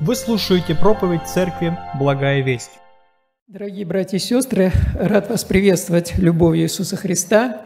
Вы 0.00 0.14
слушаете 0.14 0.76
проповедь 0.76 1.26
Церкви 1.26 1.76
«Благая 1.98 2.40
весть». 2.40 2.70
Дорогие 3.48 3.84
братья 3.84 4.16
и 4.16 4.20
сестры, 4.20 4.70
рад 4.94 5.28
вас 5.28 5.42
приветствовать 5.42 6.16
любовью 6.18 6.66
Иисуса 6.66 6.96
Христа 6.96 7.62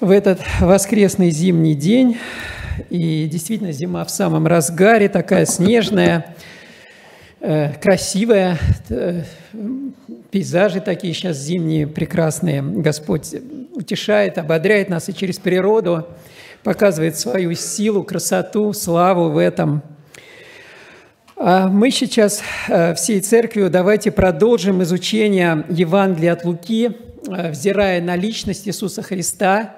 в 0.00 0.10
этот 0.10 0.40
воскресный 0.58 1.30
зимний 1.30 1.76
день. 1.76 2.18
И 2.88 3.28
действительно, 3.28 3.70
зима 3.70 4.04
в 4.04 4.10
самом 4.10 4.48
разгаре, 4.48 5.08
такая 5.08 5.46
снежная, 5.46 6.34
э, 7.38 7.74
красивая, 7.74 8.58
э, 8.88 9.22
пейзажи 10.32 10.80
такие 10.80 11.14
сейчас 11.14 11.36
зимние, 11.36 11.86
прекрасные. 11.86 12.60
Господь 12.60 13.36
утешает, 13.72 14.36
ободряет 14.36 14.88
нас 14.88 15.08
и 15.08 15.14
через 15.14 15.38
природу 15.38 16.08
показывает 16.64 17.16
свою 17.16 17.54
силу, 17.54 18.02
красоту, 18.02 18.72
славу 18.72 19.30
в 19.30 19.38
этом– 19.38 19.84
мы 21.42 21.90
сейчас 21.90 22.42
э, 22.68 22.94
всей 22.94 23.22
церковью 23.22 23.70
давайте 23.70 24.10
продолжим 24.10 24.82
изучение 24.82 25.64
Евангелия 25.70 26.34
от 26.34 26.44
Луки, 26.44 26.90
э, 27.28 27.50
взирая 27.50 28.02
на 28.02 28.14
личность 28.14 28.68
Иисуса 28.68 29.00
Христа, 29.00 29.76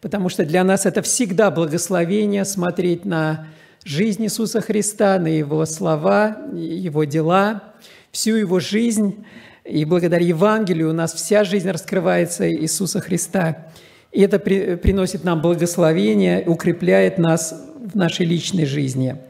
потому 0.00 0.30
что 0.30 0.46
для 0.46 0.64
нас 0.64 0.86
это 0.86 1.02
всегда 1.02 1.50
благословение 1.50 2.46
смотреть 2.46 3.04
на 3.04 3.46
жизнь 3.84 4.24
Иисуса 4.24 4.62
Христа, 4.62 5.18
на 5.18 5.26
Его 5.26 5.66
слова, 5.66 6.38
Его 6.54 7.04
дела, 7.04 7.62
всю 8.10 8.36
Его 8.36 8.58
жизнь. 8.58 9.22
И 9.66 9.84
благодаря 9.84 10.24
Евангелию 10.24 10.88
у 10.88 10.94
нас 10.94 11.12
вся 11.12 11.44
жизнь 11.44 11.68
раскрывается 11.68 12.50
Иисуса 12.50 13.00
Христа. 13.02 13.66
И 14.12 14.22
это 14.22 14.38
приносит 14.38 15.24
нам 15.24 15.42
благословение, 15.42 16.42
укрепляет 16.46 17.18
нас 17.18 17.54
в 17.84 17.94
нашей 17.94 18.24
личной 18.24 18.64
жизни– 18.64 19.16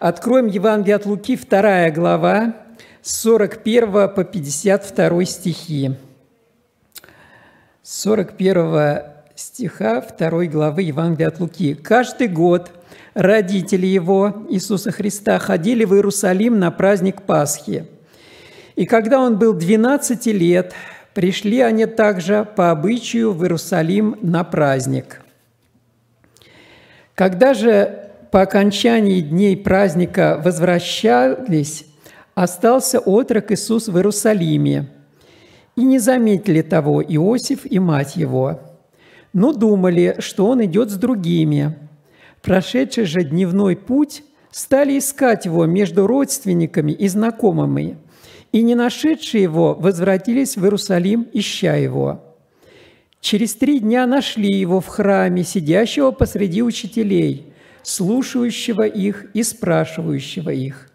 Откроем 0.00 0.46
Евангелие 0.46 0.96
от 0.96 1.04
Луки, 1.04 1.36
2 1.36 1.90
глава, 1.90 2.54
с 3.02 3.20
41 3.20 4.08
по 4.08 4.24
52 4.24 5.24
стихи. 5.26 5.90
41 7.82 9.02
стиха 9.34 10.00
2 10.00 10.46
главы 10.46 10.84
Евангелия 10.84 11.28
от 11.28 11.38
Луки. 11.38 11.74
«Каждый 11.74 12.28
год 12.28 12.70
родители 13.12 13.86
его, 13.86 14.46
Иисуса 14.48 14.90
Христа, 14.90 15.38
ходили 15.38 15.84
в 15.84 15.92
Иерусалим 15.92 16.58
на 16.58 16.70
праздник 16.70 17.20
Пасхи. 17.20 17.84
И 18.76 18.86
когда 18.86 19.20
он 19.20 19.38
был 19.38 19.52
12 19.52 20.24
лет, 20.28 20.72
пришли 21.12 21.60
они 21.60 21.84
также 21.84 22.48
по 22.56 22.70
обычаю 22.70 23.34
в 23.34 23.42
Иерусалим 23.42 24.16
на 24.22 24.44
праздник. 24.44 25.20
Когда 27.14 27.52
же 27.52 28.09
по 28.30 28.42
окончании 28.42 29.20
дней 29.20 29.56
праздника 29.56 30.40
возвращались, 30.42 31.84
остался 32.34 33.00
отрок 33.00 33.50
Иисус 33.50 33.88
в 33.88 33.96
Иерусалиме. 33.96 34.88
И 35.76 35.82
не 35.82 35.98
заметили 35.98 36.62
того 36.62 37.02
Иосиф 37.02 37.60
и 37.64 37.78
мать 37.78 38.16
его, 38.16 38.60
но 39.32 39.52
думали, 39.52 40.16
что 40.18 40.46
он 40.46 40.64
идет 40.64 40.90
с 40.90 40.94
другими. 40.94 41.76
Прошедший 42.42 43.04
же 43.04 43.24
дневной 43.24 43.76
путь 43.76 44.22
стали 44.50 44.98
искать 44.98 45.46
его 45.46 45.66
между 45.66 46.06
родственниками 46.06 46.92
и 46.92 47.08
знакомыми, 47.08 47.98
и 48.52 48.62
не 48.62 48.74
нашедшие 48.74 49.44
его 49.44 49.74
возвратились 49.74 50.56
в 50.56 50.64
Иерусалим, 50.64 51.28
ища 51.32 51.76
его. 51.76 52.22
Через 53.20 53.54
три 53.54 53.80
дня 53.80 54.06
нашли 54.06 54.52
его 54.52 54.80
в 54.80 54.86
храме, 54.86 55.42
сидящего 55.42 56.10
посреди 56.12 56.62
учителей– 56.62 57.46
слушающего 57.82 58.82
их 58.86 59.30
и 59.34 59.42
спрашивающего 59.42 60.50
их. 60.50 60.90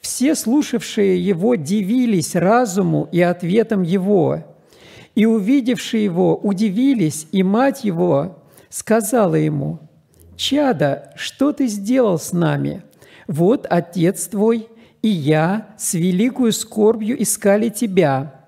Все 0.00 0.34
слушавшие 0.34 1.18
его 1.24 1.54
дивились 1.54 2.34
разуму 2.34 3.08
и 3.10 3.22
ответам 3.22 3.82
его, 3.82 4.44
и 5.14 5.24
увидевшие 5.24 6.04
его 6.04 6.36
удивились, 6.36 7.26
и 7.32 7.42
мать 7.42 7.84
его 7.84 8.42
сказала 8.68 9.36
ему, 9.36 9.78
«Чада, 10.36 11.12
что 11.16 11.52
ты 11.52 11.68
сделал 11.68 12.18
с 12.18 12.32
нами? 12.32 12.82
Вот 13.28 13.66
отец 13.70 14.26
твой 14.26 14.68
и 15.00 15.08
я 15.08 15.74
с 15.78 15.94
великою 15.94 16.52
скорбью 16.52 17.22
искали 17.22 17.68
тебя». 17.68 18.46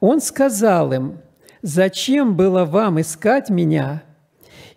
Он 0.00 0.20
сказал 0.20 0.92
им, 0.92 1.20
«Зачем 1.62 2.36
было 2.36 2.64
вам 2.64 3.00
искать 3.00 3.48
меня? 3.48 4.02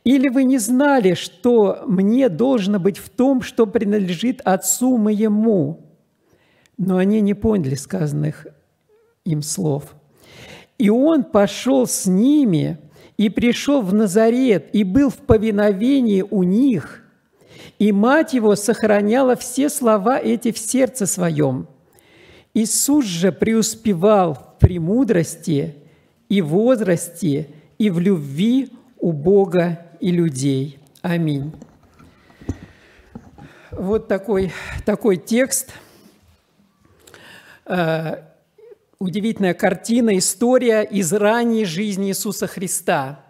Или 0.03 0.29
вы 0.29 0.43
не 0.43 0.57
знали, 0.57 1.13
что 1.13 1.83
мне 1.85 2.29
должно 2.29 2.79
быть 2.79 2.97
в 2.97 3.09
том, 3.09 3.41
что 3.41 3.65
принадлежит 3.65 4.41
Отцу 4.43 4.97
моему?» 4.97 5.85
Но 6.77 6.97
они 6.97 7.19
не 7.19 7.33
поняли 7.33 7.75
сказанных 7.75 8.47
им 9.25 9.41
слов. 9.41 9.95
И 10.77 10.89
он 10.89 11.25
пошел 11.25 11.85
с 11.85 12.05
ними 12.05 12.79
и 13.17 13.29
пришел 13.29 13.81
в 13.81 13.93
Назарет, 13.93 14.69
и 14.71 14.85
был 14.85 15.09
в 15.09 15.17
повиновении 15.17 16.21
у 16.21 16.43
них. 16.43 17.03
И 17.77 17.91
мать 17.91 18.33
его 18.33 18.55
сохраняла 18.55 19.35
все 19.35 19.69
слова 19.69 20.17
эти 20.17 20.53
в 20.53 20.57
сердце 20.57 21.05
своем. 21.05 21.67
Иисус 22.53 23.05
же 23.05 23.33
преуспевал 23.33 24.35
в 24.35 24.59
премудрости 24.59 25.75
и 26.29 26.41
возрасте, 26.41 27.49
и 27.77 27.89
в 27.89 27.99
любви 27.99 28.69
у 28.99 29.11
Бога 29.11 29.85
и 29.99 30.11
людей. 30.11 30.79
Аминь. 31.01 31.53
Вот 33.71 34.07
такой, 34.07 34.51
такой 34.85 35.17
текст. 35.17 35.71
Э, 37.65 38.23
удивительная 38.97 39.53
картина, 39.53 40.17
история 40.17 40.81
из 40.81 41.13
ранней 41.13 41.65
жизни 41.65 42.09
Иисуса 42.09 42.47
Христа. 42.47 43.23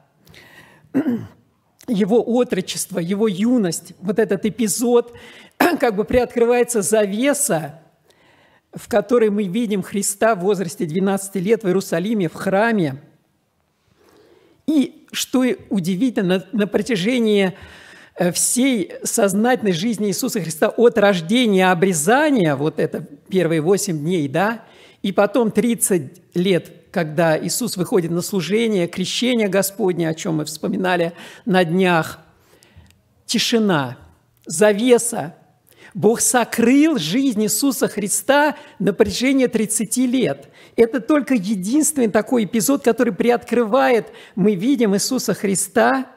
Его 1.88 2.24
отрочество, 2.24 3.00
его 3.00 3.28
юность, 3.28 3.94
вот 4.00 4.20
этот 4.20 4.46
эпизод, 4.46 5.14
как 5.58 5.96
бы 5.96 6.06
приоткрывается 6.06 6.82
завеса, 6.82 7.82
в 8.74 8.88
которой 8.88 9.30
мы 9.30 9.44
видим 9.44 9.82
Христа 9.82 10.36
в 10.36 10.40
возрасте 10.40 10.86
12 10.86 11.36
лет 11.36 11.64
в 11.64 11.68
Иерусалиме, 11.68 12.30
в 12.30 12.34
храме. 12.34 13.02
И 14.70 15.08
что 15.12 15.44
удивительно, 15.72 16.46
на 16.52 16.68
протяжении 16.68 17.54
э, 18.14 18.32
всей 18.32 18.94
сознательной 19.04 19.72
жизни 19.72 20.10
Иисуса 20.10 20.42
Христа 20.42 20.70
от 20.70 21.00
рождения 21.00 21.72
обрезания, 21.72 22.56
вот 22.56 22.80
это 22.80 23.04
первые 23.30 23.62
8 23.62 23.98
дней, 23.98 24.28
да, 24.28 24.64
и 25.02 25.12
потом 25.12 25.50
30 25.50 26.36
лет, 26.36 26.72
когда 26.92 27.36
Иисус 27.44 27.78
выходит 27.78 28.12
на 28.12 28.22
служение, 28.22 28.88
крещение 28.88 29.48
Господне, 29.48 30.08
о 30.08 30.14
чем 30.14 30.36
мы 30.36 30.46
вспоминали 30.46 31.14
на 31.46 31.64
днях, 31.64 32.20
тишина, 33.26 33.98
завеса. 34.46 35.34
Бог 35.94 36.22
сокрыл 36.22 36.98
жизнь 36.98 37.44
Иисуса 37.44 37.88
Христа 37.88 38.56
на 38.78 38.94
протяжении 38.94 39.48
30 39.48 39.98
лет. 39.98 40.50
Это 40.76 41.00
только 41.00 41.34
единственный 41.34 42.10
такой 42.10 42.46
эпизод, 42.46 42.84
который 42.84 43.14
приоткрывает, 43.14 44.08
мы 44.36 44.56
видим 44.56 44.96
Иисуса 44.96 45.34
Христа, 45.34 46.08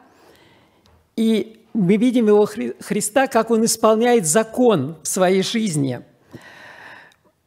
и 1.15 1.65
мы 1.73 1.97
видим 1.97 2.27
его 2.27 2.45
Христа, 2.45 3.27
как 3.27 3.49
он 3.49 3.65
исполняет 3.65 4.27
закон 4.27 4.97
в 5.01 5.07
своей 5.07 5.41
жизни. 5.41 6.01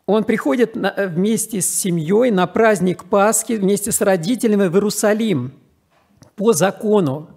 Он 0.04 0.24
приходит 0.24 0.76
вместе 0.76 1.60
с 1.60 1.68
семьей 1.68 2.30
на 2.30 2.46
праздник 2.46 3.04
Пасхи, 3.04 3.54
вместе 3.54 3.92
с 3.92 4.00
родителями 4.00 4.68
в 4.68 4.74
Иерусалим 4.74 5.52
по 6.36 6.52
закону 6.52 7.30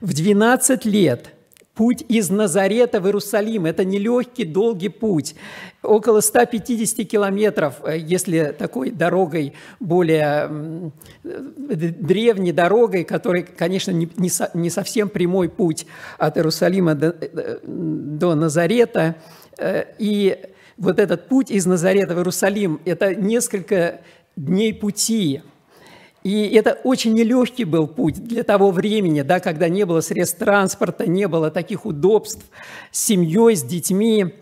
в 0.00 0.14
12 0.14 0.84
лет– 0.84 1.32
Путь 1.78 2.04
из 2.08 2.28
Назарета 2.28 3.00
в 3.00 3.06
Иерусалим– 3.06 3.64
это 3.66 3.84
нелегкий, 3.84 4.44
долгий 4.44 4.88
путь. 4.88 5.36
Около 5.80 6.20
150 6.22 7.06
километров, 7.06 7.76
э, 7.84 7.98
если 7.98 8.52
такой 8.58 8.90
дорогой, 8.90 9.52
более 9.78 10.90
древней 11.22 12.50
дорогой, 12.50 13.04
которой, 13.04 13.44
конечно, 13.44 13.92
не, 13.92 14.10
не 14.54 14.70
совсем 14.70 15.08
прямой 15.08 15.48
путь 15.48 15.86
от 16.18 16.36
Иерусалима 16.36 16.96
до, 16.96 17.14
э, 17.20 17.60
до 17.62 18.34
Назарета. 18.34 19.14
Э, 19.56 19.84
и 20.00 20.36
вот 20.78 20.98
этот 20.98 21.28
путь 21.28 21.48
из 21.48 21.64
Назарета 21.64 22.16
в 22.16 22.18
Иерусалим– 22.18 22.80
это 22.86 23.14
несколько 23.14 24.00
дней 24.34 24.74
пути– 24.74 25.42
и 26.22 26.48
это 26.48 26.78
очень 26.84 27.14
нелегкий 27.14 27.64
был 27.64 27.86
путь 27.86 28.22
для 28.24 28.42
того 28.42 28.70
времени, 28.70 29.22
да, 29.22 29.40
когда 29.40 29.68
не 29.68 29.84
было 29.84 30.00
средств 30.00 30.38
транспорта, 30.38 31.06
не 31.06 31.28
было 31.28 31.50
таких 31.50 31.86
удобств 31.86 32.44
с 32.90 33.04
семьей, 33.04 33.56
с 33.56 33.62
детьми. 33.62 34.34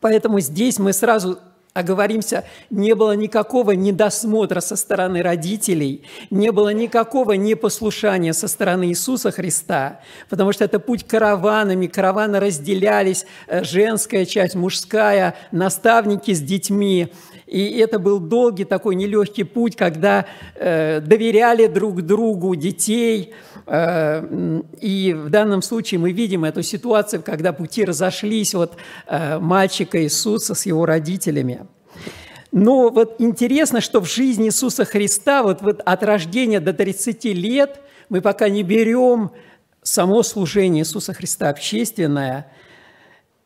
Поэтому 0.00 0.40
здесь 0.40 0.78
мы 0.78 0.92
сразу 0.92 1.38
оговоримся, 1.78 2.44
не 2.70 2.94
было 2.94 3.12
никакого 3.12 3.72
недосмотра 3.72 4.60
со 4.60 4.76
стороны 4.76 5.22
родителей, 5.22 6.02
не 6.30 6.50
было 6.50 6.72
никакого 6.72 7.32
непослушания 7.32 8.32
со 8.32 8.48
стороны 8.48 8.88
Иисуса 8.88 9.30
Христа, 9.30 10.00
потому 10.28 10.52
что 10.52 10.64
это 10.64 10.80
путь 10.80 11.06
караванами, 11.06 11.86
караваны 11.86 12.40
разделялись, 12.40 13.26
э, 13.46 13.62
женская 13.62 14.26
часть, 14.26 14.54
мужская, 14.54 15.36
наставники 15.52 16.32
с 16.32 16.40
детьми. 16.40 17.12
И 17.48 17.78
это 17.78 17.98
был 17.98 18.20
долгий 18.20 18.64
такой 18.64 18.94
нелегкий 18.94 19.44
путь, 19.44 19.74
когда 19.74 20.26
э, 20.54 21.00
доверяли 21.00 21.66
друг 21.66 22.02
другу 22.02 22.54
детей. 22.54 23.32
Э, 23.66 24.60
и 24.80 25.14
в 25.14 25.30
данном 25.30 25.62
случае 25.62 25.98
мы 25.98 26.12
видим 26.12 26.44
эту 26.44 26.62
ситуацию, 26.62 27.22
когда 27.22 27.54
пути 27.54 27.86
разошлись 27.86 28.54
от 28.54 28.76
э, 29.06 29.38
мальчика 29.38 30.02
Иисуса 30.02 30.54
с 30.54 30.66
его 30.66 30.84
родителями. 30.84 31.66
Но 32.52 32.90
вот 32.90 33.16
интересно, 33.18 33.80
что 33.80 34.00
в 34.00 34.10
жизни 34.10 34.48
Иисуса 34.48 34.84
Христа 34.84 35.42
вот, 35.42 35.62
вот 35.62 35.80
от 35.84 36.02
рождения 36.02 36.60
до 36.60 36.74
30 36.74 37.24
лет 37.24 37.80
мы 38.10 38.20
пока 38.20 38.50
не 38.50 38.62
берем 38.62 39.30
само 39.82 40.22
служение 40.22 40.82
Иисуса 40.82 41.14
Христа 41.14 41.48
общественное, 41.48 42.52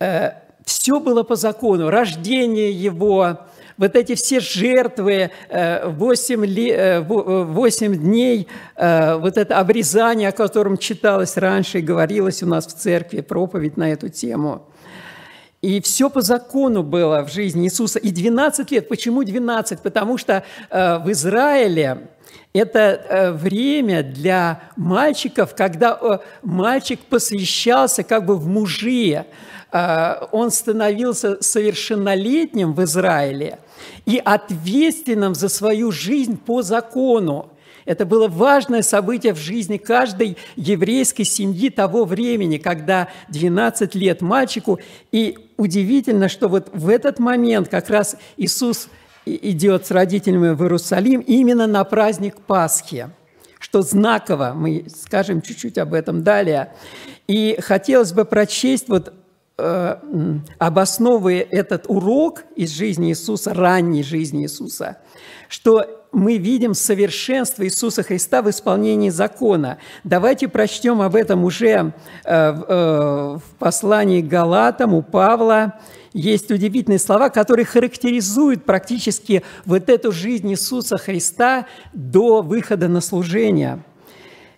э, 0.01 0.33
все 0.65 1.01
было 1.01 1.23
по 1.23 1.37
закону, 1.37 1.91
рождение 1.91 2.73
Его, 2.73 3.39
вот 3.77 3.97
эти 3.97 4.15
все 4.15 4.41
жертвы, 4.41 5.31
8, 5.51 7.05
8 7.05 7.95
дней, 7.97 8.49
э, 8.77 9.17
вот 9.17 9.37
это 9.37 9.59
обрезание, 9.59 10.29
о 10.29 10.33
котором 10.33 10.77
читалось 10.77 11.37
раньше 11.37 11.79
и 11.79 11.83
говорилось 11.83 12.43
у 12.43 12.47
нас 12.47 12.67
в 12.67 12.75
церкви, 12.75 13.21
проповедь 13.21 13.77
на 13.77 13.93
эту 13.93 14.09
тему. 14.09 14.67
И 15.63 15.81
все 15.81 16.11
по 16.11 16.23
закону 16.23 16.83
было 16.83 17.23
в 17.23 17.33
жизни 17.33 17.67
Иисуса. 17.67 18.01
И 18.01 18.11
12 18.11 18.71
лет. 18.73 18.89
Почему 18.89 19.23
12? 19.23 19.81
Потому 19.81 20.19
что 20.19 20.43
э, 20.71 20.99
в 20.99 21.11
Израиле 21.13 22.09
это 22.53 22.79
э, 22.81 23.33
время 23.33 24.03
для 24.03 24.63
мальчиков, 24.77 25.55
когда 25.55 26.21
мальчик 26.43 27.01
посвящался 27.01 28.03
как 28.03 28.27
бы 28.27 28.37
в 28.37 28.47
мужи. 28.47 29.25
Э, 29.73 30.27
он 30.33 30.51
становился 30.51 31.39
совершеннолетним 31.41 32.75
в 32.75 32.85
Израиле 32.85 33.59
и 34.05 34.21
ответственным 34.23 35.35
за 35.35 35.49
свою 35.49 35.91
жизнь 35.91 36.37
по 36.37 36.63
закону. 36.63 37.49
Это 37.85 38.07
было 38.07 38.29
важное 38.29 38.83
событие 38.83 39.33
в 39.33 39.39
жизни 39.39 39.77
каждой 39.77 40.37
еврейской 40.55 41.25
семьи 41.25 41.69
того 41.69 42.05
времени, 42.05 42.59
когда 42.59 43.09
12 43.31 43.95
лет 43.97 44.21
мальчику. 44.21 44.79
И 45.11 45.37
удивительно, 45.57 46.29
что 46.29 46.49
вот 46.49 46.69
в 46.73 46.89
этот 46.89 47.19
момент 47.19 47.69
как 47.69 47.91
раз 47.91 48.17
Иисус 48.37 48.89
идет 49.25 49.87
с 49.87 49.91
родителями 49.91 50.55
в 50.55 50.63
Иерусалим 50.63 51.21
именно 51.21 51.67
на 51.67 51.83
праздник 51.83 52.37
Пасхи, 52.41 53.09
что 53.59 53.83
знаково, 53.83 54.53
мы 54.55 54.87
скажем 54.95 55.43
чуть-чуть 55.43 55.79
об 55.79 55.95
этом 55.95 56.23
далее. 56.23 56.73
И 57.27 57.57
хотелось 57.61 58.13
бы 58.13 58.25
прочесть 58.25 58.89
вот 58.89 59.13
обосновывая 60.59 61.47
этот 61.51 61.85
урок 61.89 62.45
из 62.57 62.71
жизни 62.71 63.11
Иисуса, 63.11 63.53
ранней 63.53 64.03
жизни 64.03 64.45
Иисуса, 64.45 64.99
что 65.49 65.87
мы 66.11 66.37
видим 66.37 66.75
совершенство 66.75 67.65
Иисуса 67.65 68.03
Христа 68.03 68.43
в 68.43 68.51
исполнении 68.51 69.11
закона. 69.11 69.79
Давайте 70.05 70.49
прочтем 70.49 71.01
об 71.01 71.15
этом 71.15 71.45
уже 71.45 71.67
э, 71.69 71.93
э, 72.25 72.55
в 73.37 73.43
послании 73.59 74.21
к 74.21 74.27
Галатам 74.27 74.95
у 74.95 75.03
Павла. 75.03 75.79
Есть 76.13 76.51
удивительные 76.51 76.99
слова, 76.99 77.31
которые 77.31 77.65
характеризуют 77.65 78.65
практически 78.65 79.43
вот 79.65 79.89
эту 79.89 80.13
жизнь 80.13 80.51
Иисуса 80.51 80.99
Христа 80.99 81.67
до 81.95 82.43
выхода 82.43 82.89
на 82.89 83.01
служение. 83.01 83.83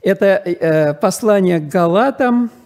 Это 0.02 0.99
послание 1.00 1.61
к 1.61 1.69
Галатам– 1.69 2.50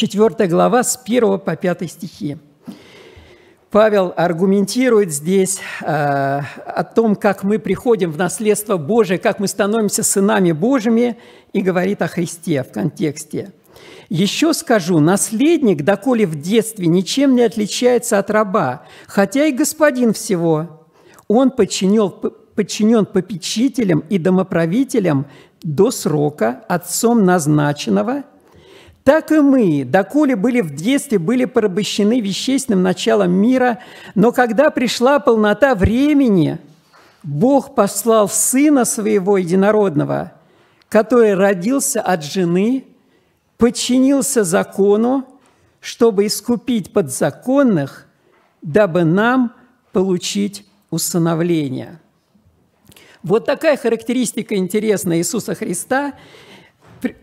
4 0.00 0.48
глава 0.48 0.84
с 0.84 0.96
1 1.04 1.40
по 1.40 1.56
5 1.56 1.90
стихи. 1.90 2.36
Павел 3.68 4.14
аргументирует 4.16 5.12
здесь 5.12 5.58
э, 5.80 5.84
о 5.84 6.84
том, 6.84 7.16
как 7.16 7.42
мы 7.42 7.58
приходим 7.58 8.12
в 8.12 8.16
наследство 8.16 8.76
Божие, 8.76 9.18
как 9.18 9.40
мы 9.40 9.48
становимся 9.48 10.04
сынами 10.04 10.52
Божьими, 10.52 11.18
и 11.52 11.62
говорит 11.62 12.00
о 12.00 12.06
Христе 12.06 12.62
в 12.62 12.70
контексте. 12.70 13.50
«Еще 14.08 14.54
скажу, 14.54 15.00
наследник, 15.00 15.82
доколе 15.82 16.26
в 16.26 16.40
детстве, 16.40 16.86
ничем 16.86 17.34
не 17.34 17.42
отличается 17.42 18.20
от 18.20 18.30
раба, 18.30 18.84
хотя 19.08 19.46
и 19.46 19.52
господин 19.52 20.12
всего. 20.12 20.86
Он 21.26 21.50
подчинен, 21.50 22.12
подчинен 22.54 23.04
попечителям 23.04 24.04
и 24.08 24.18
домоправителям 24.18 25.26
до 25.64 25.90
срока, 25.90 26.62
отцом 26.68 27.24
назначенного– 27.24 28.22
так 29.08 29.32
и 29.32 29.40
мы, 29.40 29.86
доколе 29.86 30.36
были 30.36 30.60
в 30.60 30.74
детстве, 30.74 31.18
были 31.18 31.46
порабощены 31.46 32.20
вещественным 32.20 32.82
началом 32.82 33.30
мира, 33.30 33.78
но 34.14 34.32
когда 34.32 34.68
пришла 34.68 35.18
полнота 35.18 35.74
времени, 35.74 36.58
Бог 37.22 37.74
послал 37.74 38.28
Сына 38.28 38.84
Своего 38.84 39.38
Единородного, 39.38 40.32
который 40.90 41.32
родился 41.32 42.02
от 42.02 42.22
жены, 42.22 42.84
подчинился 43.56 44.44
закону, 44.44 45.26
чтобы 45.80 46.26
искупить 46.26 46.92
подзаконных, 46.92 48.06
дабы 48.60 49.04
нам 49.04 49.54
получить 49.94 50.66
усыновление. 50.90 51.98
Вот 53.22 53.46
такая 53.46 53.78
характеристика 53.78 54.54
интересная 54.54 55.16
Иисуса 55.16 55.54
Христа– 55.54 56.12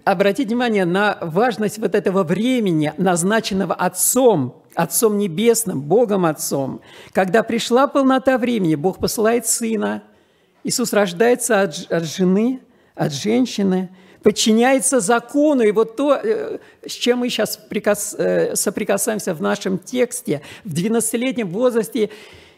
обратить 0.04 0.48
внимание 0.48 0.86
на 0.86 1.18
важность 1.22 1.78
вот 1.78 1.96
этого 1.96 2.24
времени, 2.24 2.94
назначенного 2.98 3.74
Отцом, 3.74 4.64
Отцом 4.76 5.18
Небесным, 5.18 5.82
Богом 5.82 6.26
Отцом. 6.26 6.82
Когда 7.12 7.44
пришла 7.44 7.88
полнота 7.88 8.38
времени, 8.38 8.76
Бог 8.76 9.00
посылает 9.00 9.46
Сына. 9.46 10.04
Иисус 10.64 10.94
рождается 10.94 11.62
от, 11.62 11.92
от 11.92 12.06
жены, 12.06 12.62
от 12.96 13.14
женщины, 13.14 13.90
подчиняется 14.24 15.00
закону. 15.00 15.62
И 15.62 15.72
вот 15.72 15.96
то, 15.96 16.16
э, 16.16 16.58
с 16.88 16.92
чем 16.92 17.20
мы 17.20 17.30
сейчас 17.30 17.58
прикас, 17.58 18.16
э, 18.18 18.56
соприкасаемся 18.56 19.34
в 19.34 19.42
нашем 19.42 19.78
тексте, 19.78 20.42
в 20.64 20.74
12-летнем 20.74 21.50
возрасте 21.50 22.10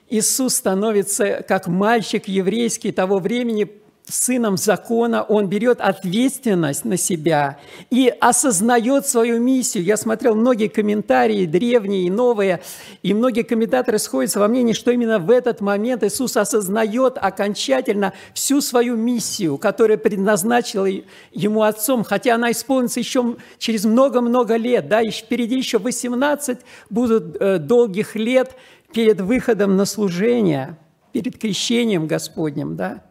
Иисус 0.09 0.55
становится 0.55 1.43
как 1.47 1.67
мальчик 1.67 2.27
еврейский 2.27 2.91
того 2.91 3.19
времени, 3.19 3.69
сыном 4.09 4.57
закона, 4.57 5.23
он 5.23 5.47
берет 5.47 5.81
ответственность 5.81 6.85
на 6.85 6.97
себя 6.97 7.59
и 7.89 8.13
осознает 8.19 9.05
свою 9.07 9.39
миссию. 9.39 9.83
Я 9.83 9.97
смотрел 9.97 10.35
многие 10.35 10.67
комментарии, 10.67 11.45
древние 11.45 12.07
и 12.07 12.09
новые, 12.09 12.61
и 13.03 13.13
многие 13.13 13.43
комментаторы 13.43 13.99
сходятся 13.99 14.39
во 14.39 14.47
мнении, 14.47 14.73
что 14.73 14.91
именно 14.91 15.19
в 15.19 15.29
этот 15.29 15.61
момент 15.61 16.03
Иисус 16.03 16.37
осознает 16.37 17.17
окончательно 17.17 18.13
всю 18.33 18.61
свою 18.61 18.95
миссию, 18.95 19.57
которая 19.57 19.97
предназначила 19.97 20.87
ему 21.31 21.63
Отцом, 21.63 22.03
хотя 22.03 22.35
она 22.35 22.51
исполнится 22.51 22.99
еще 22.99 23.35
через 23.57 23.83
много-много 23.85 24.55
лет, 24.55 24.87
да, 24.87 25.01
и 25.01 25.09
впереди 25.09 25.57
еще 25.57 25.79
18 25.79 26.59
будут 26.89 27.35
э, 27.39 27.57
долгих 27.57 28.15
лет 28.15 28.55
перед 28.93 29.19
выходом 29.19 29.75
на 29.75 29.85
служение, 29.85 30.77
перед 31.11 31.37
крещением 31.37 32.07
Господним, 32.07 32.75
да. 32.75 33.03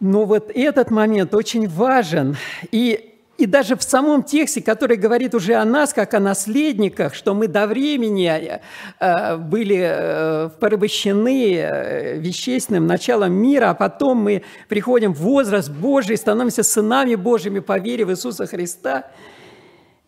Но 0.00 0.24
вот 0.24 0.50
этот 0.54 0.90
момент 0.90 1.34
очень 1.34 1.68
важен. 1.68 2.36
И, 2.70 3.14
и 3.36 3.46
даже 3.46 3.74
в 3.74 3.82
самом 3.82 4.22
тексте, 4.22 4.62
который 4.62 4.96
говорит 4.96 5.34
уже 5.34 5.54
о 5.54 5.64
нас, 5.64 5.92
как 5.92 6.14
о 6.14 6.20
наследниках, 6.20 7.14
что 7.14 7.34
мы 7.34 7.48
до 7.48 7.66
времени 7.66 8.60
э, 9.00 9.36
были 9.36 9.80
э, 9.80 10.50
порабощены 10.60 11.56
э, 11.56 12.18
вещественным 12.18 12.86
началом 12.86 13.32
мира, 13.32 13.70
а 13.70 13.74
потом 13.74 14.18
мы 14.18 14.42
приходим 14.68 15.12
в 15.12 15.18
возраст 15.18 15.68
Божий, 15.68 16.16
становимся 16.16 16.62
сынами 16.62 17.16
Божьими 17.16 17.58
по 17.58 17.78
вере 17.78 18.04
в 18.04 18.12
Иисуса 18.12 18.46
Христа. 18.46 19.10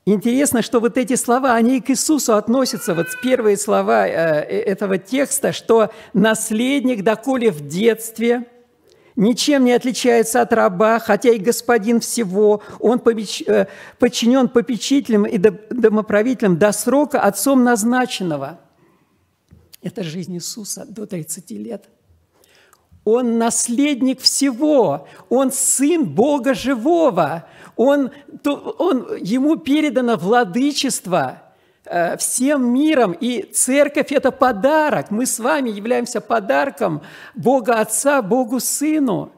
Интересно, 0.06 0.62
что 0.62 0.78
вот 0.78 0.96
эти 0.98 1.16
слова, 1.16 1.54
они 1.54 1.78
и 1.78 1.80
к 1.80 1.90
Иисусу 1.90 2.36
относятся. 2.36 2.94
Вот 2.94 3.08
первые 3.22 3.56
слова 3.56 4.06
этого 4.06 4.98
текста, 4.98 5.52
что 5.52 5.90
наследник, 6.14 7.02
доколе 7.02 7.50
в 7.50 7.66
детстве– 7.66 8.44
ничем 9.20 9.64
не 9.64 9.72
отличается 9.72 10.40
от 10.40 10.52
раба, 10.52 10.98
хотя 10.98 11.30
и 11.30 11.38
господин 11.38 12.00
всего, 12.00 12.62
он 12.80 13.00
э, 13.46 13.66
подчинен 13.98 14.48
попечителям 14.48 15.26
и 15.26 15.38
домоправителям 15.38 16.58
до 16.58 16.72
срока 16.72 17.20
отцом 17.20 17.62
назначенного. 17.62 18.58
Это 19.82 20.02
жизнь 20.02 20.34
Иисуса 20.34 20.84
до 20.88 21.06
30 21.06 21.50
лет. 21.52 21.84
Он 23.04 23.38
наследник 23.38 24.20
всего, 24.20 25.06
он 25.28 25.52
сын 25.52 26.04
Бога 26.04 26.54
живого, 26.54 27.46
он, 27.76 28.10
он, 28.44 29.16
ему 29.20 29.56
передано 29.56 30.16
владычество– 30.16 31.42
всем 32.18 32.72
миром, 32.72 33.12
и 33.12 33.42
церковь– 33.42 34.08
это 34.12 34.30
подарок. 34.30 35.10
Мы 35.10 35.26
с 35.26 35.38
вами 35.38 35.70
являемся 35.70 36.20
подарком 36.20 37.02
Бога 37.34 37.80
Отца, 37.80 38.22
Богу 38.22 38.60
Сыну. 38.60 39.32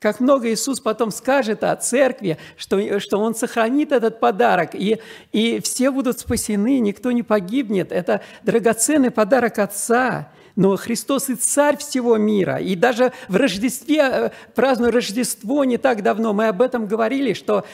Как 0.00 0.18
много 0.18 0.50
Иисус 0.50 0.80
потом 0.80 1.10
скажет 1.10 1.62
о 1.62 1.76
церкви, 1.76 2.38
что, 2.56 3.00
что 3.00 3.18
Он 3.18 3.34
сохранит 3.34 3.92
этот 3.92 4.18
подарок, 4.18 4.70
и, 4.74 4.98
и 5.30 5.60
все 5.60 5.90
будут 5.90 6.18
спасены, 6.18 6.78
никто 6.80 7.12
не 7.12 7.22
погибнет. 7.22 7.92
Это 7.92 8.22
драгоценный 8.42 9.10
подарок 9.10 9.58
Отца. 9.58 10.32
Но 10.56 10.76
Христос 10.76 11.28
и 11.28 11.34
Царь 11.34 11.76
всего 11.76 12.16
мира. 12.16 12.56
И 12.56 12.74
даже 12.76 13.12
в 13.28 13.36
Рождестве, 13.36 14.00
э, 14.00 14.30
празднуя 14.54 14.90
Рождество 14.90 15.64
не 15.64 15.76
так 15.76 16.02
давно, 16.02 16.32
мы 16.32 16.48
об 16.48 16.60
этом 16.62 16.86
говорили, 16.86 17.34
что 17.34 17.64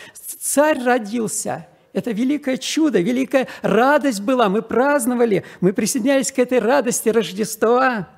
Царь 0.41 0.83
родился– 0.83 1.67
это 1.97 2.11
великое 2.11 2.59
чудо, 2.59 3.01
великая 3.01 3.49
радость 3.63 4.21
была. 4.21 4.51
Мы 4.51 4.61
праздновали, 4.61 5.45
мы 5.63 5.73
присоединялись 5.73 6.31
к 6.31 6.39
этой 6.39 6.59
радости 6.59 7.09
Рождества. 7.09 8.11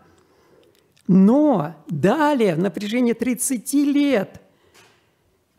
Но 1.07 1.77
далее, 1.89 2.57
в 2.57 2.59
напряжении 2.59 3.13
30 3.13 3.73
лет, 3.75 4.43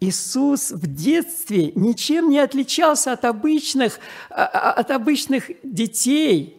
Иисус 0.02 0.72
в 0.72 0.86
детстве 0.94 1.72
ничем 1.76 2.30
не 2.30 2.40
отличался 2.40 3.14
от 3.14 3.24
обычных, 3.24 4.00
а, 4.30 4.46
а, 4.46 4.72
от 4.74 4.92
обычных 4.92 5.50
детей 5.64 6.58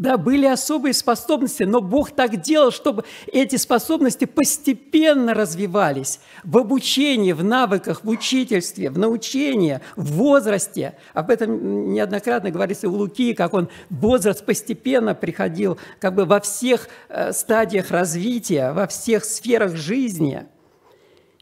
да, 0.00 0.16
были 0.16 0.46
особые 0.46 0.94
способности, 0.94 1.64
но 1.64 1.82
Бог 1.82 2.12
так 2.12 2.40
делал, 2.40 2.70
чтобы 2.70 3.04
эти 3.30 3.56
способности 3.56 4.24
постепенно 4.24 5.34
развивались 5.34 6.20
в 6.42 6.56
обучении, 6.56 7.32
в 7.32 7.44
навыках, 7.44 8.02
в 8.02 8.08
учительстве, 8.08 8.88
в 8.88 8.98
научении, 8.98 9.80
в 9.96 10.12
возрасте. 10.12 10.94
Об 11.12 11.28
этом 11.28 11.92
неоднократно 11.92 12.50
говорится 12.50 12.88
у 12.88 12.94
Луки, 12.94 13.34
как 13.34 13.52
он 13.52 13.68
возраст 13.90 14.42
постепенно 14.46 15.14
приходил 15.14 15.78
как 15.98 16.14
бы 16.14 16.24
во 16.24 16.40
всех 16.40 16.88
э, 17.10 17.34
стадиях 17.34 17.90
развития, 17.90 18.72
во 18.72 18.86
всех 18.86 19.26
сферах 19.26 19.76
жизни– 19.76 20.46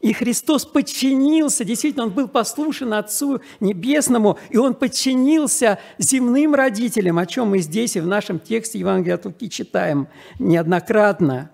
и 0.01 0.13
Христос 0.13 0.65
подчинился, 0.65 1.65
действительно, 1.65 2.05
Он 2.05 2.11
был 2.11 2.29
послушен 2.29 2.93
Отцу 2.95 3.41
Небесному, 3.59 4.39
и 4.51 4.57
Он 4.57 4.75
подчинился 4.75 5.79
земным 5.99 6.55
родителям, 6.55 7.19
о 7.19 7.27
чем 7.27 7.49
мы 7.49 7.59
здесь 7.59 7.97
и 7.97 8.01
в 8.01 8.07
нашем 8.07 8.39
тексте 8.39 8.79
Евангелия 8.79 9.17
от 9.17 9.25
Луки 9.25 9.51
читаем 9.51 10.09
неоднократно. 10.39 11.51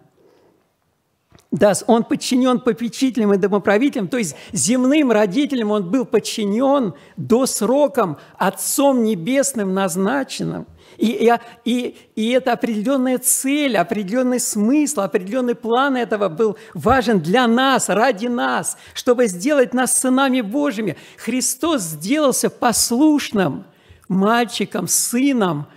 Да, 1.54 1.72
он 1.86 2.02
подчинен 2.02 2.58
попечителям 2.58 3.32
и 3.32 3.36
домоправителям, 3.36 4.08
то 4.08 4.18
есть 4.18 4.34
земным 4.50 5.12
родителям 5.12 5.70
он 5.70 5.88
был 5.88 6.04
подчинен 6.04 6.94
до 7.16 7.46
сроком 7.46 8.18
Отцом 8.36 9.04
Небесным 9.04 9.72
назначенным. 9.72 10.66
И, 10.98 11.32
и, 11.64 11.96
и, 12.16 12.30
это 12.30 12.54
определенная 12.54 13.18
цель, 13.18 13.76
определенный 13.76 14.40
смысл, 14.40 15.02
определенный 15.02 15.54
план 15.54 15.96
этого 15.96 16.28
был 16.28 16.56
важен 16.74 17.20
для 17.20 17.46
нас, 17.46 17.88
ради 17.88 18.26
нас, 18.26 18.76
чтобы 18.92 19.28
сделать 19.28 19.72
нас 19.74 19.96
сынами 19.96 20.40
Божьими. 20.40 20.96
Христос 21.16 21.82
сделался 21.82 22.50
послушным 22.50 23.64
мальчиком, 24.08 24.88
сыном 24.88 25.68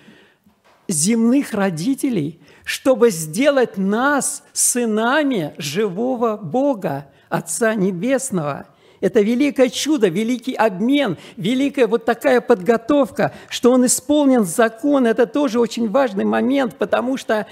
земных 0.88 1.54
родителей, 1.54 2.40
чтобы 2.68 3.12
сделать 3.12 3.78
нас 3.78 4.44
сынами 4.52 5.56
живого 5.58 6.36
Бога, 6.36 7.08
Отца 7.30 7.74
Небесного– 7.76 8.68
это 9.00 9.22
великое 9.22 9.70
чудо, 9.70 10.10
великий 10.10 10.54
обмен, 10.54 11.18
великая 11.38 11.88
вот 11.88 12.04
такая 12.04 12.42
подготовка, 12.42 13.34
что 13.48 13.72
он 13.72 13.86
исполнен 13.86 14.44
закон. 14.44 15.08
Это 15.08 15.28
тоже 15.28 15.62
очень 15.62 15.90
важный 15.90 16.26
момент, 16.26 16.76
потому 16.76 17.16
что 17.16 17.48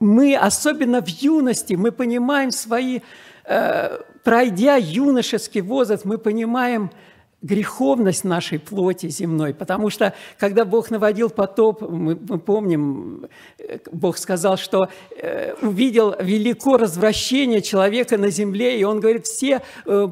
мы, 0.00 0.36
особенно 0.36 1.00
в 1.00 1.08
юности, 1.08 1.72
мы 1.74 1.90
понимаем 1.90 2.50
свои, 2.50 3.00
э, 3.46 4.00
пройдя 4.22 4.76
юношеский 4.76 5.62
возраст, 5.62 6.04
мы 6.04 6.18
понимаем, 6.18 6.90
греховность 7.42 8.24
нашей 8.24 8.58
плоти 8.58 9.08
земной, 9.08 9.52
потому 9.52 9.90
что 9.90 10.14
когда 10.38 10.64
Бог 10.64 10.90
наводил 10.90 11.28
потоп, 11.28 11.82
мы, 11.82 12.16
мы 12.16 12.38
помним, 12.38 13.26
Бог 13.90 14.16
сказал, 14.16 14.56
что 14.56 14.88
э, 15.16 15.54
увидел 15.60 16.14
велико 16.20 16.76
развращение 16.76 17.60
человека 17.60 18.16
на 18.16 18.30
земле, 18.30 18.78
и 18.78 18.84
Он 18.84 19.00
говорит, 19.00 19.26
все 19.26 19.62
э, 19.84 20.08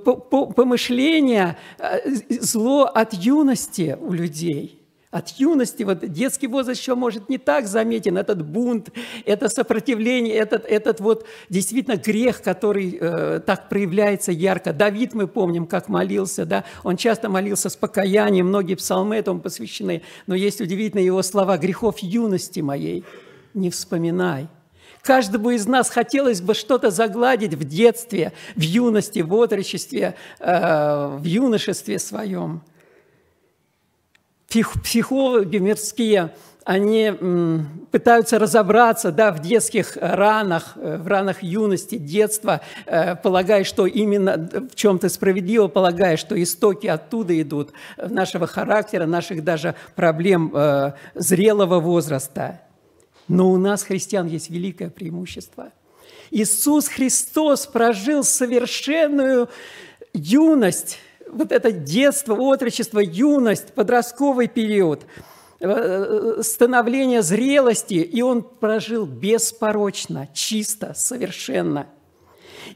помышления, 0.56 1.56
э, 1.78 2.00
зло 2.40 2.84
от 2.84 3.14
юности 3.14 3.96
у 4.00 4.12
людей– 4.12 4.76
от 5.10 5.28
юности, 5.40 5.82
вот 5.82 6.06
детский 6.06 6.46
возраст 6.46 6.80
еще 6.80 6.94
может 6.94 7.28
не 7.28 7.38
так 7.38 7.66
заметен, 7.66 8.16
этот 8.16 8.44
бунт, 8.44 8.90
это 9.24 9.48
сопротивление, 9.48 10.34
этот, 10.34 10.64
этот 10.64 11.00
вот 11.00 11.26
действительно 11.48 11.96
грех, 11.96 12.42
который 12.42 12.96
э, 13.00 13.40
так 13.44 13.68
проявляется 13.68 14.30
ярко. 14.30 14.72
Давид, 14.72 15.14
мы 15.14 15.26
помним, 15.26 15.66
как 15.66 15.88
молился, 15.88 16.46
да, 16.46 16.64
он 16.84 16.96
часто 16.96 17.28
молился 17.28 17.70
с 17.70 17.76
покаянием, 17.76 18.46
многие 18.46 18.76
псалмы 18.76 19.16
этому 19.16 19.40
посвящены, 19.40 20.02
но 20.28 20.36
есть 20.36 20.60
удивительные 20.60 21.06
его 21.06 21.22
слова 21.22 21.58
«грехов 21.58 21.98
юности 21.98 22.60
моей 22.60 23.04
не 23.52 23.70
вспоминай». 23.70 24.46
Каждому 25.02 25.50
из 25.50 25.66
нас 25.66 25.90
хотелось 25.90 26.40
бы 26.40 26.54
что-то 26.54 26.90
загладить 26.90 27.54
в 27.54 27.64
детстве, 27.64 28.32
в 28.54 28.60
юности, 28.60 29.20
в 29.20 29.34
отрочестве, 29.34 30.14
э, 30.38 31.16
в 31.18 31.24
юношестве 31.24 31.98
своем 31.98 32.62
психологи 34.50 35.58
мирские, 35.58 36.34
они 36.64 37.12
пытаются 37.90 38.38
разобраться 38.38 39.10
да, 39.10 39.32
в 39.32 39.40
детских 39.40 39.96
ранах, 40.00 40.74
э, 40.76 40.98
в 40.98 41.06
ранах 41.06 41.42
юности, 41.42 41.96
детства, 41.96 42.60
э, 42.86 43.16
полагая, 43.16 43.64
что 43.64 43.86
именно 43.86 44.68
в 44.70 44.74
чем-то 44.74 45.08
справедливо, 45.08 45.68
полагая, 45.68 46.16
что 46.16 46.40
истоки 46.40 46.86
оттуда 46.86 47.40
идут, 47.40 47.72
э, 47.96 48.08
нашего 48.08 48.46
характера, 48.46 49.06
наших 49.06 49.42
даже 49.42 49.74
проблем 49.96 50.54
зрелого 51.14 51.80
возраста. 51.80 52.60
Но 53.28 53.50
у 53.50 53.56
нас, 53.56 53.82
христиан, 53.82 54.26
есть 54.26 54.50
великое 54.50 54.90
преимущество. 54.90 55.70
Иисус 56.30 56.88
Христос 56.88 57.66
прожил 57.66 58.22
совершенную 58.22 59.48
юность, 60.12 60.98
вот 61.32 61.52
это 61.52 61.72
детство, 61.72 62.34
отрочество, 62.34 63.00
юность, 63.00 63.72
подростковый 63.74 64.48
период, 64.48 65.02
э, 65.60 66.40
становление 66.42 67.22
зрелости, 67.22 67.94
и 67.94 68.22
он 68.22 68.42
прожил 68.42 69.06
беспорочно, 69.06 70.28
чисто, 70.32 70.92
совершенно. 70.94 71.86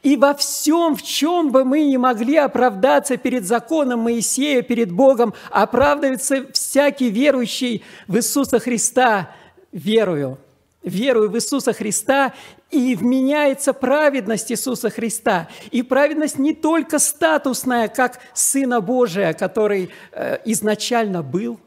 И 0.03 0.17
во 0.17 0.35
всем, 0.35 0.97
в 0.97 1.03
чем 1.03 1.51
бы 1.51 1.65
мы 1.65 1.85
не 1.85 1.99
могли 1.99 2.37
оправдаться 2.37 3.17
перед 3.17 3.45
законом 3.45 4.01
Моисея, 4.01 4.63
перед 4.63 4.91
Богом, 4.91 5.35
оправдывается 5.51 6.47
всякий 6.53 7.11
верующий 7.11 7.83
в 8.09 8.17
Иисуса 8.17 8.59
Христа 8.59 9.31
верую– 9.73 10.39
верую 10.85 11.31
в 11.31 11.37
Иисуса 11.37 11.73
Христа, 11.73 12.33
и 12.71 12.95
вменяется 12.95 13.73
праведность 13.73 14.53
Иисуса 14.53 14.91
Христа. 14.91 15.49
И 15.71 15.83
праведность 15.83 16.39
не 16.39 16.55
только 16.55 16.99
статусная, 16.99 17.89
как 17.89 18.21
Сына 18.35 18.81
Божия, 18.81 19.33
который 19.33 19.91
э, 20.13 20.39
изначально 20.45 21.23
был, 21.23 21.59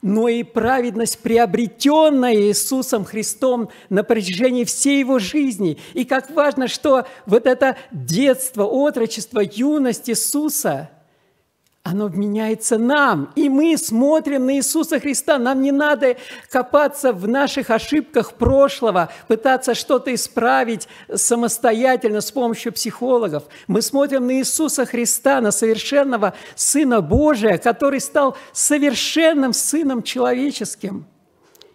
но 0.00 0.28
и 0.28 0.42
праведность, 0.42 1.20
приобретенная 1.20 2.34
Иисусом 2.34 3.04
Христом 3.04 3.68
на 3.88 4.02
протяжении 4.02 4.64
всей 4.64 4.98
его 4.98 5.18
жизни. 5.18 5.78
И 5.94 6.04
как 6.04 6.30
важно, 6.30 6.66
что 6.66 7.06
вот 7.26 7.46
это 7.46 7.76
детство, 7.92 8.64
отрочество, 8.64 9.40
юность 9.40 10.10
Иисуса– 10.10 10.90
оно 11.84 12.08
меняется 12.08 12.78
нам. 12.78 13.32
И 13.34 13.48
мы 13.48 13.76
смотрим 13.76 14.46
на 14.46 14.56
Иисуса 14.56 15.00
Христа. 15.00 15.38
Нам 15.38 15.62
не 15.62 15.72
надо 15.72 16.16
копаться 16.48 17.12
в 17.12 17.26
наших 17.26 17.70
ошибках 17.70 18.34
прошлого, 18.34 19.10
пытаться 19.26 19.74
что-то 19.74 20.14
исправить 20.14 20.86
самостоятельно 21.12 22.20
с 22.20 22.30
помощью 22.30 22.72
психологов. 22.72 23.44
Мы 23.66 23.82
смотрим 23.82 24.26
на 24.26 24.38
Иисуса 24.38 24.86
Христа, 24.86 25.40
на 25.40 25.50
совершенного 25.50 26.34
Сына 26.54 27.00
Божия, 27.00 27.58
который 27.58 28.00
стал 28.00 28.36
совершенным 28.52 29.52
Сыном 29.52 30.02
человеческим– 30.02 31.06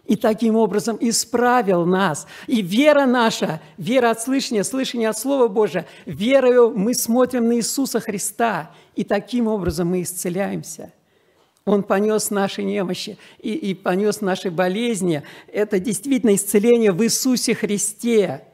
и 0.08 0.16
таким 0.16 0.56
образом 0.56 0.96
исправил 1.00 1.84
нас. 1.84 2.26
И 2.46 2.62
вера 2.62 3.04
наша, 3.04 3.60
вера 3.76 4.10
от 4.10 4.20
слышания, 4.20 4.64
слышание 4.64 5.10
от 5.10 5.18
Слова 5.18 5.48
Божия, 5.48 5.86
верою 6.06 6.72
мы 6.74 6.94
смотрим 6.94 7.46
на 7.46 7.56
Иисуса 7.56 8.00
Христа, 8.00 8.72
и 8.96 9.04
таким 9.04 9.46
образом 9.46 9.88
мы 9.88 10.02
исцеляемся. 10.02 10.92
Он 11.66 11.82
понес 11.82 12.30
наши 12.30 12.62
немощи 12.62 13.18
и, 13.38 13.52
и 13.52 13.74
понес 13.74 14.22
наши 14.22 14.50
болезни. 14.50 15.22
Это 15.52 15.78
действительно 15.78 16.34
исцеление 16.34 16.92
в 16.92 17.04
Иисусе 17.04 17.54
Христе. 17.54 18.44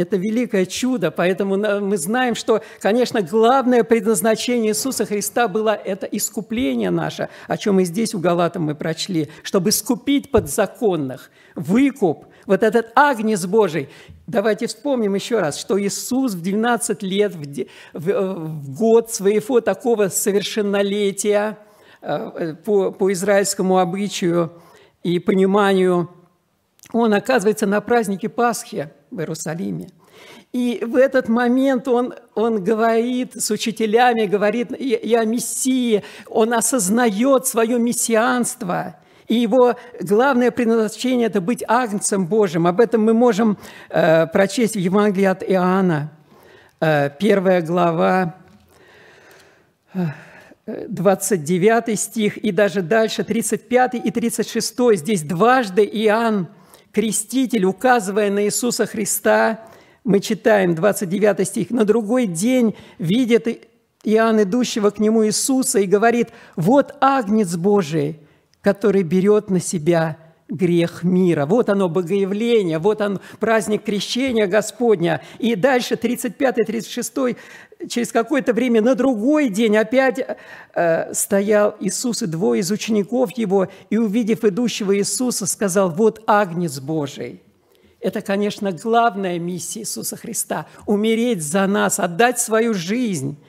Это 0.00 0.16
великое 0.16 0.64
чудо, 0.64 1.10
поэтому 1.10 1.58
мы 1.58 1.98
знаем, 1.98 2.34
что, 2.34 2.62
конечно, 2.80 3.20
главное 3.20 3.84
предназначение 3.84 4.70
Иисуса 4.70 5.04
Христа 5.04 5.46
было 5.46 5.74
это 5.74 6.06
искупление 6.06 6.88
наше, 6.90 7.28
о 7.46 7.58
чем 7.58 7.80
и 7.80 7.84
здесь 7.84 8.14
у 8.14 8.18
Галатам 8.18 8.62
мы 8.62 8.74
прочли, 8.74 9.28
чтобы 9.42 9.68
искупить 9.68 10.30
подзаконных, 10.30 11.30
выкуп, 11.54 12.26
вот 12.46 12.62
этот 12.62 12.92
агнец 12.94 13.44
Божий. 13.44 13.90
Давайте 14.26 14.68
вспомним 14.68 15.14
еще 15.14 15.38
раз, 15.38 15.58
что 15.58 15.78
Иисус 15.78 16.32
в 16.32 16.40
12 16.40 17.02
лет, 17.02 17.34
в, 17.34 17.44
в, 17.92 18.34
в 18.34 18.74
год 18.74 19.12
своего 19.12 19.60
такого 19.60 20.08
совершеннолетия 20.08 21.58
э, 22.00 22.54
по, 22.64 22.90
по 22.90 23.12
израильскому 23.12 23.78
обычаю 23.78 24.50
и 25.02 25.18
пониманию, 25.18 26.08
он 26.92 27.12
оказывается 27.12 27.66
на 27.66 27.82
празднике 27.82 28.30
Пасхи– 28.30 28.88
в 29.10 29.18
Иерусалиме. 29.18 29.88
И 30.52 30.82
в 30.84 30.96
этот 30.96 31.28
момент 31.28 31.86
он, 31.86 32.14
он 32.34 32.62
говорит 32.64 33.40
с 33.40 33.50
учителями, 33.50 34.26
говорит 34.26 34.72
и, 34.72 34.94
и 34.94 35.14
о 35.14 35.24
Мессии, 35.24 36.02
он 36.26 36.52
осознает 36.52 37.46
свое 37.46 37.78
мессианство. 37.78 38.96
И 39.28 39.36
его 39.36 39.76
главное 40.00 40.50
предназначение– 40.50 41.26
это 41.28 41.40
быть 41.40 41.62
агнцем 41.68 42.26
Божьим. 42.26 42.66
Об 42.66 42.80
этом 42.80 43.04
мы 43.04 43.14
можем 43.14 43.58
э, 43.88 44.26
прочесть 44.26 44.74
в 44.74 44.80
Евангелии 44.80 45.26
от 45.26 45.44
Иоанна, 45.44 46.10
э, 46.80 47.10
первая 47.16 47.62
глава, 47.62 48.34
29 50.66 51.88
э, 51.88 51.94
стих, 51.94 52.38
и 52.38 52.50
даже 52.50 52.82
дальше 52.82 53.22
35 53.22 53.94
и 53.94 54.10
36. 54.10 54.98
Здесь 54.98 55.22
дважды 55.22 55.84
Иоанн 55.84 56.48
креститель, 56.92 57.64
указывая 57.64 58.30
на 58.30 58.44
Иисуса 58.44 58.86
Христа, 58.86 59.60
мы 60.04 60.20
читаем 60.20 60.74
29 60.74 61.46
стих, 61.46 61.70
«На 61.70 61.84
другой 61.84 62.26
день 62.26 62.74
видит 62.98 63.68
Иоанн, 64.04 64.42
идущего 64.42 64.90
к 64.90 64.98
нему 64.98 65.26
Иисуса, 65.26 65.80
и 65.80 65.86
говорит, 65.86 66.28
вот 66.56 66.94
Агнец 67.00 67.56
Божий, 67.56 68.18
который 68.62 69.02
берет 69.02 69.50
на 69.50 69.60
себя 69.60 70.16
грех 70.50 71.04
мира. 71.04 71.46
Вот 71.46 71.68
оно 71.70 71.88
богоявление, 71.88 72.78
вот 72.78 73.00
он 73.00 73.20
праздник 73.38 73.84
крещения 73.84 74.46
Господня. 74.46 75.22
И 75.38 75.54
дальше 75.54 75.94
35-36 75.94 77.36
через 77.88 78.12
какое-то 78.12 78.52
время 78.52 78.82
на 78.82 78.94
другой 78.94 79.48
день 79.48 79.76
опять 79.76 80.20
э, 80.74 81.14
стоял 81.14 81.76
Иисус 81.80 82.22
и 82.22 82.26
двое 82.26 82.60
из 82.60 82.70
учеников 82.70 83.30
его, 83.36 83.68
и, 83.88 83.96
увидев 83.96 84.44
идущего 84.44 84.96
Иисуса, 84.96 85.46
сказал, 85.46 85.90
вот 85.90 86.22
Агнец 86.26 86.80
Божий. 86.80 87.42
Это, 88.00 88.22
конечно, 88.22 88.72
главная 88.72 89.38
миссия 89.38 89.80
Иисуса 89.80 90.16
Христа– 90.16 90.66
умереть 90.86 91.42
за 91.42 91.66
нас, 91.66 91.98
отдать 91.98 92.38
свою 92.38 92.74
жизнь– 92.74 93.36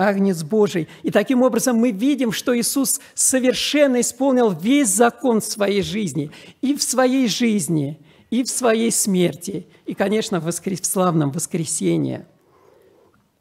Агнец 0.00 0.42
Божий. 0.42 0.88
И 1.02 1.10
таким 1.10 1.42
образом 1.42 1.76
мы 1.76 1.90
видим, 1.90 2.32
что 2.32 2.58
Иисус 2.58 3.00
совершенно 3.14 4.00
исполнил 4.00 4.50
весь 4.50 4.88
закон 4.88 5.40
в 5.40 5.44
своей 5.44 5.82
жизни, 5.82 6.30
и 6.62 6.74
в 6.74 6.82
своей 6.82 7.28
жизни, 7.28 8.00
и 8.30 8.42
в 8.42 8.48
своей 8.48 8.90
смерти, 8.90 9.66
и, 9.84 9.94
конечно, 9.94 10.40
в, 10.40 10.44
воскрес... 10.44 10.80
в 10.80 10.86
славном 10.86 11.30
воскресении. 11.30 12.24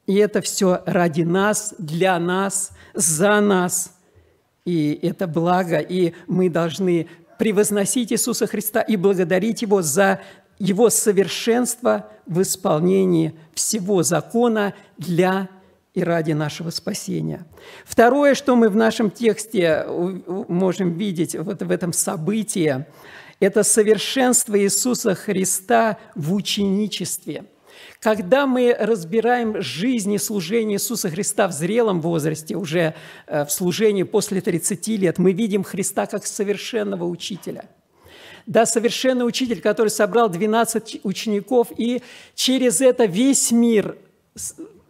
И 0.06 0.16
это 0.16 0.42
все 0.42 0.82
ради 0.86 1.22
нас, 1.22 1.74
для 1.78 2.20
нас, 2.20 2.72
за 2.94 3.40
нас. 3.40 3.96
И 4.66 5.00
это 5.02 5.28
благо, 5.28 5.78
и 5.78 6.14
мы 6.28 6.50
должны 6.50 7.08
превозносить 7.38 8.12
Иисуса 8.12 8.48
Христа 8.48 8.82
и 8.82 8.98
благодарить 8.98 9.62
Его 9.62 9.82
за 9.82 10.20
Его 10.58 10.90
совершенство 10.90 12.10
в 12.26 12.42
исполнении 12.42 13.34
всего 13.54 14.04
закона 14.04 14.74
для 14.98 15.48
и 15.94 16.04
ради 16.04 16.32
нашего 16.34 16.70
спасения. 16.70 17.46
Второе, 17.86 18.36
что 18.36 18.56
мы 18.56 18.70
в 18.70 18.76
нашем 18.76 19.10
тексте 19.10 19.86
можем 19.88 20.94
видеть 20.94 21.36
вот 21.36 21.62
в 21.62 21.72
этом 21.72 21.94
событии, 21.94 22.86
это 23.40 23.64
совершенство 23.64 24.60
Иисуса 24.60 25.16
Христа 25.16 25.98
в 26.16 26.34
ученичестве. 26.34 27.46
Когда 28.00 28.46
мы 28.46 28.76
разбираем 28.78 29.62
жизнь 29.62 30.14
и 30.14 30.18
служение 30.18 30.76
Иисуса 30.76 31.10
Христа 31.10 31.48
в 31.48 31.54
зрелом 31.54 32.02
возрасте, 32.02 32.56
уже 32.56 32.94
э, 33.28 33.46
в 33.46 33.52
служении 33.52 34.04
после 34.04 34.42
30 34.42 34.88
лет, 34.90 35.18
мы 35.18 35.32
видим 35.32 35.64
Христа 35.64 36.06
как 36.06 36.26
совершенного 36.26 37.06
учителя– 37.06 37.66
да, 38.50 38.66
совершенный 38.66 39.28
учитель, 39.28 39.62
который 39.62 39.90
собрал 39.90 40.28
12 40.28 41.02
учеников, 41.04 41.68
и 41.78 42.02
через 42.34 42.82
это 42.82 43.06
весь 43.06 43.52
мир 43.52 43.96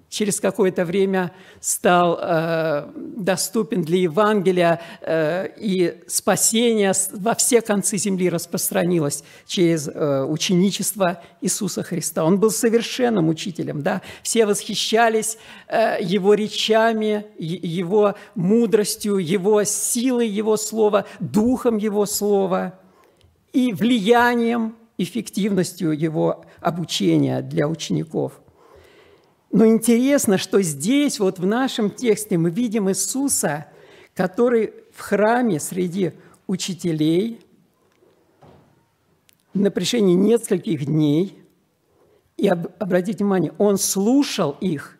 через 0.09 0.39
какое-то 0.39 0.85
время 0.85 1.31
стал 1.61 2.19
э, 2.19 2.91
доступен 2.95 3.83
для 3.83 3.99
Евангелия, 3.99 4.81
э, 5.01 5.49
и 5.57 6.01
спасение 6.07 6.93
во 7.13 7.35
все 7.35 7.61
концы 7.61 7.97
земли 7.97 8.29
распространилось 8.29 9.23
через 9.45 9.87
э, 9.87 10.23
ученичество 10.23 11.21
Иисуса 11.41 11.83
Христа. 11.83 12.25
Он 12.25 12.39
был 12.39 12.49
совершенным 12.49 13.29
учителем, 13.29 13.81
да? 13.81 14.01
все 14.23 14.45
восхищались 14.45 15.37
э, 15.67 15.97
его 16.01 16.33
речами, 16.33 17.27
его 17.37 18.15
мудростью, 18.35 19.17
его 19.17 19.63
силой 19.63 20.27
его 20.27 20.57
слова, 20.57 21.05
духом 21.19 21.77
его 21.77 22.05
слова 22.05 22.79
и 23.53 23.73
влиянием, 23.73 24.75
эффективностью 24.97 25.91
его 25.91 26.45
обучения 26.61 27.41
для 27.41 27.67
учеников– 27.67 28.33
но 29.51 29.65
интересно, 29.65 30.37
что 30.37 30.61
здесь, 30.61 31.19
вот 31.19 31.39
в 31.39 31.45
нашем 31.45 31.89
тексте, 31.89 32.37
мы 32.37 32.51
видим 32.51 32.89
Иисуса, 32.89 33.65
который 34.13 34.73
в 34.93 34.99
храме 34.99 35.59
среди 35.59 36.13
учителей 36.45 37.41
на 39.53 39.71
протяжении 39.71 40.13
нескольких 40.13 40.85
дней, 40.85 41.35
и 42.37 42.47
обратите 42.47 43.23
внимание, 43.23 43.53
он 43.57 43.77
слушал 43.77 44.55
их 44.61 44.97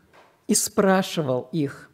и 0.48 0.56
спрашивал 0.56 1.48
их. 1.52 1.90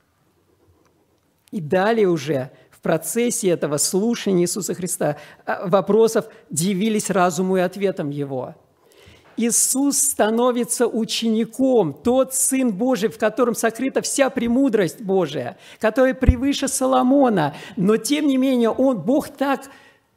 И 1.52 1.60
далее 1.60 2.08
уже 2.08 2.52
в 2.72 2.80
процессе 2.80 3.50
этого 3.50 3.78
слушания 3.78 4.44
Иисуса 4.44 4.74
Христа 4.74 5.18
а, 5.46 5.68
вопросов 5.68 6.28
дивились 6.50 7.10
разуму 7.10 7.58
и 7.58 7.60
ответом 7.60 8.10
Его– 8.10 8.56
Иисус 9.38 9.98
становится 10.00 10.88
учеником, 10.88 11.94
тот 11.94 12.34
Сын 12.34 12.72
Божий, 12.72 13.10
в 13.10 13.18
котором 13.18 13.56
сокрыта 13.56 14.02
вся 14.02 14.30
премудрость 14.30 15.02
Божия, 15.02 15.58
который 15.80 16.14
превыше 16.14 16.68
Соломона. 16.68 17.56
Но, 17.76 17.98
тем 17.98 18.28
не 18.28 18.38
менее, 18.38 18.70
он, 18.70 19.00
Бог 19.00 19.30
так, 19.30 19.70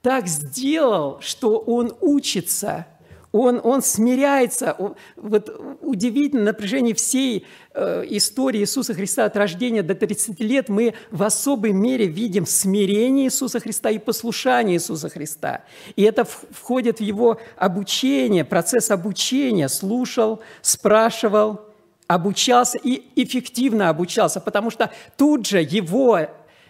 так 0.03 0.27
сделал, 0.27 1.19
что 1.21 1.59
Он 1.59 1.95
учится– 2.01 2.87
он, 3.33 3.61
он 3.63 3.83
смиряется. 3.83 4.77
Вот 5.17 5.79
удивительно, 5.83 6.45
на 6.45 6.53
протяжении 6.55 6.95
всей 6.95 7.47
э, 7.75 8.05
истории 8.09 8.61
Иисуса 8.61 8.95
Христа 8.95 9.25
от 9.25 9.37
рождения 9.37 9.83
до 9.83 9.95
30 9.95 10.41
лет 10.41 10.69
мы 10.69 10.95
в 11.11 11.23
особой 11.23 11.73
мере 11.73 12.07
видим 12.07 12.47
смирение 12.47 13.27
Иисуса 13.27 13.61
Христа 13.61 13.91
и 13.91 13.99
послушание 13.99 14.77
Иисуса 14.77 15.09
Христа. 15.11 15.63
И 15.97 16.03
это 16.03 16.25
входит 16.25 16.99
в 16.99 17.03
его 17.03 17.39
обучение, 17.57 18.45
процесс 18.45 18.91
обучения. 18.91 19.69
Слушал, 19.69 20.41
спрашивал, 20.63 21.61
обучался 22.07 22.79
и 22.79 23.03
эффективно 23.17 23.91
обучался, 23.91 24.41
потому 24.41 24.71
что 24.71 24.91
тут 25.17 25.47
же 25.47 25.61
его 25.61 26.29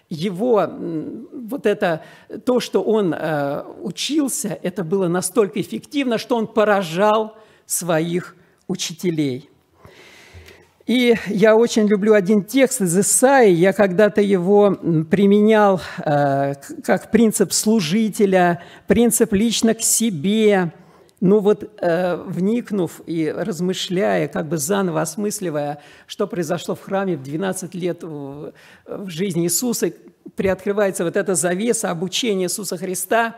его 0.09 0.68
вот 1.33 1.66
это, 1.66 2.03
то, 2.44 2.61
что 2.61 2.83
он 2.83 3.14
э, 3.14 3.62
учился, 3.83 4.59
это 4.62 4.83
было 4.85 5.09
настолько 5.09 5.61
эффективно, 5.61 6.18
что 6.18 6.37
он 6.37 6.47
поражал 6.47 7.37
своих 7.66 8.35
учителей. 8.66 9.51
И 10.87 11.14
я 11.27 11.55
очень 11.55 11.87
люблю 11.87 12.14
один 12.14 12.42
текст 12.42 12.81
из 12.81 12.99
Исаии. 12.99 13.53
Я 13.53 13.75
когда-то 13.75 14.23
его 14.23 14.75
применял 15.11 15.83
э, 15.99 16.55
как 16.83 17.11
принцип 17.11 17.53
служителя, 17.53 18.62
принцип 18.87 19.33
лично 19.35 19.75
к 19.75 19.83
себе– 19.83 20.73
ну 21.20 21.40
вот, 21.40 21.68
э, 21.81 22.16
вникнув 22.16 23.00
и 23.07 23.33
размышляя, 23.37 24.28
как 24.28 24.48
бы 24.48 24.57
заново 24.57 25.00
осмысливая, 25.00 25.83
что 26.07 26.26
произошло 26.26 26.74
в 26.74 26.81
храме 26.81 27.16
в 27.16 27.22
12 27.22 27.74
лет 27.74 28.04
в, 28.04 28.52
в 28.87 29.09
жизни 29.09 29.44
Иисуса, 29.44 29.92
приоткрывается 30.37 31.04
вот 31.04 31.16
эта 31.16 31.35
завеса 31.35 31.90
обучения 31.90 32.44
Иисуса 32.44 32.76
Христа, 32.76 33.37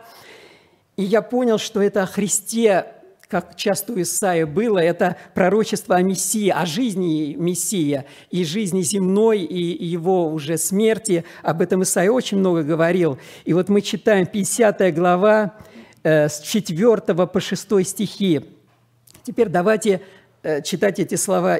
и 0.95 1.03
я 1.03 1.21
понял, 1.23 1.57
что 1.57 1.81
это 1.81 2.03
о 2.03 2.05
Христе, 2.05 2.85
как 3.27 3.55
часто 3.55 3.93
у 3.93 4.01
Исаия 4.01 4.45
было, 4.45 4.77
это 4.77 5.15
пророчество 5.33 5.95
о 5.95 6.01
Мессии, 6.01 6.49
о 6.49 6.65
жизни 6.65 7.33
Мессия 7.35 8.05
и 8.29 8.43
жизни 8.43 8.81
земной, 8.81 9.39
и 9.39 9.85
его 9.85 10.27
уже 10.27 10.57
смерти. 10.57 11.23
Об 11.41 11.61
этом 11.61 11.81
Исаия 11.83 12.11
очень 12.11 12.37
много 12.37 12.61
говорил. 12.61 13.17
И 13.45 13.53
вот 13.53 13.69
мы 13.69 13.81
читаем 13.81 14.25
50 14.27 14.93
глава, 14.93 15.55
с 16.03 16.41
4 16.41 16.97
по 17.27 17.39
6 17.39 17.85
стихи. 17.87 18.45
Теперь 19.23 19.49
давайте 19.49 20.01
э, 20.43 20.61
читать 20.61 20.99
эти 20.99 21.15
слова 21.15 21.59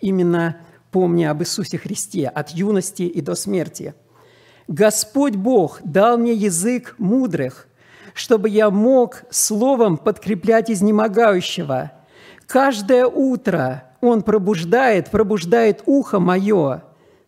именно 0.00 0.56
помня 0.90 1.30
об 1.30 1.42
Иисусе 1.42 1.78
Христе 1.78 2.26
от 2.28 2.50
юности 2.50 3.02
и 3.02 3.20
до 3.20 3.34
смерти. 3.34 3.94
«Господь 4.66 5.34
Бог 5.34 5.80
дал 5.84 6.16
мне 6.16 6.32
язык 6.32 6.94
мудрых, 6.98 7.68
чтобы 8.14 8.48
я 8.48 8.70
мог 8.70 9.24
словом 9.30 9.98
подкреплять 9.98 10.70
изнемогающего. 10.70 11.92
Каждое 12.46 13.06
утро 13.06 13.84
Он 14.00 14.22
пробуждает, 14.22 15.10
пробуждает 15.10 15.82
ухо 15.86 16.18
мое, 16.18 16.82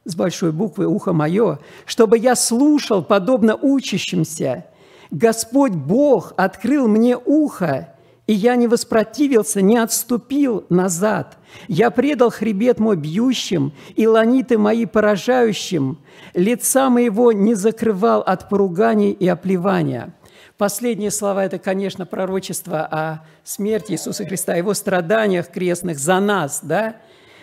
с 0.05 0.17
большой 0.17 0.53
буквы 0.53 0.87
«ухо 0.87 1.13
мое», 1.13 1.61
чтобы 1.87 2.19
я 2.19 2.35
слушал, 2.35 3.03
подобно 3.03 3.55
учащимся. 3.55 4.67
Господь 5.13 5.73
Бог 5.73 6.33
открыл 6.39 6.89
мне 6.89 7.19
ухо, 7.19 7.91
и 8.27 8.33
я 8.33 8.57
не 8.57 8.67
воспротивился, 8.67 9.61
не 9.61 9.77
отступил 9.77 10.65
назад. 10.71 11.37
Я 11.69 11.91
предал 11.91 12.31
хребет 12.31 12.79
мой 12.79 12.97
бьющим, 12.97 13.75
и 13.95 14.07
ланиты 14.07 14.57
мои 14.57 14.87
поражающим. 14.87 15.99
Лица 16.33 16.89
моего 16.89 17.31
не 17.31 17.55
закрывал 17.55 18.23
от 18.23 18.49
поруганий 18.49 19.13
и 19.13 19.29
оплевания». 19.29 20.15
Последние 20.59 21.11
слова– 21.11 21.45
это, 21.47 21.59
конечно, 21.59 22.07
пророчество 22.07 22.85
о 22.85 23.25
смерти 23.43 23.93
Иисуса 23.93 24.25
Христа, 24.25 24.53
о 24.53 24.57
Его 24.57 24.75
страданиях 24.75 25.49
крестных 25.49 25.99
за 25.99 26.21
нас, 26.21 26.61
да? 26.63 26.97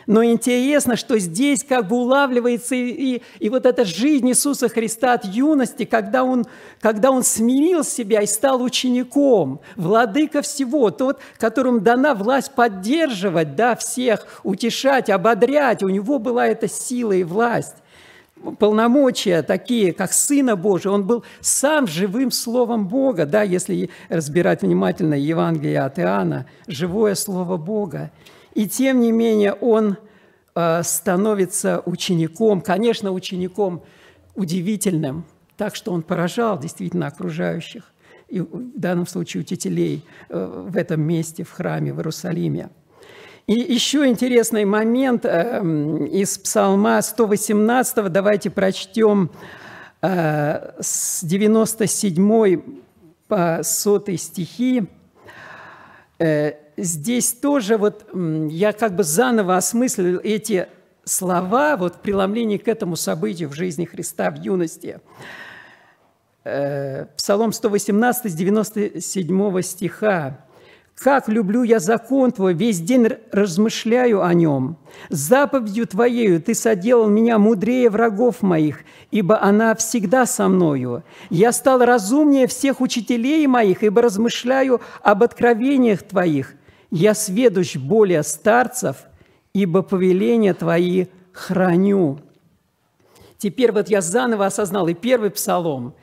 Но 0.10 0.24
интересно, 0.24 0.96
что 0.96 1.20
здесь 1.20 1.64
как 1.64 1.88
бы 1.88 1.98
улавливается 1.98 2.74
и, 2.74 3.18
и, 3.18 3.22
и 3.38 3.48
вот 3.48 3.68
эта 3.68 3.86
жизнь 3.86 4.28
Иисуса 4.28 4.68
Христа 4.68 5.14
от 5.14 5.24
юности, 5.24 5.86
когда 5.86 6.24
он, 6.24 6.48
когда 6.82 7.12
он 7.12 7.22
смирил 7.22 7.84
себя 7.84 8.24
и 8.24 8.26
стал 8.26 8.64
учеником, 8.64 9.60
владыка 9.76 10.42
всего, 10.42 10.90
тот, 10.90 11.20
которому 11.38 11.80
дана 11.80 12.16
власть 12.16 12.56
поддерживать 12.56 13.56
да, 13.56 13.76
всех, 13.76 14.42
утешать, 14.42 15.12
ободрять. 15.12 15.84
У 15.84 15.90
него 15.90 16.18
была 16.18 16.48
эта 16.48 16.68
сила 16.68 17.12
и 17.12 17.24
власть 17.24 17.76
полномочия 18.58 19.44
такие, 19.44 19.94
как 19.94 20.14
Сына 20.14 20.56
Божия, 20.56 20.92
он 20.92 21.06
был 21.06 21.24
сам 21.42 21.86
живым 21.86 22.32
Словом 22.32 22.88
Бога, 22.88 23.26
да, 23.28 23.44
если 23.44 23.92
разбирать 24.08 24.64
внимательно 24.64 25.14
Евангелие 25.14 25.82
от 25.82 26.00
Иоанна, 26.00 26.48
живое 26.66 27.14
Слово 27.14 27.58
Бога. 27.58 28.12
И 28.54 28.68
тем 28.68 29.00
не 29.00 29.12
менее 29.12 29.54
он 29.54 29.98
э, 30.56 30.84
становится 30.84 31.82
учеником, 31.86 32.62
конечно, 32.62 33.12
учеником 33.12 33.84
удивительным, 34.36 35.26
так 35.58 35.76
что 35.76 35.92
он 35.92 36.02
поражал 36.02 36.58
действительно 36.60 37.08
окружающих, 37.08 37.92
и 38.28 38.40
в 38.40 38.80
данном 38.80 39.08
случае 39.08 39.42
учителей 39.42 40.06
э, 40.30 40.64
в 40.68 40.78
этом 40.78 41.02
месте, 41.02 41.44
в 41.44 41.52
храме, 41.52 41.94
в 41.94 41.98
Иерусалиме. 41.98 42.70
И 43.48 43.54
еще 43.54 44.08
интересный 44.08 44.66
момент 44.66 45.26
э, 45.26 45.62
из 46.12 46.38
Псалма 46.38 47.02
118, 47.02 48.12
давайте 48.12 48.50
прочтем 48.50 49.32
с 50.02 51.20
97 51.24 52.62
по 53.28 53.60
100 53.62 54.16
стихи 54.16 54.88
здесь 56.84 57.34
тоже 57.34 57.78
вот 57.78 58.06
я 58.50 58.74
как 58.74 58.96
бы 58.96 59.04
заново 59.04 59.58
осмыслил 59.58 60.20
эти 60.24 60.68
слова, 61.04 61.78
вот 61.78 62.02
преломление 62.02 62.60
к 62.60 62.68
этому 62.68 62.96
событию 62.96 63.50
в 63.50 63.54
жизни 63.54 63.86
Христа 63.86 64.32
в 64.32 64.36
юности. 64.36 65.00
Э, 66.44 67.06
Псалом 67.18 67.52
118 67.52 68.32
с 68.32 68.36
97 68.36 69.62
стиха. 69.62 70.46
«Как 70.96 71.30
люблю 71.30 71.64
я 71.64 71.80
закон 71.80 72.32
Твой, 72.32 72.54
весь 72.54 72.82
день 72.82 73.08
размышляю 73.32 74.22
о 74.22 74.34
нем. 74.34 74.78
Заповедью 75.10 75.88
Твоею 75.88 76.42
Ты 76.42 76.54
соделал 76.54 77.08
меня 77.08 77.40
мудрее 77.40 77.90
врагов 77.90 78.42
моих, 78.42 78.82
ибо 79.10 79.42
она 79.42 79.76
всегда 79.76 80.26
со 80.26 80.50
мною. 80.50 81.04
Я 81.30 81.54
стал 81.54 81.86
разумнее 81.86 82.48
всех 82.48 82.82
учителей 82.82 83.48
моих, 83.48 83.82
ибо 83.84 84.02
размышляю 84.02 84.82
об 85.02 85.24
откровениях 85.24 86.04
Твоих. 86.04 86.56
Я 86.92 87.14
сведущ 87.14 87.76
более 87.76 88.24
старцев, 88.24 88.98
ибо 89.54 89.82
повеления 89.82 90.54
Твои 90.54 91.08
храню». 91.32 92.20
Теперь 93.38 93.72
вот 93.72 93.88
я 93.90 94.02
заново 94.02 94.48
осознал 94.48 94.90
и 94.90 94.94
первый 94.94 95.30
псалом, 95.30 95.94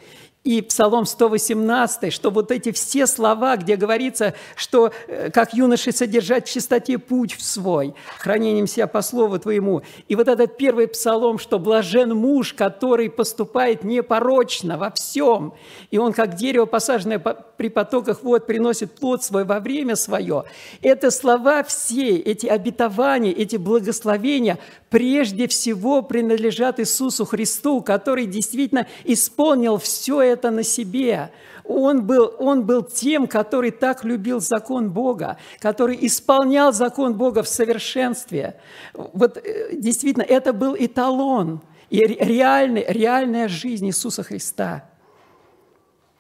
и 0.47 0.63
Псалом 0.63 1.07
118, 1.07 2.13
что 2.13 2.31
вот 2.31 2.53
эти 2.53 2.71
все 2.71 3.09
слова, 3.09 3.57
где 3.57 3.75
говорится, 3.75 4.35
что 4.55 4.93
э, 5.09 5.31
как 5.33 5.55
юноши 5.55 5.91
содержать 5.91 6.47
в 6.47 6.53
чистоте 6.53 6.99
путь 6.99 7.35
в 7.35 7.43
свой, 7.43 7.95
хранением 8.21 8.69
себя 8.69 8.87
по 8.87 9.03
слову 9.03 9.41
твоему. 9.41 9.83
И 10.07 10.15
вот 10.15 10.29
этот 10.29 10.57
первый 10.57 10.87
Псалом, 10.87 11.41
что 11.41 11.59
блажен 11.59 12.15
муж, 12.15 12.55
который 12.55 13.11
поступает 13.11 13.83
непорочно 13.83 14.79
во 14.79 14.93
всем, 14.93 15.53
и 15.91 15.99
он 15.99 16.13
как 16.13 16.37
дерево, 16.37 16.67
посаженное 16.67 17.19
при 17.19 17.69
потоках 17.69 18.23
вод, 18.23 18.47
приносит 18.47 18.93
плод 18.93 19.25
свой 19.25 19.45
во 19.45 19.59
время 19.59 19.97
свое. 19.97 20.45
Это 20.81 21.11
слова 21.11 21.65
все, 21.65 22.19
эти 22.19 22.47
обетования, 22.47 23.33
эти 23.33 23.57
благословения 23.57 24.61
прежде 24.91 25.49
всего 25.49 26.03
принадлежат 26.03 26.79
Иисусу 26.79 27.25
Христу, 27.25 27.81
который 27.83 28.27
действительно 28.27 28.87
исполнил 29.05 29.79
все 29.79 30.23
это 30.23 30.36
это 30.37 30.51
на 30.51 30.62
себе. 30.62 31.31
Он 31.64 32.07
был, 32.07 32.33
он 32.38 32.64
был 32.64 32.83
тем, 32.83 33.27
который 33.27 33.70
так 33.70 34.05
любил 34.05 34.40
закон 34.40 34.90
Бога, 34.90 35.37
который 35.59 35.99
исполнял 36.07 36.72
закон 36.72 37.14
Бога 37.14 37.42
в 37.42 37.49
совершенстве. 37.49 38.57
Вот 38.94 39.37
э, 39.38 39.75
действительно, 39.77 40.22
это 40.22 40.53
был 40.53 40.77
эталон 40.79 41.61
и 41.90 41.99
реальный, 41.99 42.85
реальная 42.88 43.49
жизнь 43.49 43.87
Иисуса 43.87 44.22
Христа– 44.22 44.88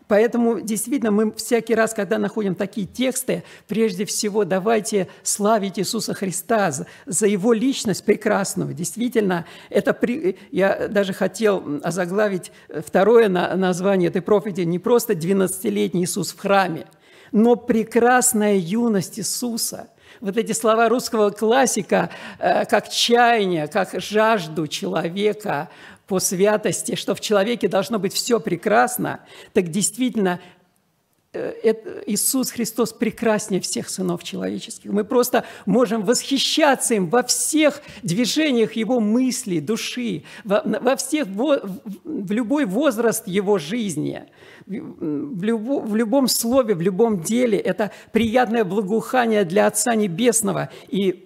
Поэтому 0.08 0.60
действительно 0.60 1.10
мы 1.10 1.32
всякий 1.32 1.74
раз, 1.74 1.92
когда 1.92 2.18
находим 2.18 2.54
такие 2.54 2.86
тексты, 2.86 3.42
прежде 3.66 4.04
всего 4.04 4.44
давайте 4.44 5.08
славить 5.22 5.78
Иисуса 5.78 6.14
Христа 6.14 6.70
за, 7.06 7.26
Его 7.26 7.52
личность 7.52 8.04
прекрасную. 8.04 8.72
Действительно, 8.72 9.46
это 9.68 9.92
при... 9.92 10.38
я 10.52 10.88
даже 10.88 11.12
хотел 11.12 11.80
озаглавить 11.82 12.52
второе 12.68 13.28
название 13.28 14.08
этой 14.08 14.22
проповеди 14.22 14.60
не 14.62 14.78
просто 14.78 15.14
12-летний 15.14 16.04
Иисус 16.04 16.32
в 16.32 16.38
храме, 16.38 16.86
но 17.32 17.56
прекрасная 17.56 18.56
юность 18.56 19.18
Иисуса– 19.18 19.88
вот 20.20 20.36
эти 20.36 20.52
слова 20.52 20.88
русского 20.88 21.30
классика, 21.30 22.10
э, 22.38 22.64
как 22.66 22.88
чаяние, 22.88 23.68
как 23.68 24.00
жажду 24.00 24.66
человека 24.66 25.68
по 26.06 26.20
святости, 26.20 26.94
что 26.94 27.14
в 27.14 27.20
человеке 27.20 27.68
должно 27.68 27.98
быть 27.98 28.12
все 28.12 28.38
прекрасно, 28.38 29.20
так 29.52 29.68
действительно 29.68 30.40
э, 31.32 31.74
Иисус 32.06 32.52
Христос 32.52 32.92
прекраснее 32.92 33.60
всех 33.60 33.88
сынов 33.88 34.22
человеческих. 34.22 34.92
Мы 34.92 35.04
просто 35.04 35.44
можем 35.66 36.04
восхищаться 36.04 36.94
им 36.94 37.08
во 37.08 37.24
всех 37.24 37.82
движениях 38.04 38.74
Его 38.74 39.00
мысли, 39.00 39.58
души, 39.58 40.22
во, 40.44 40.62
во 40.64 40.94
всех, 40.94 41.26
в 41.26 42.32
любой 42.32 42.66
возраст 42.66 43.26
Его 43.26 43.58
жизни, 43.58 44.24
в, 44.66 45.42
любо, 45.42 45.80
в 45.80 45.96
любом 45.96 46.28
слове, 46.28 46.74
в 46.76 46.80
любом 46.80 47.20
деле. 47.20 47.58
Это 47.58 47.90
приятное 48.12 48.64
благоухание 48.64 49.44
для 49.44 49.66
Отца 49.66 49.96
Небесного 49.96 50.70
и 50.88 51.24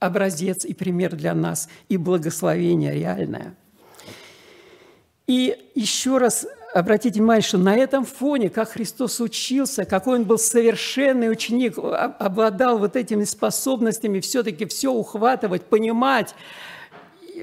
образец 0.00 0.64
и 0.64 0.74
пример 0.74 1.14
для 1.14 1.32
нас, 1.32 1.68
и 1.88 1.96
благословение 1.96 2.92
реальное– 2.92 3.56
и 5.26 5.56
еще 5.74 6.18
раз 6.18 6.46
обратите 6.72 7.18
внимание, 7.18 7.42
что 7.42 7.58
на 7.58 7.74
этом 7.76 8.04
фоне, 8.04 8.48
как 8.48 8.70
Христос 8.70 9.20
учился, 9.20 9.84
какой 9.84 10.18
он 10.18 10.24
был 10.24 10.38
совершенный 10.38 11.30
ученик, 11.30 11.78
обладал 11.78 12.78
вот 12.78 12.96
этими 12.96 13.24
способностями 13.24 14.20
все-таки 14.20 14.66
все 14.66 14.92
ухватывать, 14.92 15.62
понимать, 15.62 16.34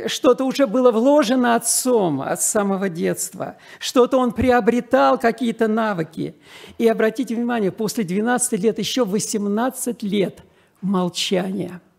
что-то 0.07 0.45
уже 0.45 0.65
было 0.65 0.91
вложено 0.91 1.55
отцом 1.55 2.21
от 2.21 2.41
самого 2.41 2.89
детства, 2.89 3.57
что-то 3.79 4.17
он 4.17 4.31
приобретал, 4.31 5.19
какие-то 5.19 5.67
навыки. 5.67 6.35
И 6.77 6.87
обратите 6.87 7.35
внимание, 7.35 7.71
после 7.71 8.03
12 8.03 8.59
лет, 8.59 8.79
еще 8.79 9.05
18 9.05 10.03
лет 10.03 10.39
молчания– 10.81 11.81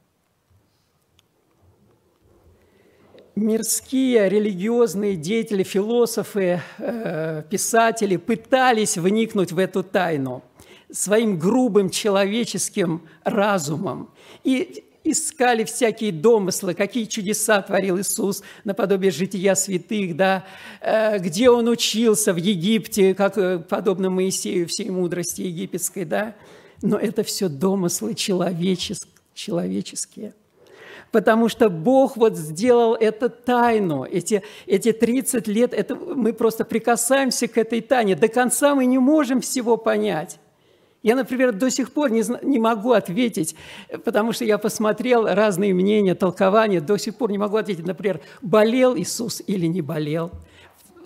мирские 3.36 4.28
религиозные 4.28 5.16
деятели, 5.16 5.62
философы, 5.62 6.60
э, 6.78 7.42
писатели 7.50 8.16
пытались 8.16 8.96
вникнуть 8.96 9.52
в 9.52 9.58
эту 9.58 9.82
тайну 9.82 10.42
своим 10.90 11.38
грубым 11.38 11.90
человеческим 11.90 13.02
разумом 13.24 14.10
и 14.44 14.84
искали 15.02 15.64
всякие 15.64 16.12
домыслы, 16.12 16.74
какие 16.74 17.04
чудеса 17.04 17.60
творил 17.62 17.98
Иисус 17.98 18.42
наподобие 18.64 19.10
жития 19.10 19.54
святых, 19.54 20.16
да, 20.16 20.44
э, 20.80 21.18
где 21.18 21.50
Он 21.50 21.68
учился 21.68 22.32
в 22.32 22.36
Египте, 22.36 23.14
как 23.14 23.36
э, 23.36 23.58
подобно 23.58 24.10
Моисею 24.10 24.68
всей 24.68 24.90
мудрости 24.90 25.42
египетской, 25.42 26.04
да, 26.04 26.34
но 26.82 26.96
это 26.96 27.22
все 27.22 27.48
домыслы 27.48 28.14
человеческие. 28.14 30.34
Потому 31.14 31.48
что 31.48 31.70
Бог 31.70 32.16
вот 32.16 32.36
сделал 32.36 32.96
это 32.96 33.28
тайну. 33.28 34.02
Эти, 34.02 34.42
эти 34.66 34.90
30 34.90 35.46
лет, 35.46 35.72
это, 35.72 35.94
мы 35.94 36.32
просто 36.32 36.64
прикасаемся 36.64 37.46
к 37.46 37.56
этой 37.56 37.82
тайне. 37.82 38.16
До 38.16 38.26
конца 38.26 38.74
мы 38.74 38.84
не 38.84 38.98
можем 38.98 39.40
всего 39.40 39.76
понять. 39.76 40.40
Я, 41.04 41.14
например, 41.14 41.52
до 41.52 41.70
сих 41.70 41.92
пор 41.92 42.10
не, 42.10 42.24
не 42.42 42.58
могу 42.58 42.90
ответить, 42.90 43.54
потому 44.04 44.32
что 44.32 44.44
я 44.44 44.58
посмотрел 44.58 45.24
разные 45.24 45.72
мнения, 45.72 46.16
толкования, 46.16 46.80
до 46.80 46.96
сих 46.96 47.14
пор 47.14 47.30
не 47.30 47.38
могу 47.38 47.58
ответить, 47.58 47.86
например, 47.86 48.20
болел 48.42 48.96
Иисус 48.96 49.40
или 49.46 49.66
не 49.66 49.82
болел 49.82 50.32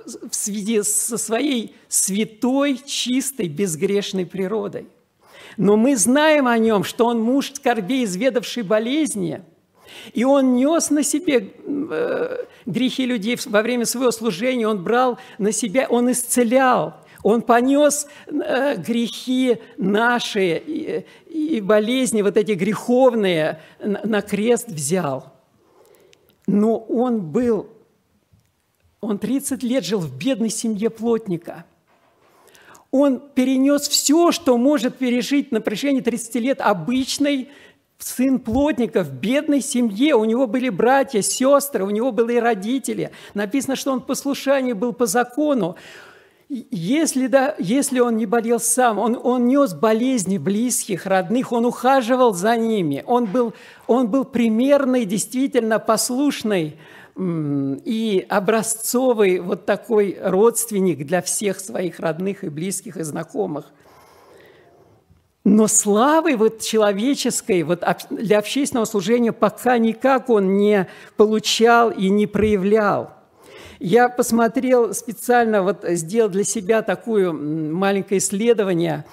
в 0.06 0.34
связи 0.34 0.82
со 0.84 1.18
своей 1.18 1.76
святой, 1.88 2.80
чистой, 2.82 3.48
безгрешной 3.48 4.24
природой. 4.24 4.86
Но 5.58 5.76
мы 5.76 5.98
знаем 5.98 6.46
о 6.46 6.56
нем, 6.56 6.82
что 6.82 7.04
он 7.04 7.20
муж 7.20 7.52
скорбей, 7.52 8.04
изведавший 8.04 8.62
болезни, 8.62 9.42
и 10.12 10.24
он 10.24 10.54
нес 10.54 10.90
на 10.90 11.02
себе 11.02 11.50
э, 11.66 12.44
грехи 12.66 13.06
людей 13.06 13.38
во 13.46 13.62
время 13.62 13.84
своего 13.84 14.10
служения, 14.10 14.68
он 14.68 14.82
брал 14.82 15.18
на 15.38 15.52
себя, 15.52 15.86
он 15.88 16.10
исцелял– 16.10 16.94
он 17.22 17.42
понес 17.42 18.06
э, 18.26 18.76
грехи 18.76 19.58
наши 19.76 21.04
и 21.26 21.60
болезни, 21.60 22.22
вот 22.22 22.36
эти 22.36 22.52
греховные, 22.52 23.60
на 23.80 24.22
крест 24.22 24.68
взял. 24.68 25.32
Но 26.46 26.78
он 26.78 27.20
был, 27.20 27.68
он 29.00 29.18
30 29.18 29.62
лет 29.62 29.84
жил 29.84 30.00
в 30.00 30.16
бедной 30.16 30.50
семье 30.50 30.90
плотника. 30.90 31.64
Он 32.90 33.20
перенес 33.20 33.86
все, 33.86 34.32
что 34.32 34.56
может 34.56 34.96
пережить 34.96 35.52
на 35.52 35.60
протяжении 35.60 36.00
30 36.00 36.34
лет 36.36 36.60
обычный 36.60 37.50
сын 37.98 38.38
плотника 38.38 39.02
в 39.02 39.12
бедной 39.12 39.60
семье, 39.60 40.14
у 40.14 40.24
него 40.24 40.46
были 40.46 40.68
братья, 40.68 41.20
сестры, 41.20 41.84
у 41.84 41.90
него 41.90 42.12
были 42.12 42.36
родители. 42.36 43.10
Написано, 43.34 43.76
что 43.76 43.92
он 43.92 44.00
в 44.00 44.06
послушании 44.06 44.72
был 44.72 44.92
по 44.92 45.06
закону. 45.06 45.76
Если, 46.48 47.26
да, 47.26 47.54
если 47.58 48.00
он 48.00 48.16
не 48.16 48.24
болел 48.24 48.58
сам, 48.58 48.98
он, 48.98 49.20
он 49.22 49.46
нес 49.46 49.74
болезни 49.74 50.38
близких, 50.38 51.04
родных, 51.04 51.52
он 51.52 51.66
ухаживал 51.66 52.32
за 52.32 52.56
ними, 52.56 53.04
он 53.06 53.26
был, 53.26 53.52
он 53.86 54.08
был 54.08 54.24
примерный, 54.24 55.04
действительно 55.04 55.78
послушный 55.78 56.78
и 57.18 58.24
образцовый 58.28 59.40
вот 59.40 59.66
такой 59.66 60.16
родственник 60.22 61.04
для 61.04 61.20
всех 61.20 61.60
своих 61.60 62.00
родных 62.00 62.44
и 62.44 62.48
близких 62.48 62.96
и 62.96 63.02
знакомых. 63.02 63.66
Но 65.48 65.66
славы 65.66 66.36
вот 66.36 66.60
человеческой 66.60 67.62
вот 67.62 67.84
для 68.10 68.38
общественного 68.38 68.84
служения 68.84 69.32
пока 69.32 69.78
никак 69.78 70.28
он 70.30 70.56
не 70.56 70.86
получал 71.16 71.90
и 71.90 72.08
не 72.08 72.26
проявлял– 72.26 73.12
я 73.80 74.08
посмотрел 74.08 74.92
специально, 74.92 75.62
вот 75.62 75.84
сделал 75.90 76.28
для 76.28 76.42
себя 76.42 76.82
такое 76.82 77.32
маленькое 77.32 78.18
исследование 78.18 79.04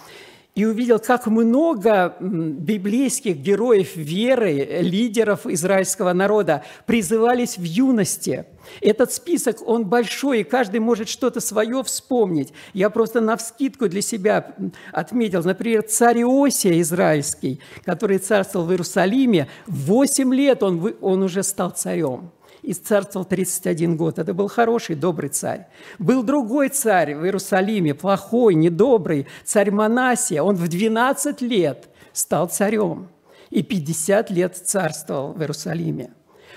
и 0.55 0.65
увидел, 0.65 0.97
как 0.97 1.27
много 1.27 2.15
библейских 2.19 3.37
героев 3.37 3.95
веры, 3.95 4.79
лидеров 4.81 5.45
израильского 5.45 6.13
народа 6.13 6.63
призывались 6.87 7.57
в 7.57 7.63
юности. 7.63 8.45
Этот 8.81 9.11
список, 9.11 9.57
он 9.67 9.85
большой, 9.85 10.41
и 10.41 10.43
каждый 10.43 10.79
может 10.79 11.09
что-то 11.09 11.39
свое 11.39 11.83
вспомнить. 11.83 12.53
Я 12.73 12.89
просто 12.89 13.21
на 13.21 13.37
вскидку 13.37 13.87
для 13.87 14.01
себя 14.01 14.55
отметил, 14.91 15.43
например, 15.43 15.83
царь 15.83 16.21
Иосия 16.21 16.79
израильский, 16.81 17.59
который 17.83 18.17
царствовал 18.17 18.65
в 18.65 18.71
Иерусалиме, 18.71 19.47
в 19.67 19.85
8 19.85 20.33
лет 20.33 20.63
он, 20.63 20.95
он 21.01 21.23
уже 21.23 21.43
стал 21.43 21.71
царем 21.71 22.31
и 22.65 22.73
царствовал 22.73 23.25
31 23.25 23.95
год. 23.95 24.19
Это 24.19 24.33
был 24.33 24.47
хороший, 24.47 24.95
добрый 24.95 25.29
царь. 25.29 25.67
Был 25.99 26.23
другой 26.23 26.69
царь 26.69 27.15
в 27.15 27.23
Иерусалиме, 27.23 27.93
плохой, 27.93 28.55
недобрый, 28.55 29.27
царь 29.43 29.71
Манасия. 29.71 30.41
Он 30.41 30.55
в 30.55 30.67
12 30.67 31.41
лет 31.41 31.87
стал 32.11 32.49
царем 32.49 33.09
и 33.51 33.61
50 33.61 34.31
лет 34.31 34.57
царствовал 34.57 35.33
в 35.33 35.41
Иерусалиме. 35.41 36.11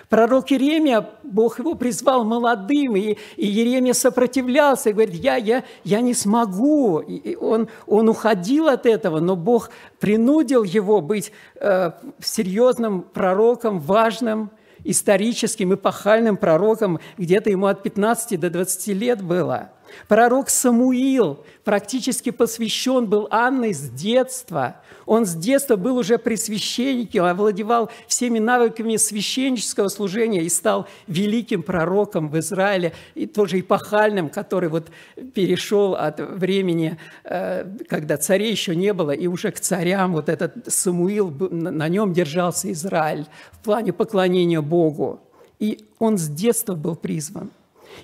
Пророк 0.08 0.50
Иеремия, 0.52 1.06
Бог 1.22 1.58
его 1.58 1.74
призвал 1.74 2.24
молодым, 2.24 2.96
и, 2.96 3.18
и 3.36 3.46
Иеремия 3.46 3.92
сопротивлялся, 3.92 4.88
и 4.88 4.92
говорит, 4.94 5.14
я, 5.14 5.36
я, 5.36 5.64
я 5.84 6.00
не 6.00 6.14
смогу. 6.14 7.00
И 7.00 7.36
он, 7.36 7.68
он 7.86 8.08
уходил 8.08 8.68
от 8.68 8.86
этого, 8.86 9.20
но 9.20 9.36
Бог 9.36 9.70
принудил 10.00 10.64
его 10.64 11.02
быть 11.02 11.30
э, 11.56 11.92
серьезным 12.20 13.02
пророком, 13.02 13.80
важным, 13.80 14.50
историческим 14.82 15.74
эпохальным 15.74 16.38
пророком, 16.38 17.00
где-то 17.18 17.50
ему 17.50 17.66
от 17.66 17.82
15 17.82 18.40
до 18.40 18.48
20 18.48 18.86
лет 18.88 19.22
было. 19.22 19.72
Пророк 20.06 20.50
Самуил 20.50 21.44
практически 21.64 22.30
посвящен 22.30 23.06
был 23.06 23.28
Анной 23.30 23.74
с 23.74 23.90
детства. 23.90 24.80
Он 25.06 25.26
с 25.26 25.34
детства 25.34 25.76
был 25.76 25.96
уже 25.96 26.18
при 26.18 26.36
священнике, 26.36 27.20
овладевал 27.20 27.90
всеми 28.06 28.38
навыками 28.38 28.96
священнического 28.96 29.88
служения 29.88 30.42
и 30.42 30.48
стал 30.48 30.86
великим 31.06 31.62
пророком 31.62 32.28
в 32.28 32.38
Израиле, 32.38 32.92
и 33.14 33.26
тоже 33.26 33.60
эпохальным, 33.60 34.28
который 34.28 34.68
вот 34.68 34.88
перешел 35.34 35.94
от 35.94 36.20
времени, 36.20 36.98
э, 37.24 37.64
когда 37.88 38.16
царей 38.16 38.50
еще 38.50 38.76
не 38.76 38.92
было, 38.92 39.10
и 39.10 39.26
уже 39.26 39.50
к 39.50 39.60
царям 39.60 40.12
вот 40.12 40.28
этот 40.28 40.72
Самуил, 40.72 41.30
на 41.50 41.88
нем 41.88 42.12
держался 42.12 42.70
Израиль 42.72 43.26
в 43.52 43.58
плане 43.64 43.92
поклонения 43.92 44.60
Богу. 44.60 45.20
И 45.58 45.84
он 45.98 46.18
с 46.18 46.28
детства 46.28 46.74
был 46.74 46.96
призван. 46.96 47.50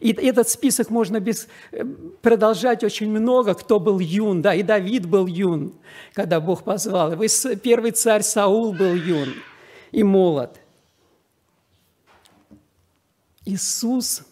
И 0.01 0.13
этот 0.13 0.49
список 0.49 0.91
можно 0.91 1.21
без, 1.21 1.49
э, 1.73 1.85
продолжать 2.23 2.85
очень 2.85 3.11
много, 3.11 3.55
кто 3.55 3.81
был 3.81 3.99
юн. 3.99 4.43
Да, 4.43 4.55
и 4.55 4.63
Давид 4.63 5.07
был 5.07 5.27
юн, 5.27 5.75
когда 6.13 6.41
Бог 6.41 6.65
позвал. 6.65 7.21
И 7.23 7.29
первый 7.57 7.93
царь 7.93 8.23
Саул 8.23 8.73
был 8.73 8.95
юн 8.95 9.35
и 9.93 10.03
молод. 10.03 10.61
Иисус, 13.45 14.23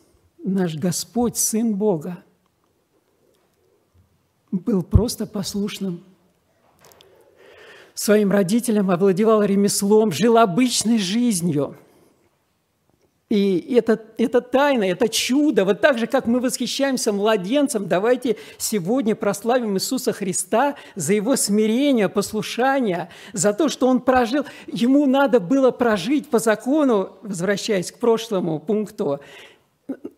наш 0.42 0.75
Господь, 0.75 1.37
Сын 1.37 1.75
Бога, 1.75 2.22
был 4.51 4.83
просто 4.83 5.27
послушным 5.27 6.03
своим 7.94 8.31
родителям, 8.31 8.90
овладевал 8.90 9.42
ремеслом, 9.42 10.12
жил 10.12 10.38
обычной 10.38 10.98
жизнью– 10.98 11.77
и 13.33 13.77
это, 13.77 13.99
это 14.18 14.42
тайна, 14.42 14.85
это 14.85 15.09
чудо. 15.09 15.64
Вот 15.64 15.81
так 15.81 15.97
же, 15.97 16.07
как 16.07 16.27
мы 16.27 16.38
восхищаемся 16.38 17.14
младенцем, 17.14 17.88
давайте 17.88 18.37
сегодня 18.59 19.16
прославим 19.16 19.75
Иисуса 19.77 20.12
Христа 20.12 20.75
за 20.97 21.14
Его 21.14 21.37
смирение, 21.37 22.11
послушание, 22.11 23.09
за 23.33 23.55
то, 23.55 23.71
что 23.71 23.88
Он 23.88 24.03
прожил. 24.03 24.45
Ему 24.66 25.07
надо 25.07 25.40
было 25.40 25.71
прожить 25.71 26.29
по 26.29 26.40
закону, 26.40 27.16
возвращаясь 27.23 27.90
к 27.90 27.99
прошлому 27.99 28.61
пункту, 28.61 29.21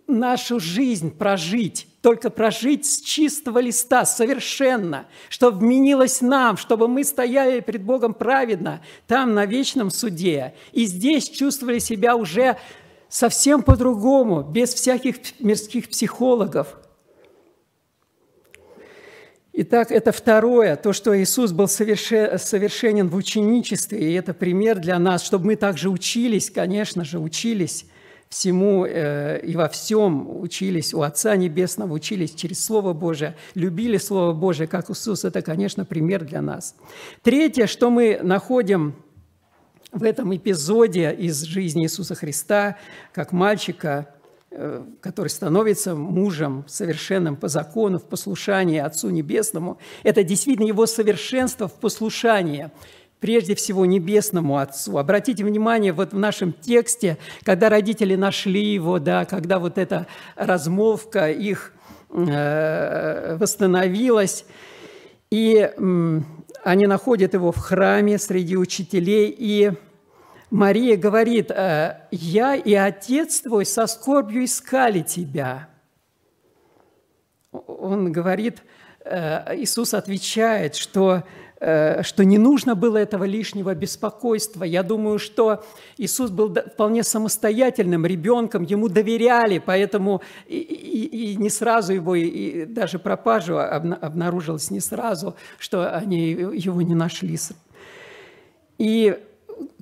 нашу 0.09 0.59
жизнь 0.59 1.17
прожить, 1.17 1.87
только 2.03 2.31
прожить 2.31 2.85
с 2.85 3.01
чистого 3.01 3.61
листа, 3.61 4.07
совершенно, 4.07 5.07
чтобы 5.29 5.59
вменилось 5.59 6.21
нам, 6.21 6.57
чтобы 6.57 6.89
мы 6.89 7.05
стояли 7.05 7.61
перед 7.61 7.85
Богом 7.85 8.13
праведно, 8.13 8.83
там, 9.07 9.35
на 9.35 9.47
вечном 9.47 9.91
суде, 9.91 10.55
и 10.73 10.85
здесь 10.87 11.29
чувствовали 11.29 11.79
себя 11.79 12.17
уже 12.17 12.59
совсем 13.15 13.63
по-другому, 13.63 14.43
без 14.43 14.75
всяких 14.75 15.39
мирских 15.39 15.89
психологов. 15.89 16.77
Итак, 19.53 19.93
это 19.93 20.11
второе, 20.11 20.75
то, 20.75 20.93
что 20.93 21.17
Иисус 21.17 21.53
был 21.53 21.69
совершенен 21.69 23.09
в 23.09 23.15
ученичестве, 23.15 24.01
и 24.01 24.15
это 24.15 24.35
пример 24.35 24.81
для 24.81 24.99
нас, 24.99 25.23
чтобы 25.23 25.47
мы 25.47 25.57
также 25.57 25.91
учились, 25.91 26.51
конечно 26.51 27.05
же, 27.05 27.21
учились 27.21 27.87
всему 28.31 28.85
э, 28.85 29.39
и 29.45 29.55
во 29.55 29.69
всем 29.69 30.41
учились 30.41 30.93
у 30.93 31.03
Отца 31.03 31.37
Небесного, 31.37 31.93
учились 31.93 32.35
через 32.35 32.65
Слово 32.65 32.95
Божие, 32.95 33.37
любили 33.55 33.97
Слово 33.97 34.33
Божие, 34.33 34.67
как 34.67 34.91
Иисус, 34.91 35.25
это, 35.25 35.41
конечно, 35.41 35.85
пример 35.85 36.25
для 36.25 36.43
нас. 36.43 36.75
Третье, 37.23 37.69
что 37.69 37.91
мы 37.91 38.19
находим 38.25 38.97
в 39.95 40.03
этом 40.03 40.35
эпизоде 40.37 41.13
из 41.13 41.43
жизни 41.43 41.85
Иисуса 41.85 42.15
Христа, 42.15 42.77
как 43.13 43.33
мальчика, 43.33 44.09
э, 44.51 44.83
который 45.01 45.29
становится 45.29 45.95
мужем 45.95 46.65
совершенным 46.67 47.37
по 47.37 47.49
закону, 47.49 47.99
в 47.99 48.05
послушании 48.05 48.79
Отцу 48.79 49.11
Небесному. 49.11 49.79
Это 50.03 50.25
действительно 50.25 50.67
его 50.67 50.87
совершенство 50.87 51.69
в 51.69 51.75
послушании 51.75 52.71
прежде 53.21 53.55
всего 53.55 53.87
небесному 53.87 54.59
Отцу. 54.59 54.99
Обратите 54.99 55.45
внимание, 55.45 55.93
вот 55.93 56.13
в 56.13 56.19
нашем 56.19 56.53
тексте, 56.53 57.17
когда 57.43 57.71
родители 57.71 58.17
нашли 58.17 58.75
его, 58.75 58.99
да, 58.99 59.25
когда 59.25 59.59
вот 59.59 59.79
эта 59.79 60.07
размолвка 60.35 61.31
их 61.31 61.73
э, 62.11 63.37
восстановилась, 63.37 64.45
и 65.31 65.71
они 66.65 66.87
находят 66.87 67.35
его 67.35 67.53
в 67.53 67.59
храме 67.59 68.19
среди 68.19 68.57
учителей, 68.57 69.35
и 69.37 69.73
Мария 70.51 70.97
говорит, 70.97 71.51
«Э, 71.51 72.07
«Я 72.11 72.55
и 72.55 72.73
отец 72.73 73.41
твой 73.43 73.67
со 73.67 73.87
скорбью 73.87 74.47
искали 74.47 75.03
тебя». 75.03 75.69
Он 77.53 78.11
говорит, 78.11 78.63
э, 79.05 79.57
Иисус 79.59 79.93
отвечает, 79.93 80.75
что 80.75 81.25
что 81.65 82.25
не 82.25 82.37
нужно 82.37 82.75
было 82.75 82.99
этого 82.99 83.25
лишнего 83.25 83.75
беспокойства. 83.75 84.65
Я 84.65 84.83
думаю, 84.83 85.19
что 85.19 85.65
Иисус 85.97 86.31
был 86.31 86.55
вполне 86.55 87.03
самостоятельным 87.03 88.05
ребенком, 88.05 88.65
ему 88.65 88.89
доверяли, 88.89 89.63
поэтому 89.65 90.21
и, 90.47 90.59
и, 90.59 91.33
и 91.33 91.37
не 91.37 91.49
сразу 91.49 91.95
его, 91.95 92.15
и 92.15 92.67
даже 92.67 92.99
пропажу 92.99 93.57
обнаружилось 93.57 94.71
не 94.71 94.81
сразу, 94.81 95.37
что 95.59 95.95
они 95.95 96.31
его 96.31 96.83
не 96.83 96.95
нашли. 96.95 97.39
И 98.79 99.17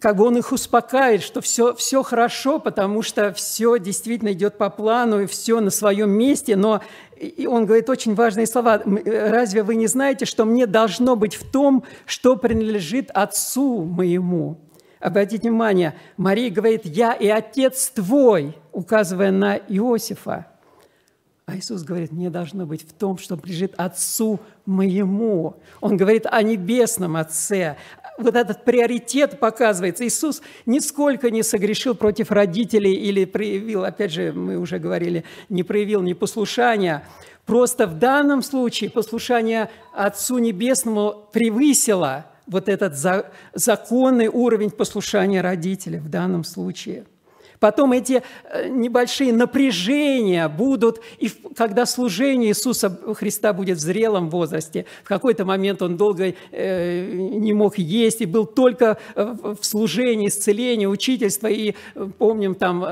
как 0.00 0.16
бы 0.16 0.24
он 0.26 0.36
их 0.36 0.52
успокаивает, 0.52 1.22
что 1.22 1.40
все, 1.40 1.74
все 1.74 2.02
хорошо, 2.02 2.58
потому 2.58 3.02
что 3.02 3.32
все 3.32 3.78
действительно 3.78 4.32
идет 4.32 4.58
по 4.58 4.70
плану, 4.70 5.22
и 5.22 5.26
все 5.26 5.60
на 5.60 5.70
своем 5.70 6.10
месте, 6.10 6.56
но 6.56 6.82
и 7.26 7.46
он 7.46 7.66
говорит 7.66 7.88
очень 7.88 8.14
важные 8.14 8.46
слова. 8.46 8.82
«Разве 8.84 9.62
вы 9.62 9.76
не 9.76 9.86
знаете, 9.86 10.24
что 10.24 10.44
мне 10.44 10.66
должно 10.66 11.16
быть 11.16 11.34
в 11.34 11.50
том, 11.50 11.84
что 12.06 12.36
принадлежит 12.36 13.10
Отцу 13.12 13.84
моему?» 13.84 14.58
Обратите 15.00 15.48
внимание, 15.48 15.96
Мария 16.16 16.50
говорит, 16.50 16.82
«Я 16.84 17.12
и 17.12 17.26
Отец 17.28 17.90
твой», 17.90 18.56
указывая 18.72 19.32
на 19.32 19.56
Иосифа. 19.56 20.46
А 21.44 21.56
Иисус 21.56 21.82
говорит, 21.82 22.12
мне 22.12 22.30
должно 22.30 22.66
быть 22.66 22.88
в 22.88 22.92
том, 22.92 23.18
что 23.18 23.36
принадлежит 23.36 23.74
Отцу 23.76 24.38
моему. 24.64 25.56
Он 25.80 25.96
говорит 25.96 26.24
о 26.26 26.40
небесном 26.42 27.16
Отце, 27.16 27.76
вот 28.22 28.34
этот 28.34 28.64
приоритет 28.64 29.38
показывается. 29.38 30.06
Иисус 30.06 30.42
нисколько 30.66 31.30
не 31.30 31.42
согрешил 31.42 31.94
против 31.94 32.30
родителей 32.30 32.94
или 32.94 33.24
проявил, 33.24 33.84
опять 33.84 34.12
же, 34.12 34.32
мы 34.32 34.56
уже 34.56 34.78
говорили, 34.78 35.24
не 35.48 35.62
проявил 35.62 36.02
непослушания. 36.02 37.06
Просто 37.46 37.86
в 37.86 37.98
данном 37.98 38.42
случае 38.42 38.90
послушание 38.90 39.70
Отцу 39.92 40.38
Небесному 40.38 41.28
превысило 41.32 42.26
вот 42.46 42.68
этот 42.68 42.94
законный 43.54 44.28
уровень 44.28 44.70
послушания 44.70 45.40
родителей 45.40 45.98
в 45.98 46.08
данном 46.08 46.44
случае– 46.44 47.04
Потом 47.62 47.92
эти 47.92 48.24
э, 48.50 48.68
небольшие 48.68 49.32
напряжения 49.32 50.48
будут, 50.48 51.00
и 51.18 51.30
когда 51.54 51.86
служение 51.86 52.50
Иисуса 52.50 52.90
Христа 53.14 53.52
будет 53.52 53.78
в 53.78 53.80
зрелом 53.80 54.30
возрасте, 54.30 54.84
в 55.04 55.06
какой-то 55.06 55.44
момент 55.44 55.80
он 55.80 55.96
долго 55.96 56.34
э, 56.50 57.12
не 57.14 57.52
мог 57.52 57.78
есть 57.78 58.20
и 58.20 58.26
был 58.26 58.46
только 58.46 58.98
в 59.14 59.58
служении, 59.60 60.26
исцелении, 60.26 60.86
учительства, 60.86 61.46
и 61.46 61.76
э, 61.94 62.08
помним, 62.18 62.56
там 62.56 62.84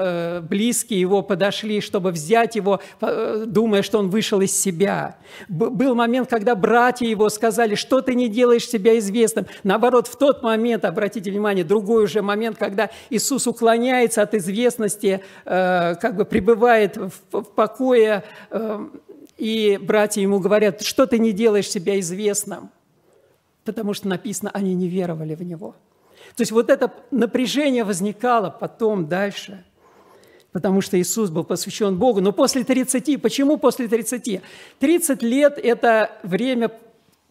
близкие 0.48 1.00
его 1.00 1.22
подошли, 1.22 1.80
чтобы 1.80 2.12
взять 2.12 2.54
его, 2.54 2.80
думая, 3.46 3.82
что 3.82 3.98
он 3.98 4.08
вышел 4.08 4.40
из 4.40 4.52
себя. 4.52 5.16
Был 5.48 5.96
момент, 5.96 6.30
когда 6.30 6.54
братья 6.54 7.06
его 7.06 7.28
сказали, 7.28 7.74
что 7.74 8.02
ты 8.02 8.14
не 8.14 8.28
делаешь 8.28 8.68
себя 8.68 8.96
известным. 9.00 9.46
Наоборот, 9.64 10.06
в 10.06 10.16
тот 10.16 10.44
момент, 10.44 10.84
обратите 10.84 11.32
внимание, 11.32 11.64
другой 11.64 12.04
уже 12.04 12.22
момент, 12.22 12.56
когда 12.56 12.90
Иисус 13.10 13.48
уклоняется 13.48 14.22
от 14.22 14.32
известности, 14.34 14.59
известности, 14.60 15.22
э, 15.44 15.94
как 15.96 16.16
бы 16.16 16.24
пребывает 16.24 16.96
в 16.96 17.42
покое, 17.42 18.24
э, 18.50 18.88
и 19.38 19.78
братья 19.80 20.20
ему 20.20 20.38
говорят, 20.38 20.82
что 20.82 21.06
ты 21.06 21.18
не 21.18 21.32
делаешь 21.32 21.68
себя 21.68 21.98
известным, 22.00 22.70
потому 23.64 23.94
что 23.94 24.08
написано, 24.08 24.50
они 24.52 24.74
не 24.74 24.88
веровали 24.88 25.34
в 25.34 25.42
него. 25.42 25.74
То 26.36 26.42
есть 26.42 26.52
вот 26.52 26.70
это 26.70 26.92
напряжение 27.10 27.84
возникало 27.84 28.50
потом, 28.50 29.08
дальше, 29.08 29.64
потому 30.52 30.80
что 30.80 31.00
Иисус 31.00 31.30
был 31.30 31.44
посвящен 31.44 31.96
Богу. 31.96 32.20
Но 32.20 32.32
после 32.32 32.64
30, 32.64 33.20
почему 33.20 33.56
после 33.56 33.88
30? 33.88 34.42
30 34.78 35.22
лет– 35.22 35.58
это 35.62 36.10
время 36.22 36.70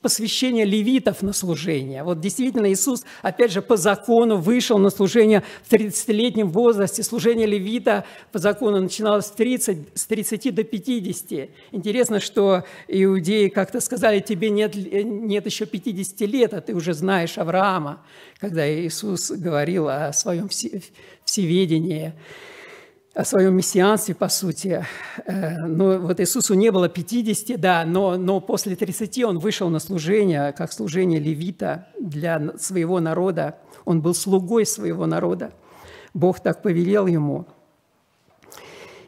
посвящение 0.01 0.65
левитов 0.65 1.21
на 1.21 1.33
служение. 1.33 2.03
Вот 2.03 2.19
действительно 2.19 2.71
Иисус, 2.71 3.03
опять 3.21 3.51
же, 3.51 3.61
по 3.61 3.77
закону 3.77 4.37
вышел 4.37 4.77
на 4.77 4.89
служение 4.89 5.43
в 5.63 5.71
30-летнем 5.71 6.49
возрасте. 6.49 7.03
Служение 7.03 7.45
левита 7.45 8.05
по 8.31 8.39
закону 8.39 8.79
начиналось 8.79 9.25
с 9.25 9.31
30, 9.31 9.77
с 9.93 10.05
30 10.05 10.55
до 10.55 10.63
50. 10.63 11.49
Интересно, 11.71 12.19
что 12.19 12.63
иудеи 12.87 13.49
как-то 13.49 13.81
сказали, 13.81 14.19
тебе 14.19 14.49
нет, 14.49 14.75
нет 14.75 15.45
еще 15.45 15.65
50 15.65 16.21
лет, 16.21 16.53
а 16.53 16.61
ты 16.61 16.73
уже 16.73 16.93
знаешь 16.93 17.37
Авраама, 17.37 18.01
когда 18.39 18.69
Иисус 18.69 19.31
говорил 19.31 19.89
о 19.89 20.13
своем 20.13 20.49
всеведении 21.25 22.13
о 23.19 23.25
своем 23.25 23.53
мессианстве, 23.57 24.15
по 24.15 24.29
сути. 24.29 24.85
Э, 25.25 25.65
но 25.67 25.97
вот 25.99 26.21
Иисусу 26.21 26.53
не 26.53 26.71
было 26.71 26.87
50, 26.87 27.59
да, 27.59 27.83
но, 27.85 28.15
но 28.15 28.39
после 28.39 28.77
30 28.77 29.25
он 29.25 29.39
вышел 29.39 29.69
на 29.69 29.79
служение, 29.79 30.53
как 30.53 30.71
служение 30.71 31.19
левита 31.19 31.87
для 31.99 32.57
своего 32.57 33.01
народа. 33.01 33.57
Он 33.83 34.01
был 34.01 34.13
слугой 34.13 34.65
своего 34.65 35.05
народа. 35.05 35.51
Бог 36.13 36.39
так 36.39 36.61
повелел 36.61 37.07
ему. 37.07 37.45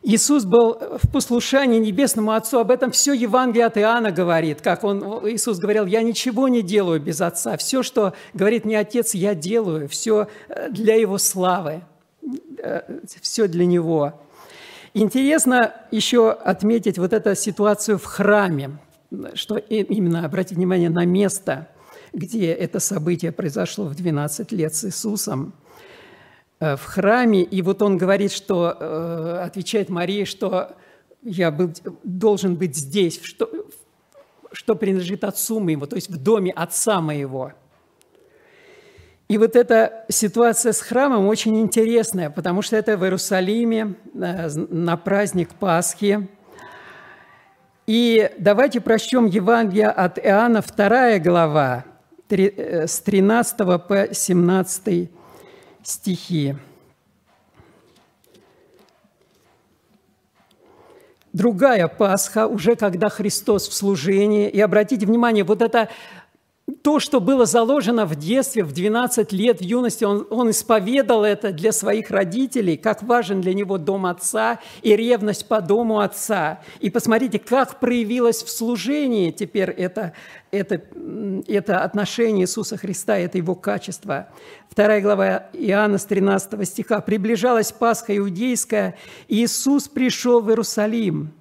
Иисус 0.04 0.44
был 0.44 0.78
в 1.02 1.10
послушании 1.10 1.80
Небесному 1.80 2.34
Отцу. 2.34 2.60
Об 2.60 2.72
этом 2.72 2.92
все 2.92 3.14
Евангелие 3.14 3.68
от 3.68 3.78
Иоанна 3.78 4.12
говорит. 4.12 4.62
Как 4.62 4.84
он, 4.84 5.02
Иисус 5.30 5.58
говорил, 5.58 5.86
«Я 5.86 6.02
ничего 6.02 6.50
не 6.50 6.62
делаю 6.62 7.00
без 7.00 7.22
Отца. 7.22 7.56
Все, 7.56 7.82
что 7.82 8.14
говорит 8.34 8.66
мне 8.66 8.78
Отец, 8.78 9.14
я 9.14 9.36
делаю. 9.36 9.88
Все 9.88 10.28
э, 10.50 10.70
для 10.70 10.96
Его 10.96 11.18
славы». 11.18 11.84
Все 13.22 13.48
для 13.48 13.66
него. 13.66 14.14
Интересно 14.94 15.74
еще 15.92 16.32
отметить 16.32 16.98
вот 16.98 17.14
эту 17.14 17.36
ситуацию 17.36 17.98
в 17.98 18.06
храме, 18.06 18.78
что 19.34 19.58
именно 19.58 20.26
обратить 20.26 20.58
внимание 20.58 20.90
на 20.90 21.06
место, 21.06 21.70
где 22.14 22.52
это 22.52 22.80
событие 22.80 23.32
произошло 23.32 23.86
в 23.86 23.96
12 23.96 24.52
лет 24.52 24.76
с 24.76 24.86
Иисусом 24.86 25.54
э, 26.60 26.76
в 26.76 26.84
храме. 26.84 27.42
И 27.42 27.62
вот 27.62 27.82
он 27.82 27.98
говорит, 27.98 28.34
что, 28.34 28.76
э, 28.78 29.42
отвечает 29.46 29.90
Марии, 29.90 30.26
что 30.26 30.76
я 31.24 31.52
был, 31.52 31.72
должен 32.04 32.56
быть 32.56 32.76
здесь, 32.76 33.22
что, 33.24 33.50
что 34.52 34.76
принадлежит 34.76 35.24
отцу 35.24 35.62
моему, 35.62 35.88
то 35.88 35.96
есть 35.96 36.10
в 36.10 36.22
доме 36.22 36.52
отца 36.52 37.00
моего– 37.00 37.54
и 39.32 39.38
вот 39.38 39.56
эта 39.56 40.04
ситуация 40.10 40.74
с 40.74 40.82
храмом 40.82 41.26
очень 41.28 41.58
интересная, 41.62 42.30
потому 42.30 42.62
что 42.62 42.76
это 42.76 42.98
в 42.98 43.04
Иерусалиме 43.06 43.96
э, 44.14 44.50
на 44.50 44.98
праздник 44.98 45.54
Пасхи. 45.54 46.28
И 47.88 48.30
давайте 48.38 48.82
прочтем 48.82 49.28
Евангелие 49.28 49.88
от 49.88 50.20
Иоанна, 50.20 50.62
2 50.62 51.20
глава, 51.20 51.86
э, 52.28 52.88
с 52.88 53.00
13 53.00 53.58
по 53.88 54.14
17 54.14 55.10
стихи. 55.82 56.58
Другая 61.32 61.88
Пасха, 61.88 62.48
уже 62.48 62.76
когда 62.76 63.08
Христос 63.08 63.70
в 63.70 63.74
служении. 63.74 64.50
И 64.50 64.60
обратите 64.60 65.06
внимание, 65.06 65.46
вот 65.46 65.62
это 65.62 65.88
то, 66.84 67.00
что 67.00 67.20
было 67.20 67.46
заложено 67.46 68.06
в 68.06 68.16
детстве, 68.16 68.64
в 68.64 68.72
12 68.72 69.32
лет, 69.32 69.60
в 69.60 69.64
юности, 69.64 70.04
он, 70.04 70.26
он 70.30 70.50
исповедал 70.50 71.24
это 71.24 71.52
для 71.52 71.72
своих 71.72 72.10
родителей, 72.10 72.78
как 72.78 73.04
важен 73.04 73.42
для 73.42 73.54
него 73.54 73.78
дом 73.78 74.06
отца 74.06 74.60
и 74.82 74.96
ревность 74.96 75.48
по 75.48 75.62
дому 75.62 76.00
отца. 76.00 76.62
И 76.80 76.90
посмотрите, 76.90 77.40
как 77.40 77.80
проявилось 77.80 78.44
в 78.44 78.50
служении 78.50 79.32
теперь 79.32 79.70
это, 79.70 80.14
это, 80.52 80.82
это 81.48 81.84
отношение 81.84 82.46
Иисуса 82.46 82.78
Христа, 82.78 83.18
это 83.18 83.38
его 83.38 83.56
качество. 83.56 84.30
Вторая 84.70 85.02
глава 85.02 85.50
Иоанна 85.54 85.98
с 85.98 86.06
13 86.06 86.68
стиха. 86.68 87.02
«Приближалась 87.02 87.72
Пасха 87.72 88.16
иудейская, 88.18 88.96
и 89.28 89.44
Иисус 89.44 89.88
пришел 89.88 90.42
в 90.42 90.50
Иерусалим 90.50 91.34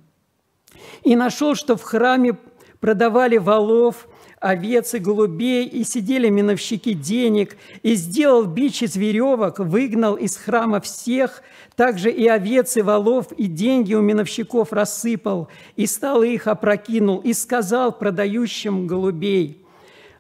и 1.03 1.15
нашел, 1.15 1.55
что 1.55 1.77
в 1.77 1.83
храме 1.83 2.37
продавали 2.81 3.39
волов– 3.39 4.09
овец 4.41 4.95
и 4.95 4.99
голубей, 4.99 5.67
и 5.67 5.85
сидели 5.85 6.31
миновщики 6.31 6.95
денег, 6.95 7.57
и 7.83 7.95
сделал 7.95 8.45
бич 8.47 8.83
из 8.83 8.97
веревок, 8.97 9.59
выгнал 9.59 10.17
из 10.17 10.37
храма 10.37 10.81
всех, 10.81 11.43
также 11.77 12.11
и 12.11 12.27
овец, 12.27 12.77
и 12.77 12.83
волов, 12.83 13.31
и 13.33 13.47
деньги 13.47 13.95
у 13.95 14.01
миновщиков 14.01 14.73
рассыпал, 14.73 15.49
и 15.77 15.87
стал 15.87 16.23
их 16.23 16.47
опрокинул, 16.47 17.19
и 17.19 17.35
сказал 17.35 17.93
продающим 17.93 18.87
голубей, 18.87 19.59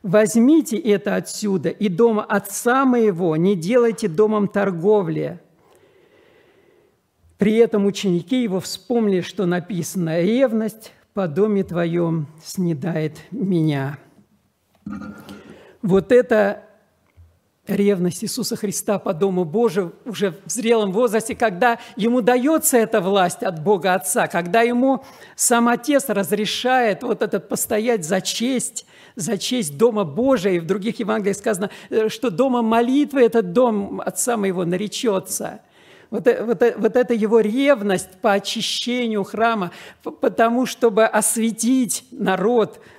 «Возьмите 0.02 0.78
это 0.78 1.16
отсюда, 1.16 1.70
и 1.70 1.88
дом 1.88 2.20
отца 2.26 2.84
моего 2.84 3.36
не 3.36 3.56
делайте 3.56 4.08
домом 4.08 4.48
торговли». 4.48 5.40
При 7.36 7.56
этом 7.56 7.86
ученики 7.86 8.42
его 8.42 8.60
вспомнили, 8.60 9.22
что 9.22 9.46
написано 9.46 10.20
«Ревность 10.20 10.92
по 11.14 11.26
доме 11.26 11.64
твоем 11.64 12.26
снедает 12.42 13.16
меня». 13.30 13.98
Вот 15.82 16.12
это 16.12 16.64
ревность 17.66 18.24
Иисуса 18.24 18.56
Христа 18.56 18.98
по 18.98 19.12
Дому 19.12 19.44
Божию 19.44 19.94
уже 20.04 20.34
в 20.44 20.50
зрелом 20.50 20.92
возрасте, 20.92 21.34
когда 21.34 21.78
ему 21.96 22.20
дается 22.20 22.76
эта 22.76 23.00
власть 23.00 23.42
от 23.42 23.62
Бога 23.62 23.94
Отца, 23.94 24.26
когда 24.26 24.62
ему 24.62 25.04
сам 25.36 25.68
Отец 25.68 26.08
разрешает 26.08 27.02
вот 27.02 27.22
это 27.22 27.40
постоять 27.40 28.04
за 28.04 28.20
честь, 28.20 28.86
за 29.16 29.38
честь 29.38 29.76
Дома 29.76 30.04
Божия. 30.04 30.52
И 30.52 30.58
в 30.58 30.66
других 30.66 30.98
Евангелиях 30.98 31.36
сказано, 31.36 31.70
э, 31.90 32.08
что 32.08 32.30
Дома 32.30 32.62
молитвы 32.62 33.22
этот 33.22 33.52
дом 33.52 34.02
Отца 34.04 34.36
моего 34.36 34.64
наречется. 34.64 35.60
Вот, 36.10 36.26
э, 36.26 36.44
вот, 36.44 36.62
э, 36.62 36.74
вот 36.76 36.96
это 36.96 37.14
его 37.14 37.40
ревность 37.40 38.10
по 38.20 38.32
очищению 38.32 39.22
храма, 39.22 39.70
потому 40.02 40.66
чтобы 40.66 41.04
осветить 41.04 42.04
народ– 42.10 42.80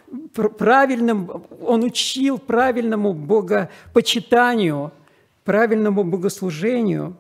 правильным, 0.57 1.43
он 1.62 1.84
учил 1.84 2.38
правильному 2.38 3.14
богопочитанию, 3.14 4.91
правильному 5.43 6.03
богослужению. 6.03 7.16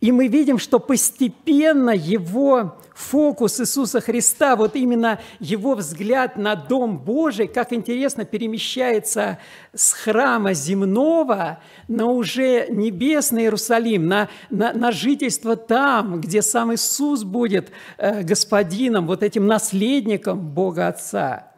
И 0.00 0.10
мы 0.10 0.26
видим, 0.26 0.58
что 0.58 0.80
постепенно 0.80 1.90
его 1.90 2.76
фокус 2.92 3.60
Иисуса 3.60 4.00
Христа, 4.00 4.56
вот 4.56 4.74
именно 4.74 5.20
его 5.38 5.76
взгляд 5.76 6.36
на 6.36 6.56
Дом 6.56 6.98
Божий, 6.98 7.46
как 7.46 7.72
интересно 7.72 8.24
перемещается 8.24 9.38
с 9.72 9.92
храма 9.92 10.54
земного 10.54 11.60
на 11.86 12.06
уже 12.06 12.66
небесный 12.68 13.42
Иерусалим, 13.42 14.08
на, 14.08 14.28
на, 14.50 14.72
на 14.72 14.90
жительство 14.90 15.54
там, 15.54 16.20
где 16.20 16.42
сам 16.42 16.74
Иисус 16.74 17.22
будет 17.22 17.70
э, 17.96 18.22
господином, 18.22 19.06
вот 19.06 19.22
этим 19.22 19.46
наследником 19.46 20.40
Бога 20.40 20.88
Отца. 20.88 21.51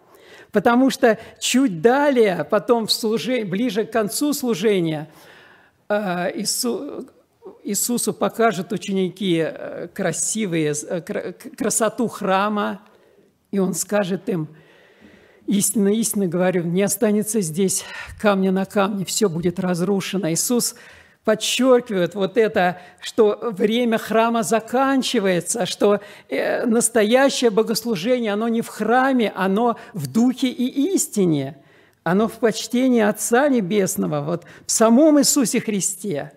Потому 0.55 0.89
что 0.89 1.19
чуть 1.41 1.83
далее, 1.83 2.47
потом 2.49 2.87
в 2.87 2.93
служении, 2.93 3.43
ближе 3.43 3.85
к 3.85 3.91
концу 3.91 4.33
служения, 4.33 5.09
э, 5.89 6.31
Иису, 6.39 7.09
Иисусу 7.65 8.15
покажут 8.15 8.71
ученики 8.73 9.45
э, 9.45 9.89
красивые, 9.93 10.73
э, 10.89 11.33
красоту 11.59 12.07
храма, 12.07 12.83
и 13.51 13.59
Он 13.59 13.75
скажет 13.75 14.29
им, 14.29 14.47
истинно, 15.49 15.89
истинно 15.89 16.29
говорю, 16.29 16.63
не 16.63 16.83
останется 16.83 17.41
здесь 17.41 17.85
камня 18.21 18.53
на 18.53 18.65
камне, 18.65 19.05
все 19.05 19.29
будет 19.29 19.59
разрушено. 19.59 20.31
Иисус 20.31 20.77
подчеркивают 21.25 22.15
вот 22.15 22.37
это, 22.37 22.79
что 23.01 23.39
время 23.43 23.99
храма 23.99 24.43
заканчивается, 24.43 25.67
что 25.67 26.01
э, 26.29 26.67
настоящее 26.67 27.51
богослужение, 27.51 28.33
оно 28.33 28.49
не 28.49 28.61
в 28.61 28.69
храме, 28.69 29.33
оно 29.35 29.77
в 29.95 30.07
духе 30.07 30.49
и 30.49 30.95
истине, 30.95 31.57
оно 32.03 32.29
в 32.29 32.33
почтении 32.35 33.01
Отца 33.01 33.49
Небесного, 33.49 34.21
вот 34.21 34.45
в 34.67 34.71
самом 34.71 35.19
Иисусе 35.19 35.61
Христе. 35.61 36.33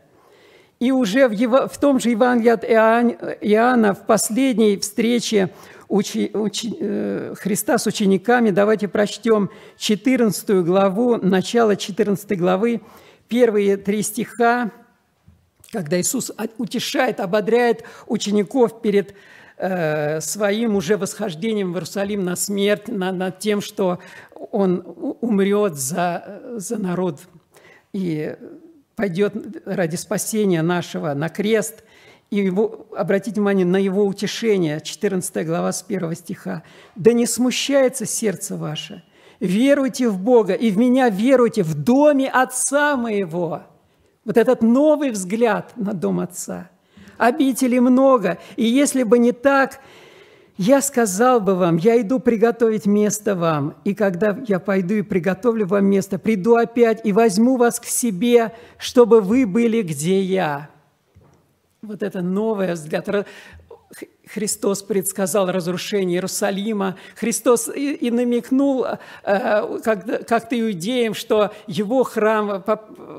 И 0.79 0.91
уже 0.91 1.27
в, 1.27 1.31
его, 1.31 1.67
в 1.67 1.77
том 1.79 1.99
же 1.99 2.11
Евангелии 2.11 2.51
от 2.51 2.63
Иоанна, 2.63 3.93
в 3.93 4.05
последней 4.05 4.77
встрече 4.77 5.49
учи, 5.89 6.31
учи, 6.33 6.75
э, 6.79 7.33
Христа 7.37 7.77
с 7.77 7.87
учениками, 7.87 8.51
давайте 8.51 8.87
прочтем 8.87 9.49
14 9.77 10.63
главу, 10.63 11.17
начало 11.17 11.75
14 11.75 12.37
главы, 12.37 12.81
первые 13.27 13.77
три 13.77 14.01
стиха, 14.01 14.71
когда 15.71 15.99
Иисус 15.99 16.31
утешает, 16.57 17.19
ободряет 17.19 17.83
учеников 18.07 18.81
перед 18.81 19.13
э, 19.57 20.21
своим 20.21 20.75
уже 20.75 20.97
восхождением 20.97 21.71
в 21.71 21.75
Иерусалим 21.75 22.23
на 22.23 22.35
смерть, 22.35 22.87
на, 22.87 23.11
над 23.11 23.39
тем, 23.39 23.61
что 23.61 23.99
Он 24.51 24.83
умрет 25.21 25.75
за, 25.75 26.41
за 26.55 26.77
народ 26.77 27.21
и 27.93 28.35
пойдет 28.95 29.33
ради 29.65 29.95
спасения 29.95 30.61
нашего 30.61 31.13
на 31.13 31.29
крест. 31.29 31.83
И 32.29 32.37
его, 32.37 32.87
обратите 32.97 33.35
внимание 33.35 33.65
на 33.65 33.77
его 33.77 34.05
утешение, 34.05 34.81
14 34.81 35.45
глава 35.45 35.71
с 35.71 35.85
1 35.87 36.13
стиха. 36.15 36.63
«Да 36.95 37.13
не 37.13 37.25
смущается 37.25 38.05
сердце 38.05 38.57
ваше, 38.57 39.03
веруйте 39.39 40.09
в 40.09 40.19
Бога, 40.19 40.53
и 40.53 40.71
в 40.71 40.77
Меня 40.77 41.09
веруйте, 41.09 41.63
в 41.63 41.75
доме 41.75 42.29
Отца 42.29 42.95
Моего». 42.97 43.63
Вот 44.25 44.35
этот 44.35 44.61
новый 44.61 45.11
взгляд 45.11 45.71
на 45.77 45.93
дом 45.93 46.19
Отца. 46.19 46.69
Обителей 47.17 47.79
много, 47.79 48.37
и 48.57 48.65
если 48.65 49.03
бы 49.03 49.17
не 49.17 49.31
так, 49.31 49.79
я 50.57 50.81
сказал 50.81 51.39
бы 51.39 51.55
вам, 51.55 51.77
я 51.77 52.01
иду 52.01 52.19
приготовить 52.19 52.85
место 52.85 53.35
вам, 53.35 53.75
и 53.83 53.93
когда 53.93 54.37
я 54.47 54.59
пойду 54.59 54.95
и 54.95 55.01
приготовлю 55.01 55.65
вам 55.65 55.85
место, 55.85 56.19
приду 56.19 56.55
опять 56.55 57.05
и 57.05 57.13
возьму 57.13 57.57
вас 57.57 57.79
к 57.79 57.85
себе, 57.85 58.53
чтобы 58.77 59.21
вы 59.21 59.45
были, 59.45 59.81
где 59.81 60.21
я. 60.21 60.69
Вот 61.81 62.03
это 62.03 62.21
новый 62.21 62.73
взгляд, 62.73 63.07
Христос 64.33 64.83
предсказал 64.83 65.51
разрушение 65.51 66.17
Иерусалима. 66.17 66.97
Христос 67.15 67.69
и, 67.73 67.93
и 67.93 68.11
намекнул 68.11 68.85
э, 68.85 68.97
как, 69.83 70.27
как-то 70.27 70.59
иудеям, 70.59 71.13
что 71.13 71.51
его 71.67 72.03
храм 72.03 72.63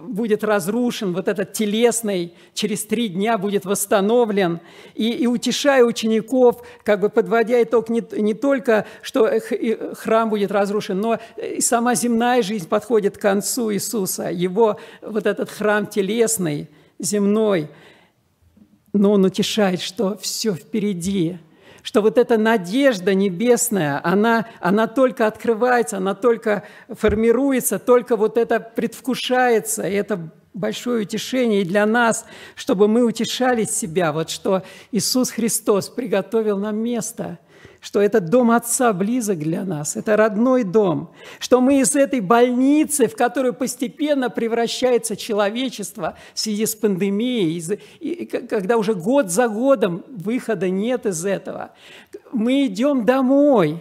будет 0.02 0.44
разрушен, 0.44 1.14
вот 1.14 1.28
этот 1.28 1.52
телесный, 1.52 2.34
через 2.54 2.84
три 2.84 3.08
дня 3.08 3.38
будет 3.38 3.64
восстановлен. 3.64 4.60
И, 4.94 5.10
и 5.10 5.26
утешая 5.26 5.84
учеников, 5.84 6.62
как 6.84 7.00
бы 7.00 7.08
подводя 7.08 7.62
итог 7.62 7.88
не, 7.88 8.02
не 8.12 8.34
только, 8.34 8.86
что 9.02 9.30
храм 9.94 10.28
будет 10.28 10.50
разрушен, 10.50 11.00
но 11.00 11.18
и 11.36 11.60
сама 11.60 11.94
земная 11.94 12.42
жизнь 12.42 12.68
подходит 12.68 13.16
к 13.16 13.20
концу 13.20 13.72
Иисуса. 13.72 14.30
Его 14.30 14.78
вот 15.00 15.26
этот 15.26 15.50
храм 15.50 15.86
телесный, 15.86 16.68
земной– 16.98 17.70
но 18.92 19.12
он 19.12 19.24
утешает, 19.24 19.80
что 19.80 20.16
все 20.18 20.54
впереди, 20.54 21.38
что 21.82 22.02
вот 22.02 22.18
эта 22.18 22.38
надежда 22.38 23.14
небесная, 23.14 24.00
она, 24.02 24.46
она 24.60 24.86
только 24.86 25.26
открывается, 25.26 25.98
она 25.98 26.14
только 26.14 26.64
формируется, 26.88 27.78
только 27.78 28.16
вот 28.16 28.36
это 28.36 28.60
предвкушается, 28.60 29.86
и 29.88 29.92
это 29.92 30.30
большое 30.54 31.02
утешение 31.02 31.62
и 31.62 31.64
для 31.64 31.86
нас, 31.86 32.26
чтобы 32.56 32.88
мы 32.88 33.04
утешали 33.04 33.64
себя, 33.64 34.12
вот 34.12 34.30
что 34.30 34.62
Иисус 34.90 35.30
Христос 35.30 35.88
приготовил 35.88 36.58
нам 36.58 36.76
место– 36.78 37.38
что 37.80 38.00
этот 38.00 38.28
дом 38.28 38.50
Отца 38.50 38.92
близок 38.92 39.38
для 39.38 39.64
нас, 39.64 39.96
это 39.96 40.16
родной 40.16 40.64
дом, 40.64 41.10
что 41.38 41.60
мы 41.60 41.80
из 41.80 41.94
этой 41.94 42.20
больницы, 42.20 43.06
в 43.06 43.16
которую 43.16 43.54
постепенно 43.54 44.30
превращается 44.30 45.16
человечество 45.16 46.16
в 46.34 46.40
связи 46.40 46.66
с 46.66 46.74
пандемией, 46.74 47.78
и, 48.00 48.26
когда 48.26 48.76
уже 48.76 48.94
год 48.94 49.30
за 49.30 49.48
годом 49.48 50.04
выхода 50.08 50.68
нет 50.68 51.06
из 51.06 51.24
этого, 51.24 51.70
мы 52.32 52.66
идем 52.66 53.04
домой, 53.04 53.80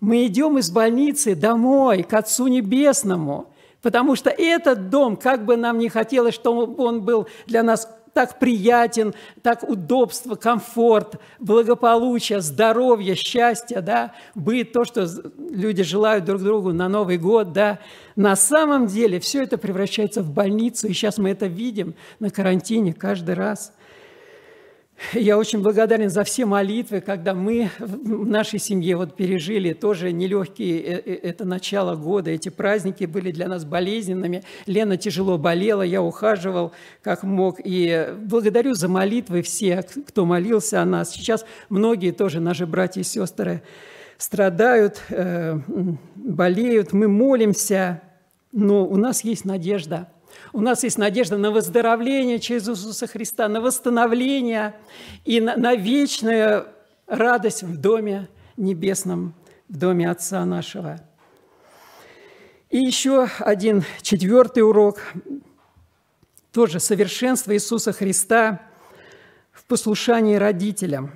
мы 0.00 0.26
идем 0.26 0.58
из 0.58 0.70
больницы 0.70 1.34
домой, 1.34 2.02
к 2.02 2.12
Отцу 2.14 2.46
Небесному, 2.46 3.52
потому 3.82 4.16
что 4.16 4.30
этот 4.30 4.90
дом, 4.90 5.16
как 5.16 5.44
бы 5.44 5.56
нам 5.56 5.78
не 5.78 5.88
хотелось, 5.88 6.34
чтобы 6.34 6.82
он 6.82 7.02
был 7.02 7.28
для 7.46 7.62
нас 7.62 7.88
так 8.12 8.38
приятен, 8.38 9.14
так 9.42 9.62
удобство, 9.68 10.34
комфорт, 10.34 11.20
благополучие, 11.38 12.40
здоровье, 12.40 13.14
счастье, 13.14 13.80
да, 13.80 14.12
быт, 14.34 14.72
то, 14.72 14.84
что 14.84 15.06
люди 15.50 15.82
желают 15.82 16.24
друг 16.24 16.42
другу 16.42 16.72
на 16.72 16.88
Новый 16.88 17.18
год, 17.18 17.52
да, 17.52 17.78
на 18.16 18.36
самом 18.36 18.86
деле 18.86 19.20
все 19.20 19.42
это 19.42 19.58
превращается 19.58 20.22
в 20.22 20.30
больницу, 20.30 20.88
и 20.88 20.92
сейчас 20.92 21.18
мы 21.18 21.30
это 21.30 21.46
видим 21.46 21.94
на 22.20 22.30
карантине 22.30 22.92
каждый 22.92 23.34
раз– 23.34 23.72
я 25.12 25.38
очень 25.38 25.62
благодарен 25.62 26.10
за 26.10 26.24
все 26.24 26.46
молитвы, 26.46 27.00
когда 27.00 27.34
мы 27.34 27.70
в 27.78 28.26
нашей 28.26 28.58
семье 28.58 28.96
вот 28.96 29.16
пережили 29.16 29.72
тоже 29.72 30.12
нелегкие, 30.12 30.80
э, 30.80 31.02
э, 31.04 31.14
это 31.22 31.44
начало 31.44 31.96
года, 31.96 32.30
эти 32.30 32.48
праздники 32.48 33.04
были 33.04 33.30
для 33.30 33.48
нас 33.48 33.64
болезненными. 33.64 34.42
Лена 34.66 34.96
тяжело 34.96 35.38
болела, 35.38 35.82
я 35.82 36.02
ухаживал 36.02 36.72
как 37.02 37.22
мог. 37.22 37.60
И 37.62 38.14
благодарю 38.18 38.74
за 38.74 38.88
молитвы 38.88 39.42
всех, 39.42 39.86
кто 40.06 40.24
молился 40.24 40.80
о 40.80 40.84
нас. 40.84 41.10
Сейчас 41.10 41.44
многие 41.68 42.12
тоже 42.12 42.40
наши 42.40 42.66
братья 42.66 43.00
и 43.00 43.04
сестры 43.04 43.62
страдают, 44.18 45.00
э, 45.10 45.58
болеют, 46.14 46.92
мы 46.92 47.08
молимся, 47.08 48.02
но 48.52 48.86
у 48.86 48.96
нас 48.96 49.24
есть 49.24 49.44
надежда– 49.44 50.08
у 50.52 50.60
нас 50.60 50.84
есть 50.84 50.98
надежда 50.98 51.38
на 51.38 51.50
выздоровление 51.50 52.38
через 52.38 52.68
Иисуса 52.68 53.06
Христа, 53.06 53.48
на 53.48 53.60
восстановление 53.60 54.74
и 55.24 55.40
на, 55.40 55.56
на 55.56 55.74
вечную 55.74 56.66
радость 57.06 57.62
в 57.62 57.80
Доме 57.80 58.28
Небесном, 58.56 59.34
в 59.68 59.78
Доме 59.78 60.10
Отца 60.10 60.44
нашего. 60.44 61.00
И 62.68 62.78
еще 62.78 63.28
один 63.38 63.84
четвертый 64.02 64.60
урок, 64.60 65.00
тоже 66.52 66.80
совершенство 66.80 67.54
Иисуса 67.54 67.92
Христа 67.92 68.60
в 69.52 69.64
послушании 69.64 70.36
родителям. 70.36 71.12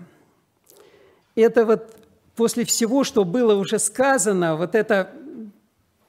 Это 1.35 1.67
вот 1.67 1.95
после 2.37 2.65
всего, 2.65 3.05
что 3.05 3.25
было 3.25 3.55
уже 3.55 3.79
сказано, 3.79 4.57
вот 4.57 4.75
это 4.75 5.13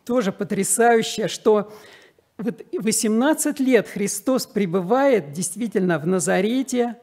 тоже 0.06 0.32
потрясающее, 0.32 1.28
что 1.28 1.74
вот 2.38 2.62
18 2.72 3.60
лет 3.60 3.88
Христос 3.88 4.46
пребывает 4.46 5.32
действительно 5.32 5.98
в 6.00 6.06
Назарете, 6.06 6.96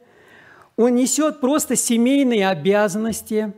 Он 0.77 0.95
несет 0.95 1.41
просто 1.41 1.75
семейные 1.75 2.49
обязанности, 2.49 3.53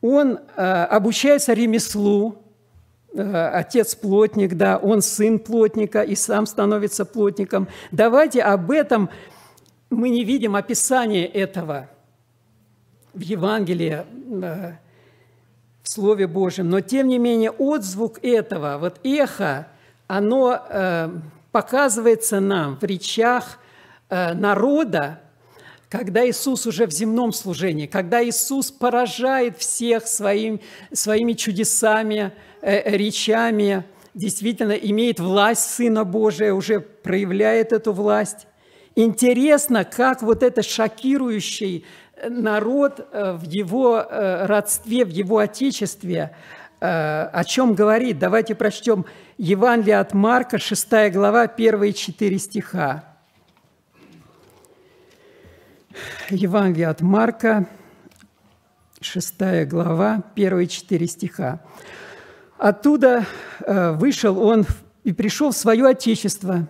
Он 0.00 0.38
э, 0.56 0.62
обучается 0.62 1.52
ремеслу, 1.52 2.42
э, 3.12 3.48
отец 3.48 3.96
плотник, 3.96 4.54
да, 4.54 4.78
он 4.78 5.02
сын 5.02 5.40
плотника 5.40 6.02
и 6.02 6.14
сам 6.14 6.46
становится 6.46 7.04
плотником. 7.04 7.68
Давайте 7.90 8.42
об 8.42 8.70
этом 8.70 9.10
мы 9.90 10.10
не 10.10 10.24
видим 10.24 10.54
описания 10.54 11.26
этого 11.26 11.88
в 13.14 13.20
Евангелии, 13.20 14.04
э, 14.42 14.72
в 15.82 15.88
Слове 15.88 16.28
Божьем, 16.28 16.68
но 16.68 16.80
тем 16.80 17.08
не 17.08 17.18
менее 17.18 17.50
отзвук 17.50 18.22
этого, 18.22 18.78
вот 18.78 19.00
эхо, 19.02 19.66
оно 20.08 20.60
э, 20.68 21.10
показывается 21.52 22.40
нам 22.40 22.76
в 22.76 22.82
речах 22.82 23.60
э, 24.08 24.34
народа, 24.34 25.20
когда 25.88 26.28
Иисус 26.28 26.66
уже 26.66 26.86
в 26.86 26.90
земном 26.90 27.32
служении, 27.32 27.86
когда 27.86 28.22
Иисус 28.24 28.72
поражает 28.72 29.58
всех 29.58 30.08
своим, 30.08 30.60
своими 30.92 31.34
чудесами, 31.34 32.32
речами, 32.60 33.84
действительно 34.14 34.72
имеет 34.72 35.20
власть 35.20 35.70
Сына 35.70 36.04
Божия, 36.04 36.52
уже 36.52 36.80
проявляет 36.80 37.72
эту 37.72 37.92
власть. 37.92 38.48
Интересно, 38.96 39.84
как 39.84 40.22
вот 40.22 40.42
это 40.42 40.62
шокирующий 40.62 41.86
народ 42.28 43.06
э, 43.12 43.32
в 43.32 43.42
его 43.44 43.98
э, 43.98 44.46
родстве, 44.46 45.04
в 45.04 45.10
его 45.10 45.38
отечестве, 45.38 46.34
э, 46.34 46.57
о 46.80 47.44
чем 47.44 47.74
говорит. 47.74 48.18
Давайте 48.18 48.54
прочтем 48.54 49.04
Евангелие 49.36 49.98
от 49.98 50.14
Марка, 50.14 50.58
6 50.58 51.12
глава, 51.12 51.46
первые 51.48 51.92
четыре 51.92 52.38
стиха. 52.38 53.04
Евангелие 56.30 56.88
от 56.88 57.00
Марка, 57.00 57.66
6 59.00 59.66
глава, 59.66 60.22
первые 60.34 60.68
четыре 60.68 61.06
стиха. 61.08 61.60
Оттуда 62.58 63.26
вышел 63.66 64.38
он 64.40 64.64
и 65.02 65.12
пришел 65.12 65.50
в 65.50 65.56
свое 65.56 65.88
отечество. 65.88 66.68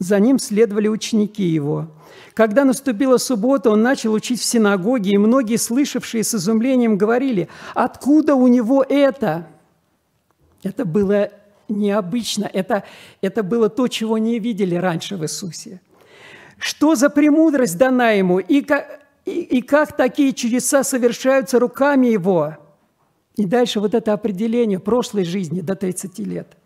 За 0.00 0.18
ним 0.18 0.40
следовали 0.40 0.88
ученики 0.88 1.44
его– 1.44 1.86
когда 2.34 2.64
наступила 2.64 3.18
суббота, 3.18 3.70
он 3.70 3.82
начал 3.82 4.12
учить 4.12 4.40
в 4.40 4.44
синагоге, 4.44 5.10
и 5.10 5.18
многие, 5.18 5.56
слышавшие 5.56 6.24
с 6.24 6.34
изумлением, 6.34 6.96
говорили, 6.96 7.48
откуда 7.74 8.34
у 8.34 8.46
него 8.46 8.84
это? 8.88 9.46
Это 10.62 10.84
было 10.84 11.30
необычно, 11.68 12.48
это, 12.52 12.84
это 13.20 13.42
было 13.42 13.68
то, 13.68 13.88
чего 13.88 14.18
не 14.18 14.38
видели 14.38 14.74
раньше 14.74 15.16
в 15.16 15.22
Иисусе. 15.22 15.80
Что 16.58 16.94
за 16.94 17.10
премудрость 17.10 17.78
дана 17.78 18.10
ему, 18.12 18.38
и 18.38 18.60
как, 18.62 19.00
и, 19.24 19.40
и 19.40 19.62
как 19.62 19.96
такие 19.96 20.32
чудеса 20.32 20.84
совершаются 20.84 21.58
руками 21.58 22.08
его? 22.08 22.56
И 23.36 23.46
дальше 23.46 23.80
вот 23.80 23.94
это 23.94 24.12
определение 24.12 24.78
прошлой 24.78 25.24
жизни 25.24 25.60
до 25.60 25.74
30 25.74 26.18
лет. 26.20 26.56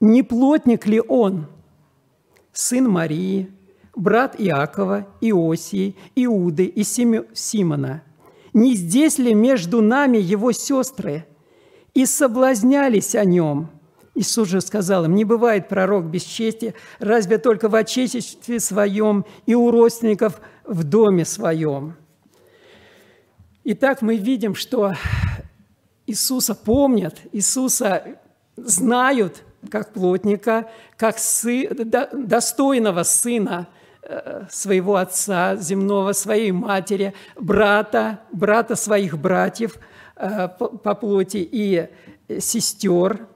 Не 0.00 0.22
плотник 0.22 0.86
ли 0.86 1.00
он, 1.00 1.46
сын 2.52 2.88
Марии, 2.88 3.50
брат 3.94 4.36
Иакова, 4.38 5.08
Иосии, 5.20 5.96
Иуды 6.14 6.66
и 6.66 6.82
Симона? 6.84 8.02
Не 8.52 8.74
здесь 8.74 9.18
ли 9.18 9.34
между 9.34 9.80
нами 9.80 10.18
его 10.18 10.52
сестры? 10.52 11.26
И 11.94 12.06
соблазнялись 12.06 13.14
о 13.14 13.24
нем. 13.24 13.70
Иисус 14.14 14.48
же 14.48 14.60
сказал 14.60 15.06
им, 15.06 15.14
не 15.14 15.24
бывает 15.24 15.68
пророк 15.68 16.04
без 16.04 16.22
чести, 16.22 16.74
разве 16.98 17.38
только 17.38 17.68
в 17.68 17.74
отечестве 17.74 18.60
своем 18.60 19.24
и 19.46 19.54
у 19.54 19.70
родственников 19.70 20.40
в 20.66 20.84
доме 20.84 21.24
своем. 21.24 21.96
Итак, 23.64 24.02
мы 24.02 24.16
видим, 24.16 24.54
что 24.54 24.94
Иисуса 26.06 26.54
помнят, 26.54 27.20
Иисуса 27.32 28.18
знают 28.56 29.44
как 29.70 29.92
плотника, 29.92 30.68
как 30.96 31.18
сы, 31.18 31.68
достойного 31.70 33.02
сына– 33.02 33.68
Э, 34.04 34.46
своего 34.50 34.96
отца 34.96 35.54
земного, 35.54 36.12
своей 36.12 36.50
матери, 36.50 37.14
брата, 37.36 38.18
брата 38.32 38.74
своих 38.74 39.16
братьев 39.16 39.78
э, 40.16 40.48
по 40.48 40.94
плоти 40.96 41.36
и 41.36 41.88
сестер. 42.40 43.28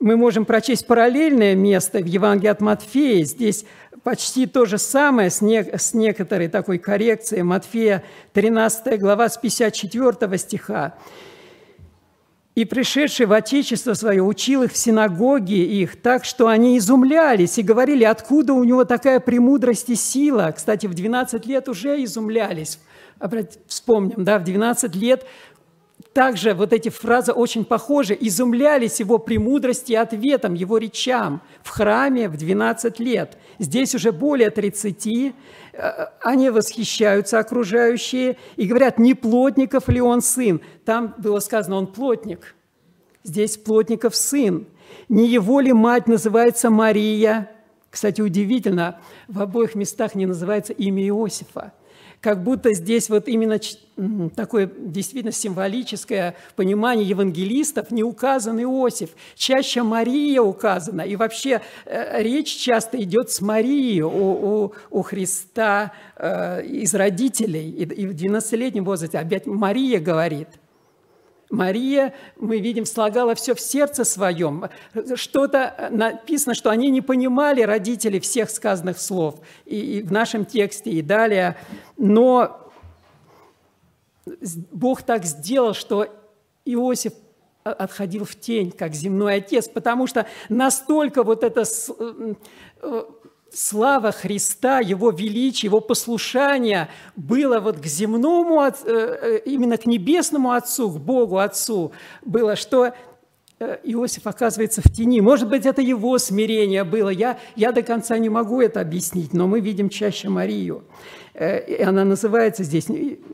Мы 0.00 0.18
можем 0.18 0.44
прочесть 0.44 0.86
параллельное 0.86 1.54
место 1.54 2.00
в 2.00 2.04
Евангелии 2.04 2.50
от 2.50 2.60
Матфея. 2.60 3.24
Здесь 3.24 3.64
почти 4.02 4.44
то 4.44 4.66
же 4.66 4.76
самое 4.76 5.30
с, 5.30 5.40
не, 5.40 5.62
с 5.64 5.94
некоторой 5.94 6.48
такой 6.48 6.76
коррекцией. 6.76 7.42
Матфея 7.42 8.04
13 8.34 9.00
глава 9.00 9.30
с 9.30 9.38
54 9.38 10.36
стиха. 10.36 10.94
И 12.56 12.64
пришедший 12.64 13.26
в 13.26 13.34
Отечество 13.34 13.92
свое 13.92 14.22
учил 14.22 14.62
их 14.62 14.72
в 14.72 14.78
синагоге 14.78 15.62
их 15.62 16.00
так, 16.00 16.24
что 16.24 16.48
они 16.48 16.78
изумлялись 16.78 17.58
и 17.58 17.62
говорили, 17.62 18.02
откуда 18.02 18.54
у 18.54 18.64
него 18.64 18.86
такая 18.86 19.20
премудрость 19.20 19.90
и 19.90 19.94
сила. 19.94 20.54
Кстати, 20.56 20.86
в 20.86 20.94
12 20.94 21.44
лет 21.44 21.68
уже 21.68 22.02
изумлялись. 22.02 22.78
Вспомним, 23.66 24.24
да, 24.24 24.38
в 24.38 24.44
12 24.44 24.96
лет 24.96 25.26
также 26.16 26.54
вот 26.54 26.72
эти 26.72 26.88
фразы 26.88 27.32
очень 27.32 27.66
похожи. 27.66 28.16
Изумлялись 28.18 29.00
его 29.00 29.18
премудрости 29.18 29.92
и 29.92 29.96
ответам, 29.96 30.54
его 30.54 30.78
речам 30.78 31.42
в 31.62 31.68
храме 31.68 32.30
в 32.30 32.38
12 32.38 32.98
лет. 33.00 33.36
Здесь 33.58 33.94
уже 33.94 34.12
более 34.12 34.48
30. 34.48 35.34
Э, 35.74 36.06
они 36.22 36.48
восхищаются 36.48 37.38
окружающие 37.38 38.38
и 38.56 38.66
говорят, 38.66 38.98
не 38.98 39.12
плотников 39.12 39.90
ли 39.90 40.00
он 40.00 40.22
сын? 40.22 40.62
Там 40.86 41.14
было 41.18 41.38
сказано, 41.38 41.76
он 41.76 41.86
плотник. 41.86 42.54
Здесь 43.22 43.58
плотников 43.58 44.16
сын. 44.16 44.66
Не 45.10 45.28
его 45.28 45.60
ли 45.60 45.74
мать 45.74 46.08
называется 46.08 46.70
Мария? 46.70 47.50
Кстати, 47.90 48.22
удивительно, 48.22 49.00
в 49.28 49.42
обоих 49.42 49.74
местах 49.74 50.14
не 50.14 50.24
называется 50.24 50.72
имя 50.72 51.06
Иосифа 51.06 51.74
как 52.20 52.42
будто 52.42 52.72
здесь 52.72 53.08
вот 53.08 53.28
именно 53.28 53.58
такое 54.34 54.70
действительно 54.78 55.32
символическое 55.32 56.34
понимание 56.54 57.08
евангелистов 57.08 57.90
не 57.90 58.02
указан 58.02 58.60
Иосиф, 58.62 59.10
чаще 59.34 59.82
Мария 59.82 60.42
указана. 60.42 61.02
И 61.02 61.16
вообще 61.16 61.62
э, 61.84 62.22
речь 62.22 62.56
часто 62.56 63.02
идет 63.02 63.30
с 63.30 63.40
Марией 63.40 64.02
у, 64.02 64.08
у, 64.10 64.72
у 64.90 65.02
Христа 65.02 65.92
э, 66.16 66.64
из 66.64 66.94
родителей. 66.94 67.70
И, 67.70 67.84
и 67.84 68.06
в 68.06 68.14
12-летнем 68.14 68.84
возрасте 68.84 69.18
опять 69.18 69.46
Мария 69.46 70.00
говорит– 70.00 70.48
Мария, 71.50 72.12
мы 72.36 72.58
видим, 72.58 72.86
слагала 72.86 73.34
все 73.34 73.54
в 73.54 73.60
сердце 73.60 74.04
своем. 74.04 74.64
Что-то 75.14 75.88
написано, 75.90 76.54
что 76.54 76.70
они 76.70 76.90
не 76.90 77.00
понимали 77.00 77.62
родители 77.62 78.18
всех 78.18 78.50
сказанных 78.50 78.98
слов 78.98 79.36
и, 79.64 79.98
и 79.98 80.02
в 80.02 80.10
нашем 80.10 80.44
тексте, 80.44 80.90
и 80.90 81.02
далее. 81.02 81.56
Но 81.96 82.70
Бог 84.72 85.02
так 85.02 85.24
сделал, 85.24 85.74
что 85.74 86.08
Иосиф 86.64 87.12
отходил 87.62 88.24
в 88.24 88.36
тень, 88.36 88.70
как 88.70 88.94
земной 88.94 89.36
отец, 89.36 89.68
потому 89.68 90.06
что 90.06 90.26
настолько 90.48 91.22
вот 91.22 91.42
это 91.42 91.62
э, 91.62 92.34
слава 93.56 94.12
Христа, 94.12 94.80
Его 94.80 95.10
величие, 95.10 95.68
Его 95.68 95.80
послушание 95.80 96.88
было 97.16 97.58
вот 97.60 97.78
к 97.78 97.86
земному, 97.86 98.62
э, 98.62 98.72
э, 98.84 99.38
именно 99.46 99.78
к 99.78 99.86
небесному 99.86 100.52
Отцу, 100.52 100.90
к 100.90 100.98
Богу 101.00 101.38
Отцу, 101.38 101.92
было, 102.24 102.54
что 102.54 102.92
э, 103.58 103.78
Иосиф 103.84 104.26
оказывается 104.26 104.82
в 104.82 104.92
тени. 104.92 105.20
Может 105.20 105.48
быть, 105.48 105.64
это 105.64 105.80
его 105.80 106.18
смирение 106.18 106.84
было. 106.84 107.08
Я, 107.08 107.38
я 107.56 107.72
до 107.72 107.82
конца 107.82 108.18
не 108.18 108.28
могу 108.28 108.60
это 108.60 108.80
объяснить, 108.80 109.32
но 109.32 109.46
мы 109.46 109.60
видим 109.60 109.88
чаще 109.88 110.28
Марию. 110.28 110.84
И 111.34 111.82
она 111.86 112.04
называется 112.04 112.64
здесь, 112.64 112.86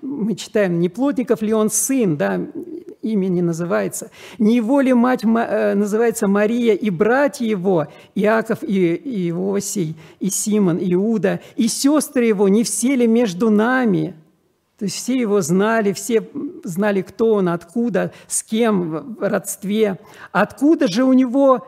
мы 0.03 0.35
читаем, 0.35 0.81
не 0.81 0.89
плотников 0.89 1.41
ли 1.41 1.53
он 1.53 1.71
сын, 1.71 2.17
да, 2.17 2.41
имя 3.03 3.29
не 3.29 3.43
называется. 3.43 4.11
Не 4.39 4.57
его 4.57 4.81
ли 4.81 4.95
мать 4.95 5.25
э, 5.25 5.75
называется 5.75 6.29
Мария 6.29 6.75
и 6.75 6.91
братья 6.91 7.45
его, 7.45 7.89
Иаков 8.15 8.63
и 8.63 9.29
Иосий, 9.29 9.97
и 10.21 10.31
Симон, 10.31 10.79
и 10.79 10.95
Иуда, 10.95 11.41
и 11.57 11.69
сестры 11.69 12.27
его, 12.27 12.49
не 12.49 12.65
все 12.65 12.97
ли 12.97 13.07
между 13.07 13.51
нами? 13.51 14.15
То 14.79 14.87
есть 14.87 14.97
все 14.97 15.17
его 15.17 15.41
знали, 15.41 15.93
все 15.93 16.29
знали, 16.65 17.03
кто 17.03 17.35
он, 17.35 17.49
откуда, 17.49 18.13
с 18.27 18.43
кем 18.43 19.15
в 19.15 19.29
родстве. 19.29 19.99
Откуда 20.33 20.89
же 20.89 21.05
у 21.05 21.13
него 21.13 21.67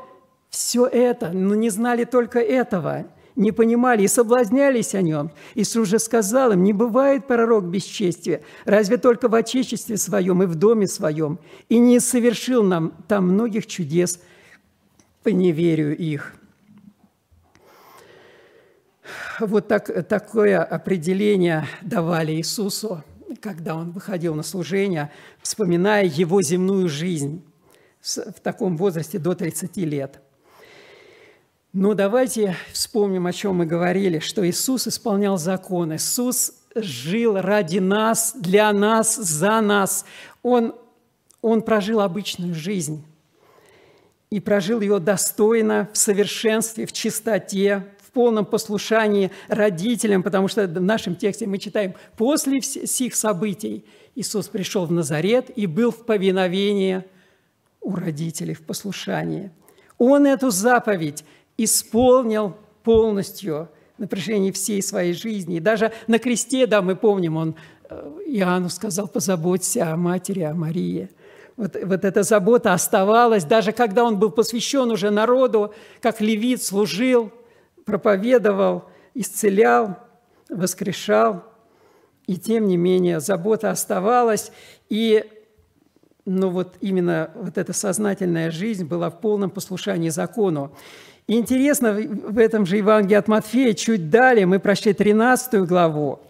все 0.51 0.87
это? 0.87 1.31
Ну, 1.33 1.55
не 1.55 1.71
знали 1.71 2.05
только 2.05 2.41
этого. 2.41 3.07
Не 3.37 3.53
понимали 3.53 4.03
и 4.03 4.09
соблазнялись 4.09 4.95
о 4.95 5.03
нем. 5.03 5.31
Иисус 5.55 5.89
же 5.89 5.99
сказал 5.99 6.53
им, 6.53 6.63
не 6.63 6.73
бывает 6.73 7.27
пророк 7.27 7.65
бесчестия, 7.65 8.43
разве 8.65 8.97
только 8.97 9.29
в 9.29 9.35
отечестве 9.35 9.97
своем 9.97 10.43
и 10.43 10.47
в 10.47 10.55
доме 10.55 10.87
своем, 10.87 11.39
и 11.69 11.79
не 11.79 12.01
совершил 12.01 12.63
нам 12.63 12.95
там 13.09 13.29
многих 13.29 13.67
чудес 13.67 14.21
по 15.23 15.29
неверию 15.29 15.97
их». 15.97 16.35
Вот 19.41 19.67
так, 19.67 20.07
такое 20.09 20.63
определение 20.63 21.67
давали 21.83 22.33
Иисусу, 22.33 23.03
когда 23.41 23.75
Он 23.75 23.91
выходил 23.91 24.35
на 24.35 24.45
служение, 24.45 25.11
вспоминая 25.43 26.05
Его 26.05 26.41
земную 26.41 26.89
жизнь 26.89 27.45
в 28.01 28.41
таком 28.43 28.77
возрасте 28.77 29.19
до 29.19 29.35
30 29.35 29.77
лет– 29.79 30.21
но 31.75 31.95
давайте 31.95 32.57
вспомним, 32.73 33.27
о 33.27 33.33
чем 33.33 33.57
мы 33.57 33.67
говорили, 33.67 34.21
что 34.21 34.49
Иисус 34.49 34.87
исполнял 34.87 35.37
закон. 35.39 35.93
Иисус 35.93 36.53
жил 36.77 37.41
ради 37.41 37.81
нас, 37.81 38.33
для 38.39 38.73
нас, 38.73 39.17
за 39.17 39.61
нас. 39.61 40.05
Он, 40.45 40.77
он 41.43 41.63
прожил 41.63 42.01
обычную 42.01 42.55
жизнь 42.55 43.05
и 44.31 44.39
прожил 44.39 44.81
ее 44.83 45.01
достойно, 45.01 45.89
в 45.93 45.99
совершенстве, 45.99 46.87
в 46.87 46.93
чистоте, 46.93 47.85
в 48.07 48.13
полном 48.13 48.45
послушании 48.45 49.33
родителям, 49.49 50.23
потому 50.23 50.47
что 50.47 50.69
в 50.69 50.81
нашем 50.81 51.17
тексте 51.17 51.49
мы 51.49 51.59
читаем, 51.59 51.95
после 52.17 52.61
всех 52.61 53.17
событий 53.17 53.85
Иисус 54.15 54.47
пришел 54.47 54.87
в 54.87 54.93
Назарет 54.93 55.51
и 55.57 55.67
был 55.67 55.91
в 55.91 56.07
повиновении 56.07 57.03
у 57.81 57.97
родителей, 57.97 58.55
в 58.55 58.63
послушании. 58.63 59.51
Он 59.99 60.25
эту 60.25 60.51
заповедь 60.51 61.25
исполнил 61.57 62.57
полностью 62.83 63.69
на 63.99 64.07
протяжении 64.07 64.51
всей 64.51 64.83
своей 64.83 65.15
жизни. 65.15 65.57
И 65.57 65.61
даже 65.61 65.93
на 66.07 66.19
кресте, 66.19 66.67
да, 66.67 66.83
мы 66.83 66.97
помним, 66.97 67.37
он 67.37 67.55
э, 67.89 68.21
Иоанну 68.27 68.69
сказал, 68.69 69.09
позаботься 69.09 69.93
о 69.93 69.97
матери, 69.97 70.41
о 70.41 70.55
Марии. 70.55 71.11
Вот, 71.57 71.77
вот 71.81 72.05
эта 72.05 72.25
забота 72.25 72.73
оставалась, 72.73 73.45
даже 73.45 73.71
когда 73.73 74.05
он 74.05 74.19
был 74.19 74.31
посвящен 74.31 74.91
уже 74.91 75.11
народу, 75.11 75.73
как 76.01 76.21
левит 76.21 76.63
служил, 76.63 77.31
проповедовал, 77.85 78.85
исцелял, 79.15 79.97
воскрешал. 80.49 81.45
И 82.27 82.37
тем 82.37 82.67
не 82.67 82.77
менее 82.77 83.21
забота 83.21 83.71
оставалась, 83.71 84.51
и 84.89 85.25
ну 86.25 86.49
вот 86.49 86.77
именно 86.81 87.31
вот 87.35 87.59
эта 87.59 87.75
сознательная 87.75 88.51
жизнь 88.51 88.87
была 88.87 89.11
в 89.11 89.21
полном 89.21 89.51
послушании 89.51 90.09
закону. 90.09 90.75
Интересно, 91.27 91.93
в 91.95 92.39
этом 92.39 92.67
же 92.67 92.77
Евангелии 92.77 93.17
от 93.17 93.29
Матфея, 93.29 93.73
чуть 93.73 94.11
далее, 94.11 94.45
мы 94.45 94.59
прошли 94.59 94.93
13 94.93 95.63
главу, 95.63 96.21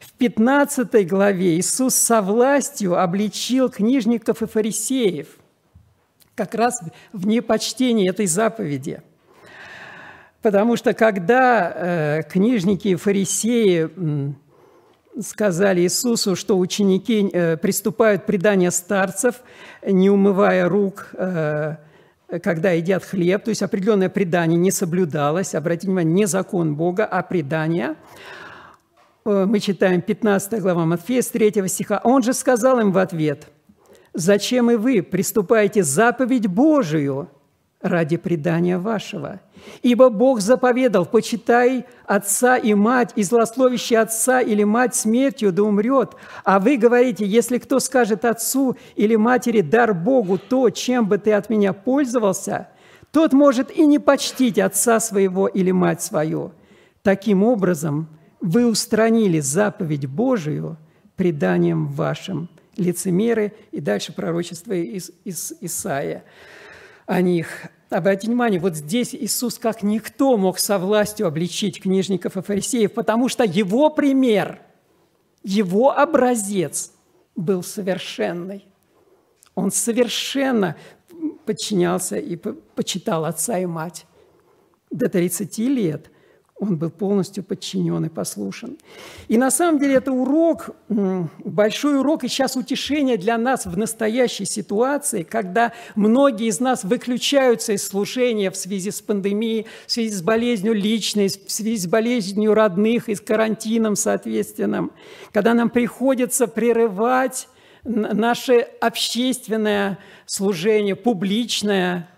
в 0.00 0.12
15 0.12 1.06
главе 1.06 1.56
Иисус 1.56 1.94
со 1.94 2.20
властью 2.20 3.00
обличил 3.00 3.68
книжников 3.68 4.42
и 4.42 4.46
фарисеев, 4.46 5.28
как 6.34 6.54
раз 6.54 6.80
в 7.12 7.26
непочтении 7.26 8.08
этой 8.08 8.26
заповеди. 8.26 9.02
Потому 10.42 10.76
что 10.76 10.94
когда 10.94 11.72
э, 11.74 12.22
книжники 12.22 12.88
и 12.88 12.94
фарисеи 12.96 13.90
сказали 15.20 15.82
Иисусу, 15.82 16.34
что 16.34 16.58
ученики 16.58 17.28
э, 17.30 17.58
приступают 17.58 18.22
к 18.22 18.26
преданию 18.26 18.72
старцев, 18.72 19.42
не 19.86 20.08
умывая 20.08 20.66
рук, 20.66 21.10
э, 21.12 21.76
когда 22.42 22.70
едят 22.70 23.04
хлеб, 23.04 23.44
то 23.44 23.50
есть 23.50 23.62
определенное 23.62 24.08
предание 24.08 24.58
не 24.58 24.70
соблюдалось, 24.70 25.54
обратите 25.54 25.88
внимание, 25.88 26.14
не 26.14 26.26
закон 26.26 26.76
Бога, 26.76 27.04
а 27.04 27.22
предание. 27.22 27.96
Э, 29.24 29.46
мы 29.46 29.58
читаем 29.60 30.00
15 30.00 30.60
глава 30.60 30.84
Матфея 30.84 31.22
с 31.22 31.28
3 31.28 31.66
стиха. 31.68 32.00
Он 32.04 32.22
же 32.22 32.32
сказал 32.32 32.78
им 32.80 32.92
в 32.92 32.98
ответ, 32.98 33.48
«Зачем 34.14 34.70
и 34.70 34.76
вы 34.76 35.02
приступаете 35.02 35.82
заповедь 35.82 36.46
Божию, 36.46 37.28
ради 37.80 38.16
предания 38.16 38.78
вашего. 38.78 39.40
Ибо 39.82 40.10
Бог 40.10 40.40
заповедал, 40.40 41.06
почитай 41.06 41.86
отца 42.04 42.56
и 42.56 42.74
мать, 42.74 43.12
и 43.16 43.22
злословящий 43.22 43.96
отца 43.96 44.40
или 44.40 44.64
мать 44.64 44.94
смертью 44.94 45.52
да 45.52 45.62
умрет. 45.62 46.14
А 46.44 46.58
вы 46.60 46.76
говорите, 46.76 47.24
если 47.24 47.58
кто 47.58 47.80
скажет 47.80 48.24
отцу 48.24 48.76
или 48.96 49.16
матери, 49.16 49.60
дар 49.60 49.94
Богу 49.94 50.38
то, 50.38 50.70
чем 50.70 51.06
бы 51.06 51.18
ты 51.18 51.32
от 51.32 51.50
меня 51.50 51.72
пользовался, 51.72 52.68
тот 53.12 53.32
может 53.32 53.70
и 53.76 53.86
не 53.86 53.98
почтить 53.98 54.58
отца 54.58 55.00
своего 55.00 55.48
или 55.48 55.70
мать 55.70 56.02
свою. 56.02 56.52
Таким 57.02 57.42
образом, 57.42 58.08
вы 58.40 58.66
устранили 58.66 59.40
заповедь 59.40 60.06
Божию 60.06 60.76
преданием 61.16 61.86
вашим. 61.86 62.48
Лицемеры 62.76 63.52
и 63.72 63.80
дальше 63.80 64.12
пророчество 64.12 64.72
из, 64.72 65.10
из 65.24 65.52
Исаия 65.60 66.24
о 67.06 67.20
них. 67.20 67.66
Обратите 67.90 68.28
внимание, 68.28 68.60
вот 68.60 68.76
здесь 68.76 69.14
Иисус 69.14 69.58
как 69.58 69.82
никто 69.82 70.36
мог 70.36 70.60
со 70.60 70.78
властью 70.78 71.26
обличить 71.26 71.82
книжников 71.82 72.36
и 72.36 72.42
фарисеев, 72.42 72.94
потому 72.94 73.28
что 73.28 73.42
его 73.44 73.90
пример, 73.90 74.60
его 75.42 75.90
образец 75.90 76.92
был 77.34 77.64
совершенный. 77.64 78.64
Он 79.56 79.72
совершенно 79.72 80.76
подчинялся 81.44 82.16
и 82.16 82.36
почитал 82.36 83.24
отца 83.24 83.58
и 83.58 83.66
мать. 83.66 84.06
До 84.90 85.08
30 85.08 85.58
лет– 85.58 86.10
он 86.60 86.76
был 86.76 86.90
полностью 86.90 87.42
подчинен 87.42 88.04
и 88.04 88.10
послушен. 88.10 88.76
И 89.28 89.38
на 89.38 89.50
самом 89.50 89.78
деле 89.78 89.94
это 89.94 90.12
урок, 90.12 90.70
большой 90.88 91.98
урок 91.98 92.22
и 92.22 92.28
сейчас 92.28 92.54
утешение 92.54 93.16
для 93.16 93.38
нас 93.38 93.64
в 93.64 93.78
настоящей 93.78 94.44
ситуации, 94.44 95.22
когда 95.22 95.72
многие 95.96 96.48
из 96.48 96.60
нас 96.60 96.84
выключаются 96.84 97.72
из 97.72 97.86
служения 97.86 98.50
в 98.50 98.56
связи 98.56 98.90
с 98.90 99.00
пандемией, 99.00 99.66
в 99.86 99.90
связи 99.90 100.10
с 100.10 100.20
болезнью 100.20 100.74
личной, 100.74 101.28
в 101.28 101.50
связи 101.50 101.78
с 101.78 101.86
болезнью 101.86 102.52
родных 102.52 103.08
и 103.08 103.14
с 103.14 103.22
карантином 103.22 103.96
соответственным, 103.96 104.92
когда 105.32 105.54
нам 105.54 105.70
приходится 105.70 106.46
прерывать 106.46 107.48
наше 107.84 108.58
общественное 108.82 109.98
служение, 110.26 110.94
публичное, 110.94 112.10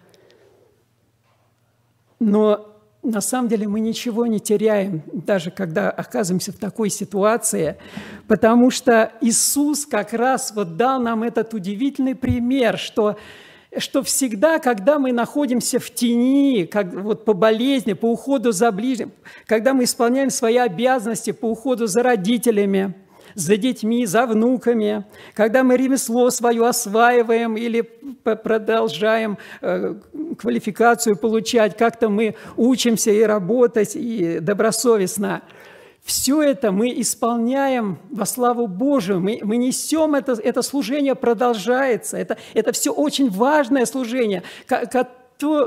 но 2.18 2.72
на 3.03 3.20
самом 3.20 3.48
деле 3.48 3.66
мы 3.66 3.80
ничего 3.80 4.26
не 4.26 4.38
теряем, 4.38 5.03
даже 5.12 5.50
когда 5.50 5.90
оказываемся 5.90 6.53
в 6.53 6.57
такой 6.57 6.88
ситуации, 6.88 7.76
потому 8.28 8.70
что 8.70 9.12
Иисус 9.20 9.86
как 9.86 10.12
раз 10.12 10.53
вот 10.55 10.76
дал 10.76 11.00
нам 11.00 11.24
этот 11.24 11.53
удивительный 11.53 12.14
пример, 12.14 12.78
что 12.78 13.16
что 13.78 14.03
всегда, 14.03 14.59
когда 14.59 14.98
мы 14.98 15.12
находимся 15.12 15.78
в 15.78 15.90
тени, 15.90 16.66
как 16.66 16.92
вот 16.92 17.24
по 17.24 17.32
болезни, 17.32 17.94
по 17.94 18.12
уходу 18.12 18.53
за 18.53 18.70
ближним, 18.70 19.12
когда 19.46 19.72
мы 19.72 19.84
исполняем 19.84 20.28
свои 20.28 20.59
обязанности 20.59 21.32
по 21.32 21.46
уходу 21.46 21.86
за 21.86 22.03
родителями, 22.03 22.92
за 23.35 23.57
детьми, 23.57 24.07
за 24.07 24.26
внуками, 24.26 25.05
когда 25.35 25.62
мы 25.62 25.76
ремесло 25.76 26.30
свое 26.30 26.66
осваиваем 26.66 27.57
или 27.57 27.83
продолжаем 28.22 29.39
э, 29.61 29.95
квалификацию 30.39 31.16
получать, 31.16 31.76
как-то 31.76 32.09
мы 32.09 32.35
учимся 32.57 33.11
и 33.11 33.22
работать, 33.22 33.93
и 33.95 34.39
добросовестно. 34.41 35.43
Все 36.05 36.43
это 36.43 36.72
мы 36.72 37.01
исполняем 37.01 37.99
во 38.11 38.26
славу 38.26 38.66
Божию, 38.66 39.20
мы, 39.20 39.39
мы 39.43 39.57
несем 39.57 40.16
это, 40.16 40.33
это 40.33 40.62
служение 40.62 41.14
продолжается. 41.14 42.16
Это, 42.16 42.39
это 42.55 42.72
все 42.72 42.93
очень 42.93 43.30
важное 43.30 43.87
служение, 43.87 44.43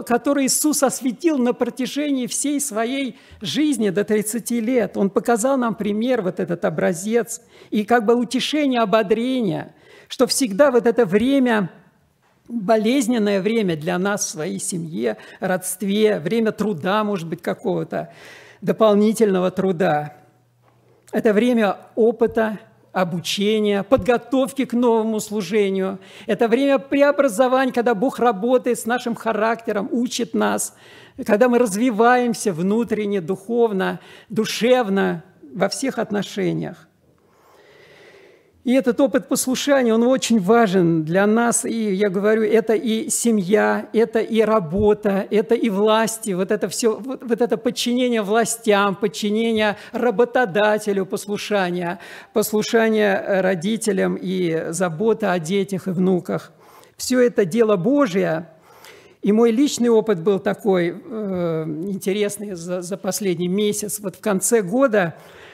который 0.05 0.45
Иисус 0.45 0.83
осветил 0.83 1.37
на 1.37 1.53
протяжении 1.53 2.27
всей 2.27 2.59
своей 2.59 3.17
жизни 3.41 3.89
до 3.89 4.03
30 4.03 4.51
лет. 4.51 4.97
Он 4.97 5.09
показал 5.09 5.57
нам 5.57 5.75
пример, 5.75 6.21
вот 6.21 6.39
этот 6.39 6.65
образец, 6.65 7.41
и 7.71 7.83
как 7.83 8.05
бы 8.05 8.15
утешение, 8.15 8.81
ободрение, 8.81 9.73
что 10.07 10.27
всегда 10.27 10.71
вот 10.71 10.85
это 10.85 11.05
время, 11.05 11.71
болезненное 12.47 13.41
время 13.41 13.75
для 13.75 13.97
нас 13.97 14.25
в 14.25 14.29
своей 14.29 14.59
семье, 14.59 15.17
родстве, 15.39 16.19
время 16.19 16.51
труда, 16.51 17.03
может 17.03 17.27
быть, 17.27 17.41
какого-то 17.41 18.13
дополнительного 18.61 19.51
труда. 19.51 20.13
Это 21.11 21.33
время 21.33 21.77
опыта, 21.95 22.59
обучения, 22.95 23.83
подготовки 23.83 24.63
к 24.63 24.71
новому 24.71 25.19
служению. 25.19 25.99
Это 26.27 26.47
время 26.47 26.79
преобразования, 26.79 27.73
когда 27.73 27.93
Бог 27.93 28.19
работает 28.19 28.79
с 28.79 28.85
нашим 28.85 29.15
характером, 29.15 29.89
учит 29.91 30.33
нас, 30.33 30.73
когда 31.25 31.49
мы 31.49 31.59
развиваемся 31.59 32.53
внутренне, 32.53 33.19
духовно, 33.19 33.99
душевно, 34.29 35.23
во 35.53 35.67
всех 35.67 35.99
отношениях. 35.99 36.84
И 38.65 38.73
этот 38.73 38.99
опыт 38.99 39.27
послушания, 39.27 39.93
он 39.93 40.01
очень 40.01 40.39
важен 40.39 41.05
для 41.05 41.27
нас. 41.27 41.65
И 41.65 41.93
я 41.93 42.09
говорю, 42.09 42.41
это 42.41 42.73
и 42.73 43.09
семья, 43.09 43.87
это 43.93 44.19
и 44.19 44.41
работа, 44.41 45.27
это 45.29 45.53
и 45.53 45.69
власти. 45.69 46.31
Вот 46.31 46.49
это 46.49 46.67
все, 46.67 46.97
вот, 46.97 47.23
вот 47.23 47.41
это 47.41 47.57
подчинение 47.57 48.23
властям, 48.23 48.95
подчинение 48.95 49.77
работодателю, 49.91 51.05
послушание, 51.05 51.99
послушание 52.33 53.41
родителям 53.41 54.17
и 54.19 54.65
забота 54.69 55.31
о 55.31 55.37
детях 55.37 55.87
и 55.87 55.91
внуках. 55.91 56.51
Все 56.97 57.19
это 57.19 57.45
дело 57.45 57.75
Божье. 57.75 58.49
И 59.21 59.31
мой 59.31 59.51
личный 59.51 59.89
опыт 59.89 60.19
был 60.21 60.39
такой 60.39 60.89
э, 60.89 61.63
интересный 61.87 62.55
за, 62.55 62.81
за 62.81 62.97
последний 62.97 63.47
месяц. 63.47 63.99
Вот 63.99 64.15
в 64.15 64.21
конце 64.21 64.63
года 64.63 65.13
Э, 65.13 65.44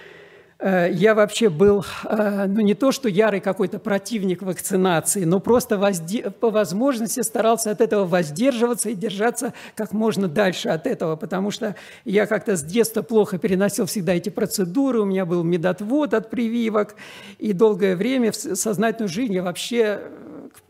я 0.64 1.16
вообще 1.16 1.50
был, 1.50 1.84
э, 2.04 2.46
ну 2.48 2.62
не 2.62 2.76
то 2.76 2.92
что 2.92 3.10
ярый 3.10 3.40
какой-то 3.40 3.80
противник 3.80 4.44
вакцинации, 4.44 5.24
но 5.24 5.40
просто 5.40 5.78
возде... 5.78 6.30
по 6.30 6.52
возможности 6.52 7.22
старался 7.22 7.72
от 7.72 7.82
этого 7.82 8.06
воздерживаться 8.06 8.90
и 8.90 8.96
держаться 8.96 9.54
как 9.76 9.92
можно 9.92 10.28
дальше 10.28 10.70
от 10.70 10.86
этого, 10.86 11.16
потому 11.16 11.50
что 11.50 11.76
я 12.06 12.28
как-то 12.28 12.56
с 12.56 12.64
детства 12.64 13.02
плохо 13.02 13.40
переносил 13.40 13.88
всегда 13.88 14.14
эти 14.14 14.30
процедуры, 14.30 15.00
у 15.00 15.06
меня 15.06 15.26
был 15.26 15.44
медотвод 15.44 16.14
от 16.14 16.30
прививок, 16.30 16.96
и 17.40 17.54
долгое 17.54 17.96
время 17.96 18.32
в 18.32 18.36
сознательную 18.36 19.10
жизнь 19.10 19.34
я 19.34 19.42
вообще 19.42 20.00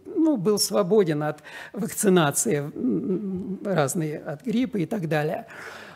ну, 0.06 0.38
был 0.38 0.58
свободен 0.58 1.24
от 1.24 1.44
вакцинации 1.74 2.72
разные, 3.66 4.20
от 4.20 4.44
гриппа 4.46 4.78
и 4.78 4.86
так 4.86 5.10
далее. 5.10 5.48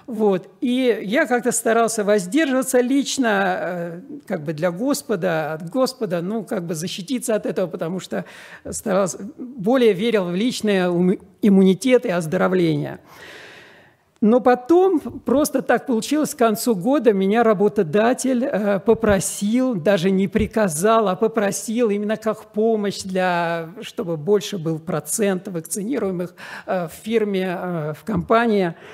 Вот. 0.08 0.50
И 0.62 1.00
я 1.04 1.26
как-то 1.26 1.52
старался 1.52 2.04
воздерживаться 2.04 2.80
лично, 2.80 3.58
э, 3.60 4.02
как 4.28 4.44
бы 4.44 4.54
для 4.54 4.70
Господа, 4.70 5.54
от 5.54 5.70
Господа, 5.70 6.22
ну, 6.22 6.44
как 6.44 6.64
бы 6.64 6.76
защититься 6.76 7.34
от 7.34 7.48
этого, 7.48 7.68
потому 7.68 8.00
что 8.00 8.26
старался, 8.70 9.18
более 9.38 9.94
верил 9.94 10.26
в 10.26 10.36
личный 10.36 11.18
иммунитет 11.42 12.06
и 12.06 12.12
оздоровление. 12.12 13.00
Но 14.22 14.42
потом 14.42 15.00
просто 15.00 15.62
так 15.62 15.88
получилось, 15.88 16.36
к 16.36 16.38
концу 16.38 16.76
года 16.76 17.12
меня 17.12 17.44
работодатель 17.44 18.44
э, 18.44 18.80
попросил, 18.80 19.74
даже 19.74 20.12
не 20.12 20.28
приказал, 20.28 21.08
а 21.08 21.16
попросил 21.16 21.90
именно 21.90 22.16
как 22.16 22.46
помощь 22.54 23.02
для, 23.02 23.70
чтобы 23.82 24.18
больше 24.18 24.60
был 24.60 24.78
процент 24.78 25.48
вакцинируемых 25.48 26.36
э, 26.68 26.88
в 26.88 26.92
фирме, 26.92 27.96
в 28.00 28.06
компании– 28.06 28.76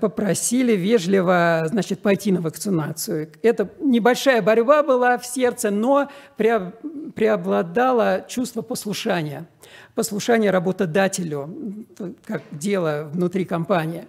попросили 0.00 0.72
вежливо 0.72 1.62
значит, 1.66 2.00
пойти 2.00 2.30
на 2.30 2.42
вакцинацию. 2.42 3.30
Это 3.42 3.70
небольшая 3.80 4.42
борьба 4.42 4.82
была 4.82 5.16
в 5.16 5.24
сердце, 5.24 5.70
но 5.70 6.08
преобладало 6.36 8.24
чувство 8.28 8.60
послушания. 8.60 9.46
Послушание 9.94 10.50
работодателю, 10.50 11.86
как 12.26 12.42
дело 12.50 13.08
внутри 13.12 13.46
компании. 13.46 14.04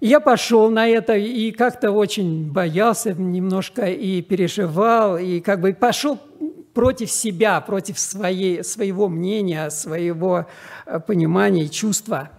я 0.00 0.20
пошел 0.20 0.70
на 0.70 0.86
это 0.86 1.16
и 1.16 1.50
как-то 1.50 1.90
очень 1.90 2.52
боялся 2.52 3.14
немножко 3.14 3.86
и 3.86 4.22
переживал, 4.22 5.18
и 5.18 5.40
как 5.40 5.60
бы 5.60 5.72
пошел 5.72 6.20
против 6.72 7.10
себя, 7.10 7.60
против 7.60 7.98
своей, 7.98 8.62
своего 8.62 9.08
мнения, 9.08 9.70
своего 9.70 10.46
э, 10.86 11.00
понимания 11.00 11.64
и 11.64 11.70
чувства– 11.70 12.30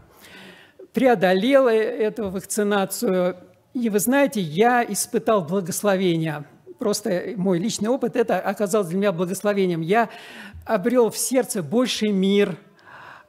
преодолела 0.94 1.70
эту 1.70 2.30
вакцинацию. 2.30 3.38
И 3.74 3.90
вы 3.90 4.00
знаете, 4.00 4.42
я 4.42 4.84
испытал 4.84 5.44
благословение. 5.44 6.46
Просто 6.80 7.34
мой 7.36 7.60
личный 7.60 7.90
опыт, 7.90 8.16
это 8.16 8.40
оказалось 8.40 8.88
для 8.88 8.98
меня 8.98 9.12
благословением. 9.12 9.82
Я 9.82 10.10
обрел 10.66 11.10
в 11.10 11.18
сердце 11.18 11.62
больший 11.62 12.12
мир, 12.12 12.58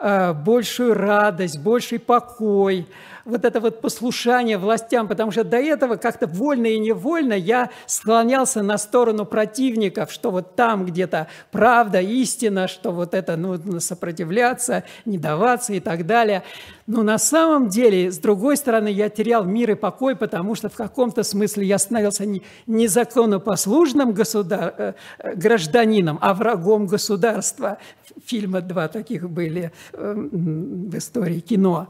большую 0.00 0.94
радость, 0.94 1.58
больший 1.58 1.98
покой– 1.98 2.86
вот 3.24 3.44
это 3.44 3.60
вот 3.60 3.80
послушание 3.80 4.58
властям, 4.58 5.08
потому 5.08 5.30
что 5.30 5.44
до 5.44 5.56
этого 5.56 5.96
как-то 5.96 6.26
вольно 6.26 6.66
и 6.66 6.78
невольно 6.78 7.34
я 7.34 7.70
склонялся 7.86 8.62
на 8.62 8.78
сторону 8.78 9.24
противников, 9.24 10.12
что 10.12 10.30
вот 10.30 10.56
там 10.56 10.84
где-то 10.84 11.28
правда, 11.50 12.00
истина, 12.00 12.68
что 12.68 12.92
вот 12.92 13.14
это 13.14 13.36
нужно 13.36 13.80
сопротивляться, 13.80 14.84
не 15.04 15.18
даваться 15.18 15.72
и 15.72 15.80
так 15.80 16.06
далее. 16.06 16.42
Но 16.86 17.02
на 17.02 17.18
самом 17.18 17.68
деле, 17.68 18.10
с 18.10 18.18
другой 18.18 18.56
стороны, 18.56 18.88
я 18.88 19.08
терял 19.08 19.44
мир 19.44 19.70
и 19.70 19.74
покой, 19.74 20.16
потому 20.16 20.54
что 20.54 20.68
в 20.68 20.74
каком-то 20.74 21.22
смысле 21.22 21.66
я 21.66 21.78
становился 21.78 22.26
не, 22.26 22.88
законопослушным 22.88 24.12
государ... 24.12 24.74
Э, 24.76 24.92
гражданином, 25.36 26.18
а 26.20 26.34
врагом 26.34 26.86
государства. 26.86 27.78
Фильма 28.24 28.60
два 28.60 28.88
таких 28.88 29.28
были 29.28 29.72
эм, 29.92 30.88
в 30.90 30.96
истории 30.96 31.40
кино. 31.40 31.88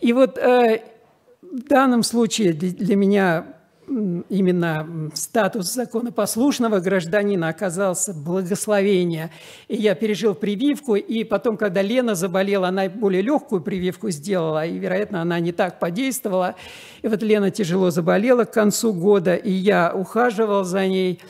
И 0.00 0.12
вот 0.12 0.38
э, 0.38 0.82
в 1.42 1.62
данном 1.68 2.02
случае 2.02 2.52
для 2.52 2.96
меня 2.96 3.46
именно 3.86 5.10
статус 5.14 5.72
законопослушного 5.72 6.80
гражданина 6.80 7.48
оказался 7.48 8.14
благословение. 8.14 9.30
И 9.68 9.76
я 9.76 9.94
пережил 9.94 10.34
прививку, 10.34 10.94
и 10.96 11.24
потом, 11.24 11.56
когда 11.56 11.82
Лена 11.82 12.14
заболела, 12.14 12.68
она 12.68 12.88
более 12.88 13.22
легкую 13.22 13.60
прививку 13.62 14.10
сделала, 14.10 14.64
и, 14.64 14.78
вероятно, 14.78 15.20
она 15.20 15.40
не 15.40 15.52
так 15.52 15.78
подействовала. 15.78 16.54
И 17.02 17.08
вот 17.08 17.22
Лена 17.22 17.50
тяжело 17.50 17.90
заболела 17.90 18.44
к 18.44 18.52
концу 18.52 18.92
года, 18.92 19.34
и 19.34 19.50
я 19.50 19.92
ухаживал 19.94 20.64
за 20.64 20.86
ней. 20.86 21.20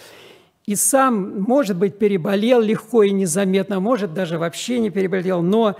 И 0.66 0.76
сам, 0.76 1.40
может 1.40 1.76
быть, 1.76 1.98
переболел 1.98 2.60
легко 2.60 3.02
и 3.02 3.10
незаметно, 3.10 3.80
может, 3.80 4.14
даже 4.14 4.38
вообще 4.38 4.78
не 4.78 4.90
переболел, 4.90 5.42
но 5.42 5.76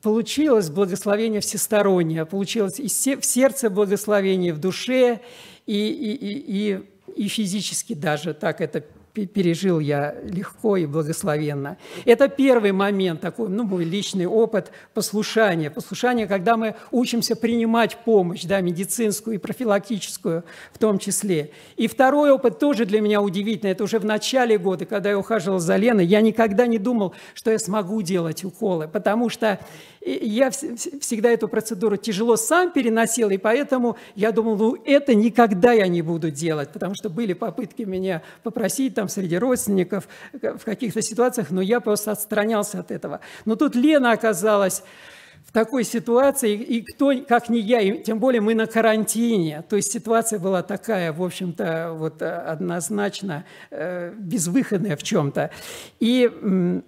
получилось 0.00 0.70
благословение 0.70 1.40
всестороннее, 1.40 2.24
получилось 2.24 2.78
и 2.78 2.86
в 2.86 3.24
сердце 3.24 3.68
благословение, 3.68 4.52
в 4.52 4.58
душе, 4.58 5.20
и, 5.66 5.88
и, 5.88 6.76
и, 6.76 6.82
и 7.16 7.28
физически 7.28 7.94
даже. 7.94 8.32
Так 8.32 8.60
это 8.60 8.84
пережил 9.24 9.80
я 9.80 10.14
легко 10.24 10.76
и 10.76 10.84
благословенно. 10.84 11.78
Это 12.04 12.28
первый 12.28 12.72
момент, 12.72 13.22
такой, 13.22 13.48
ну, 13.48 13.64
мой 13.64 13.84
личный 13.84 14.26
опыт 14.26 14.70
послушания. 14.92 15.70
Послушание, 15.70 16.26
когда 16.26 16.56
мы 16.56 16.74
учимся 16.90 17.36
принимать 17.36 17.96
помощь, 18.04 18.44
да, 18.44 18.60
медицинскую 18.60 19.36
и 19.36 19.38
профилактическую 19.38 20.44
в 20.72 20.78
том 20.78 20.98
числе. 20.98 21.52
И 21.76 21.86
второй 21.86 22.30
опыт 22.30 22.58
тоже 22.58 22.84
для 22.84 23.00
меня 23.00 23.22
удивительный. 23.22 23.72
Это 23.72 23.84
уже 23.84 23.98
в 23.98 24.04
начале 24.04 24.58
года, 24.58 24.84
когда 24.84 25.10
я 25.10 25.18
ухаживал 25.18 25.58
за 25.58 25.76
Леной, 25.76 26.04
я 26.04 26.20
никогда 26.20 26.66
не 26.66 26.78
думал, 26.78 27.14
что 27.34 27.50
я 27.50 27.58
смогу 27.58 28.02
делать 28.02 28.44
уколы, 28.44 28.88
потому 28.88 29.30
что 29.30 29.58
я 30.06 30.50
всегда 30.50 31.30
эту 31.30 31.48
процедуру 31.48 31.96
тяжело 31.96 32.36
сам 32.36 32.72
переносил, 32.72 33.30
и 33.30 33.38
поэтому 33.38 33.96
я 34.14 34.30
думал, 34.30 34.56
ну 34.56 34.78
это 34.84 35.14
никогда 35.14 35.72
я 35.72 35.88
не 35.88 36.02
буду 36.02 36.30
делать, 36.30 36.70
потому 36.70 36.94
что 36.94 37.10
были 37.10 37.32
попытки 37.32 37.82
меня 37.82 38.22
попросить 38.42 38.94
там 38.94 39.08
среди 39.08 39.36
родственников 39.36 40.08
в 40.32 40.64
каких-то 40.64 41.02
ситуациях, 41.02 41.50
но 41.50 41.60
я 41.60 41.80
просто 41.80 42.12
отстранялся 42.12 42.80
от 42.80 42.90
этого. 42.90 43.20
Но 43.44 43.56
тут 43.56 43.74
Лена 43.74 44.12
оказалась 44.12 44.82
в 45.44 45.52
такой 45.52 45.84
ситуации, 45.84 46.54
и 46.54 46.82
кто, 46.82 47.12
как 47.26 47.48
не 47.48 47.60
я, 47.60 47.80
и 47.80 48.02
тем 48.02 48.18
более 48.18 48.40
мы 48.40 48.54
на 48.54 48.66
карантине, 48.66 49.64
то 49.68 49.76
есть 49.76 49.92
ситуация 49.92 50.38
была 50.38 50.62
такая, 50.62 51.12
в 51.12 51.22
общем-то, 51.22 51.92
вот 51.94 52.20
однозначно 52.20 53.44
э, 53.70 54.12
безвыходная 54.16 54.96
в 54.96 55.02
чем-то. 55.02 55.50
И 56.00 56.82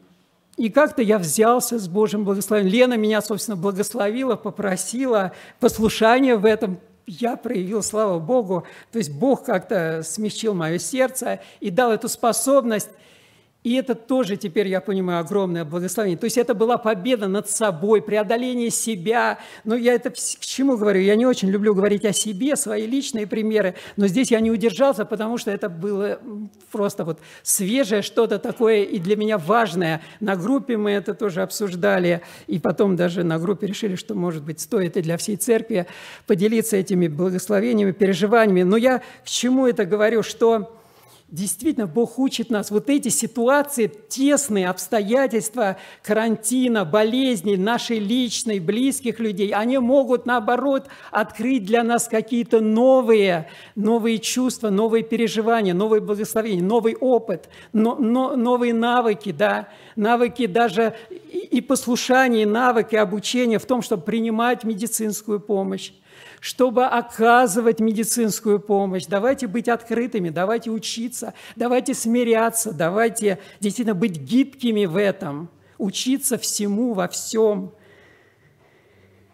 и 0.58 0.70
как-то 0.70 1.02
я 1.02 1.18
взялся 1.18 1.78
с 1.78 1.88
Божьим 1.88 2.24
благословением. 2.24 2.72
Лена 2.72 2.94
меня, 2.94 3.22
собственно, 3.22 3.56
благословила, 3.56 4.34
попросила 4.34 5.32
послушания 5.60 6.36
в 6.36 6.44
этом. 6.44 6.80
Я 7.06 7.36
проявил, 7.36 7.82
слава 7.82 8.18
Богу. 8.18 8.66
То 8.90 8.98
есть 8.98 9.12
Бог 9.12 9.44
как-то 9.44 10.02
смягчил 10.04 10.54
мое 10.54 10.78
сердце 10.78 11.40
и 11.60 11.70
дал 11.70 11.92
эту 11.92 12.08
способность 12.08 12.90
и 13.68 13.74
это 13.74 13.94
тоже 13.94 14.38
теперь, 14.38 14.66
я 14.68 14.80
понимаю, 14.80 15.20
огромное 15.20 15.62
благословение. 15.62 16.16
То 16.16 16.24
есть 16.24 16.38
это 16.38 16.54
была 16.54 16.78
победа 16.78 17.28
над 17.28 17.50
собой, 17.50 18.00
преодоление 18.00 18.70
себя. 18.70 19.40
Но 19.62 19.76
я 19.76 19.92
это 19.92 20.08
к 20.08 20.16
чему 20.16 20.78
говорю? 20.78 21.02
Я 21.02 21.16
не 21.16 21.26
очень 21.26 21.50
люблю 21.50 21.74
говорить 21.74 22.06
о 22.06 22.14
себе, 22.14 22.56
свои 22.56 22.86
личные 22.86 23.26
примеры, 23.26 23.74
но 23.98 24.06
здесь 24.06 24.30
я 24.30 24.40
не 24.40 24.50
удержался, 24.50 25.04
потому 25.04 25.36
что 25.36 25.50
это 25.50 25.68
было 25.68 26.18
просто 26.72 27.04
вот 27.04 27.20
свежее 27.42 28.00
что-то 28.00 28.38
такое 28.38 28.84
и 28.84 28.98
для 28.98 29.16
меня 29.16 29.36
важное. 29.36 30.00
На 30.18 30.34
группе 30.34 30.78
мы 30.78 30.92
это 30.92 31.12
тоже 31.12 31.42
обсуждали, 31.42 32.22
и 32.46 32.58
потом 32.58 32.96
даже 32.96 33.22
на 33.22 33.38
группе 33.38 33.66
решили, 33.66 33.96
что, 33.96 34.14
может 34.14 34.44
быть, 34.44 34.60
стоит 34.60 34.96
и 34.96 35.02
для 35.02 35.18
всей 35.18 35.36
церкви 35.36 35.86
поделиться 36.26 36.78
этими 36.78 37.06
благословениями, 37.06 37.92
переживаниями. 37.92 38.62
Но 38.62 38.78
я 38.78 39.00
к 39.00 39.26
чему 39.26 39.66
это 39.66 39.84
говорю, 39.84 40.22
что 40.22 40.77
Действительно, 41.30 41.86
Бог 41.86 42.18
учит 42.18 42.48
нас. 42.48 42.70
Вот 42.70 42.88
эти 42.88 43.10
ситуации, 43.10 43.86
тесные 43.86 44.66
обстоятельства 44.70 45.76
карантина, 46.02 46.86
болезней 46.86 47.58
нашей 47.58 47.98
личной, 47.98 48.60
близких 48.60 49.20
людей, 49.20 49.50
они 49.50 49.76
могут, 49.76 50.24
наоборот, 50.24 50.86
открыть 51.10 51.66
для 51.66 51.82
нас 51.82 52.08
какие-то 52.08 52.60
новые, 52.60 53.50
новые 53.76 54.20
чувства, 54.20 54.70
новые 54.70 55.04
переживания, 55.04 55.74
новые 55.74 56.00
благословения, 56.00 56.62
новый 56.62 56.94
опыт, 56.94 57.50
но, 57.74 57.96
но, 57.96 58.34
новые 58.34 58.72
навыки, 58.72 59.30
да, 59.30 59.68
навыки 59.96 60.46
даже 60.46 60.94
и, 61.10 61.40
и 61.40 61.60
послушания, 61.60 62.44
и 62.44 62.46
навыки 62.46 62.96
обучения 62.96 63.58
в 63.58 63.66
том, 63.66 63.82
чтобы 63.82 64.02
принимать 64.02 64.64
медицинскую 64.64 65.40
помощь 65.40 65.92
чтобы 66.40 66.86
оказывать 66.86 67.80
медицинскую 67.80 68.60
помощь. 68.60 69.06
Давайте 69.06 69.46
быть 69.46 69.68
открытыми, 69.68 70.30
давайте 70.30 70.70
учиться, 70.70 71.34
давайте 71.56 71.94
смиряться, 71.94 72.72
давайте 72.72 73.38
действительно 73.60 73.94
быть 73.94 74.18
гибкими 74.18 74.86
в 74.86 74.96
этом, 74.96 75.50
учиться 75.78 76.38
всему, 76.38 76.94
во 76.94 77.08
всем. 77.08 77.72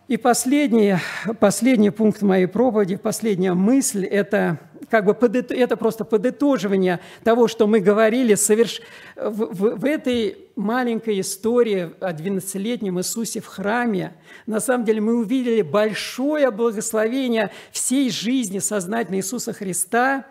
И 0.07 0.18
последний, 0.18 0.96
последний 1.40 1.90
пункт 1.90 2.20
моей 2.20 2.46
проповеди, 2.46 2.96
последняя 2.96 3.55
мысль– 3.55 4.05
это 4.11 4.59
как 4.91 5.05
бы 5.05 5.12
это 5.12 5.76
просто 5.76 6.05
подытоживание 6.05 7.01
того, 7.22 7.49
что 7.49 7.66
мы 7.66 7.80
говорили 7.80 8.35
соверш... 8.35 8.80
в, 9.16 9.55
в, 9.55 9.80
в 9.80 9.85
этой 9.85 10.39
маленькой 10.57 11.20
истории 11.20 11.93
о 12.01 12.12
12-летнем 12.12 12.99
Иисусе 12.99 13.41
в 13.41 13.47
храме. 13.47 14.14
На 14.47 14.61
самом 14.61 14.85
деле 14.85 15.01
мы 15.01 15.16
увидели 15.16 15.62
большое 15.62 16.51
благословение 16.51 17.51
всей 17.72 18.11
жизни 18.11 18.59
сознательной 18.59 19.18
Иисуса 19.18 19.53
Христа, 19.53 20.26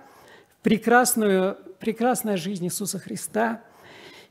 прекрасную, 0.62 1.58
прекрасная 1.80 2.38
жизнь 2.38 2.66
Иисуса 2.66 3.00
Христа. 3.00 3.62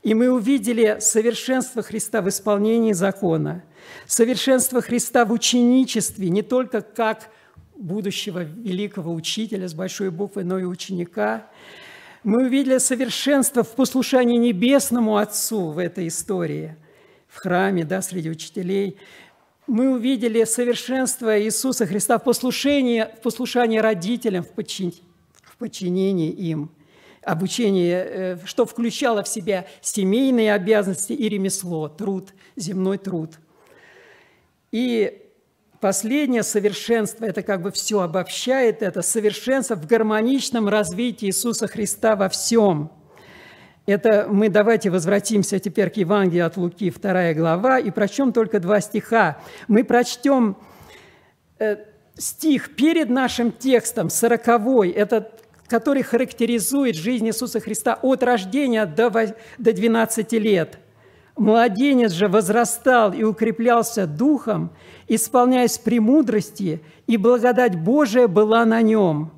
И 0.01 0.13
мы 0.13 0.29
увидели 0.29 0.97
совершенство 0.99 1.81
Христа 1.81 2.21
в 2.21 2.29
исполнении 2.29 2.93
закона– 2.93 3.63
Совершенство 4.07 4.81
Христа 4.81 5.25
в 5.25 5.31
ученичестве 5.31 6.29
не 6.29 6.41
только 6.41 6.81
как 6.81 7.29
будущего 7.75 8.43
великого 8.43 9.13
учителя 9.13 9.67
с 9.67 9.73
большой 9.73 10.11
буквы, 10.11 10.43
но 10.43 10.59
и 10.59 10.63
ученика. 10.63 11.47
Мы 12.23 12.45
увидели 12.45 12.77
совершенство 12.77 13.63
в 13.63 13.75
послушании 13.75 14.37
небесному 14.37 15.17
Отцу 15.17 15.71
в 15.71 15.77
этой 15.77 16.07
истории, 16.07 16.75
в 17.27 17.37
храме, 17.37 17.83
да, 17.83 18.01
среди 18.01 18.29
учителей. 18.29 18.97
Мы 19.67 19.91
увидели 19.91 20.43
совершенство 20.43 21.41
Иисуса 21.41 21.85
Христа 21.85 22.17
в 22.17 22.23
послушании, 22.23 23.07
в 23.17 23.21
послушании 23.21 23.79
родителям, 23.79 24.43
в, 24.43 24.49
подчин, 24.49 24.93
в 25.43 25.57
подчинении 25.57 26.31
им, 26.31 26.71
обучение, 27.21 28.05
э, 28.05 28.37
что 28.45 28.65
включало 28.65 29.23
в 29.23 29.27
себя 29.27 29.65
семейные 29.81 30.53
обязанности 30.53 31.13
и 31.13 31.29
ремесло, 31.29 31.89
труд, 31.89 32.33
земной 32.55 32.97
труд– 32.97 33.39
и 34.73 35.22
последнее 35.83 36.43
совершенство, 36.43 37.25
это 37.25 37.41
как 37.41 37.61
бы 37.61 37.69
все 37.69 37.99
обобщает, 37.99 38.81
это 38.81 39.01
совершенство 39.01 39.75
в 39.75 39.85
гармоничном 39.85 40.69
развитии 40.69 41.25
Иисуса 41.25 41.67
Христа 41.67 42.15
во 42.15 42.29
всем. 42.29 42.89
Это 43.85 44.27
мы 44.29 44.47
давайте 44.47 44.89
возвратимся 44.89 45.59
теперь 45.59 45.89
к 45.89 45.97
Евангелию 45.97 46.45
от 46.45 46.55
Луки, 46.55 46.89
2 46.89 47.33
глава, 47.33 47.79
и 47.79 47.91
прочтем 47.91 48.31
только 48.31 48.61
два 48.61 48.79
стиха. 48.79 49.39
Мы 49.67 49.83
прочтем 49.83 50.55
э, 51.59 51.75
стих 52.15 52.77
перед 52.77 53.09
нашим 53.09 53.51
текстом, 53.51 54.09
сороковой, 54.09 54.89
это 54.89 55.33
который 55.67 56.03
характеризует 56.03 56.95
жизнь 56.95 57.27
Иисуса 57.27 57.59
Христа 57.59 57.99
от 58.01 58.23
рождения 58.23 58.85
до 58.85 59.11
12 59.57 60.31
лет– 60.31 60.79
Младенец 61.35 62.11
же 62.11 62.27
возрастал 62.27 63.11
и 63.11 63.23
укреплялся 63.23 64.05
духом, 64.05 64.71
исполняясь 65.15 65.77
премудрости, 65.77 66.81
и 67.07 67.17
благодать 67.17 67.75
Божия 67.77 68.27
была 68.27 68.65
на 68.65 68.81
нем. 68.81 69.31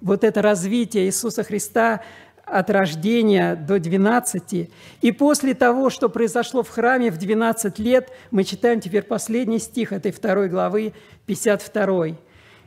Вот 0.00 0.24
это 0.24 0.42
развитие 0.42 1.06
Иисуса 1.06 1.42
Христа 1.42 2.02
от 2.44 2.70
рождения 2.70 3.56
до 3.56 3.78
12. 3.78 4.70
И 5.00 5.12
после 5.12 5.54
того, 5.54 5.90
что 5.90 6.08
произошло 6.08 6.62
в 6.62 6.68
храме 6.68 7.10
в 7.10 7.18
12 7.18 7.78
лет, 7.78 8.10
мы 8.30 8.44
читаем 8.44 8.80
теперь 8.80 9.02
последний 9.02 9.58
стих 9.58 9.92
этой 9.92 10.12
второй 10.12 10.48
главы, 10.48 10.94
52. 11.26 12.16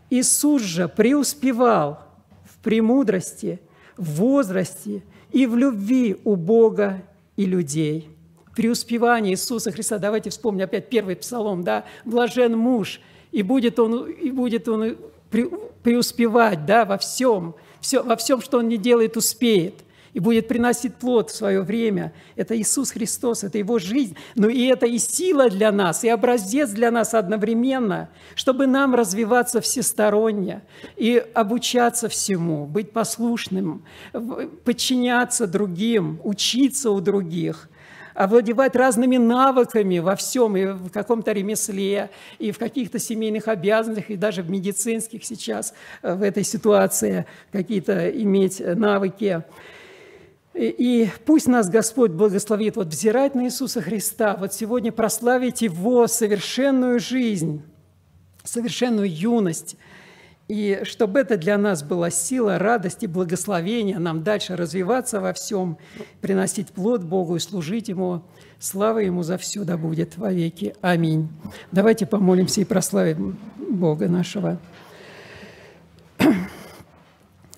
«Иисус 0.09 0.61
же 0.61 0.87
преуспевал 0.87 1.99
в 2.43 2.61
премудрости, 2.61 3.59
в 3.97 4.19
возрасте 4.19 5.03
и 5.31 5.47
в 5.47 5.55
любви 5.55 6.17
у 6.23 6.35
Бога 6.35 7.01
и 7.37 7.45
людей» 7.45 8.09
преуспевание 8.55 9.33
Иисуса 9.33 9.71
Христа. 9.71 9.97
Давайте 9.97 10.29
вспомним 10.29 10.65
опять 10.65 10.89
первый 10.89 11.15
псалом, 11.15 11.63
да, 11.63 11.85
«Блажен 12.05 12.57
муж, 12.57 12.99
и 13.31 13.43
будет 13.43 13.79
он, 13.79 14.09
и 14.09 14.31
будет 14.31 14.67
он 14.67 14.97
преуспевать 15.29 16.65
да, 16.65 16.85
во 16.85 16.97
всем, 16.97 17.55
все, 17.79 18.03
во 18.03 18.15
всем, 18.15 18.41
что 18.41 18.59
он 18.59 18.67
не 18.67 18.77
делает, 18.77 19.17
успеет» 19.17 19.75
и 20.13 20.19
будет 20.19 20.47
приносить 20.47 20.95
плод 20.95 21.29
в 21.29 21.35
свое 21.35 21.61
время. 21.61 22.13
Это 22.35 22.59
Иисус 22.59 22.91
Христос, 22.91 23.43
это 23.43 23.57
Его 23.57 23.79
жизнь. 23.79 24.17
Но 24.35 24.49
и 24.49 24.65
это 24.65 24.85
и 24.85 24.97
сила 24.97 25.49
для 25.49 25.71
нас, 25.71 26.03
и 26.03 26.09
образец 26.09 26.71
для 26.71 26.91
нас 26.91 27.13
одновременно, 27.13 28.09
чтобы 28.35 28.67
нам 28.67 28.93
развиваться 28.93 29.61
всесторонне 29.61 30.63
и 30.97 31.23
обучаться 31.33 32.09
всему, 32.09 32.65
быть 32.65 32.91
послушным, 32.91 33.83
подчиняться 34.65 35.47
другим, 35.47 36.19
учиться 36.23 36.91
у 36.91 36.99
других– 36.99 37.69
овладевать 38.13 38.75
разными 38.75 39.17
навыками 39.17 39.99
во 39.99 40.15
всем, 40.15 40.57
и 40.57 40.65
в 40.65 40.89
каком-то 40.89 41.31
ремесле, 41.31 42.09
и 42.39 42.51
в 42.51 42.57
каких-то 42.57 42.99
семейных 42.99 43.47
обязанностях, 43.47 44.09
и 44.09 44.15
даже 44.15 44.41
в 44.41 44.49
медицинских 44.49 45.23
сейчас 45.23 45.73
э, 46.01 46.13
в 46.13 46.21
этой 46.21 46.43
ситуации 46.43 47.25
какие-то 47.51 48.09
иметь 48.09 48.59
навыки. 48.59 49.43
И, 50.53 50.65
и 50.65 51.09
пусть 51.25 51.47
нас 51.47 51.69
Господь 51.69 52.11
благословит 52.11 52.75
вот 52.75 52.87
взирать 52.87 53.35
на 53.35 53.45
Иисуса 53.45 53.81
Христа, 53.81 54.35
вот 54.39 54.53
сегодня 54.53 54.91
прославить 54.91 55.61
Его 55.61 56.07
совершенную 56.07 56.99
жизнь, 56.99 57.63
совершенную 58.43 59.09
юность– 59.09 59.77
и 60.51 60.81
чтобы 60.83 61.21
это 61.21 61.37
для 61.37 61.57
нас 61.57 61.81
была 61.81 62.09
сила, 62.09 62.59
радость 62.59 63.03
и 63.03 63.07
благословение 63.07 63.99
нам 63.99 64.21
дальше 64.21 64.57
развиваться 64.57 65.21
во 65.21 65.31
всем, 65.31 65.77
приносить 66.19 66.73
плод 66.73 67.05
Богу 67.05 67.37
и 67.37 67.39
служить 67.39 67.87
Ему. 67.87 68.23
Слава 68.59 68.99
Ему 68.99 69.23
за 69.23 69.37
все 69.37 69.63
да 69.63 69.77
будет 69.77 70.17
во 70.17 70.29
веки. 70.29 70.75
Аминь. 70.81 71.29
Давайте 71.71 72.05
помолимся 72.05 72.59
и 72.59 72.65
прославим 72.65 73.39
Бога 73.69 74.09
нашего. 74.09 74.59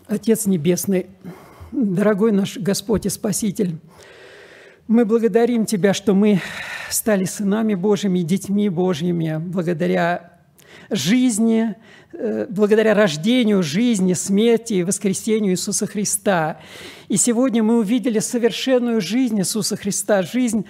Отец 0.05 0.45
Небесный, 0.45 1.07
дорогой 1.71 2.31
наш 2.31 2.59
Господь 2.59 3.07
и 3.07 3.09
Спаситель, 3.09 3.79
мы 4.87 5.05
благодарим 5.05 5.65
Тебя, 5.65 5.95
что 5.95 6.13
мы 6.13 6.41
стали 6.91 7.25
сынами 7.25 7.73
Божьими, 7.73 8.19
детьми 8.19 8.69
Божьими, 8.69 9.37
благодаря 9.43 10.33
жизни, 10.91 11.75
благодаря 12.49 12.93
рождению, 12.93 13.64
жизни, 13.64 14.14
смерти 14.14 14.74
и 14.74 14.84
воскресению 14.84 15.53
Иисуса 15.53 15.88
Христа. 15.88 16.59
И 17.07 17.18
сегодня 17.18 17.64
мы 17.64 17.80
увидели 17.80 18.20
совершенную 18.20 19.01
жизнь 19.01 19.39
Иисуса 19.39 19.76
Христа, 19.76 20.22
жизнь 20.22 20.66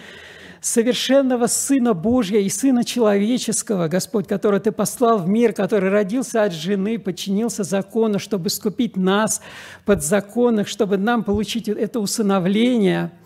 совершенного 0.62 1.48
Сына 1.48 1.94
Божьего 1.94 2.40
и 2.40 2.50
Сына 2.50 2.86
Человеческого, 2.86 3.90
Господь, 3.90 4.28
которого 4.28 4.62
Ты 4.62 4.72
послал 4.72 5.20
в 5.20 5.28
мир, 5.28 5.52
который 5.52 5.90
родился 5.90 6.44
от 6.44 6.54
жены, 6.54 6.98
подчинился 6.98 7.64
закону, 7.64 8.20
чтобы 8.20 8.50
скупить 8.50 8.96
нас 8.96 9.42
под 9.86 10.04
законах, 10.04 10.68
чтобы 10.68 10.98
нам 10.98 11.24
получить 11.24 11.68
это 11.68 12.00
усыновление– 12.00 13.12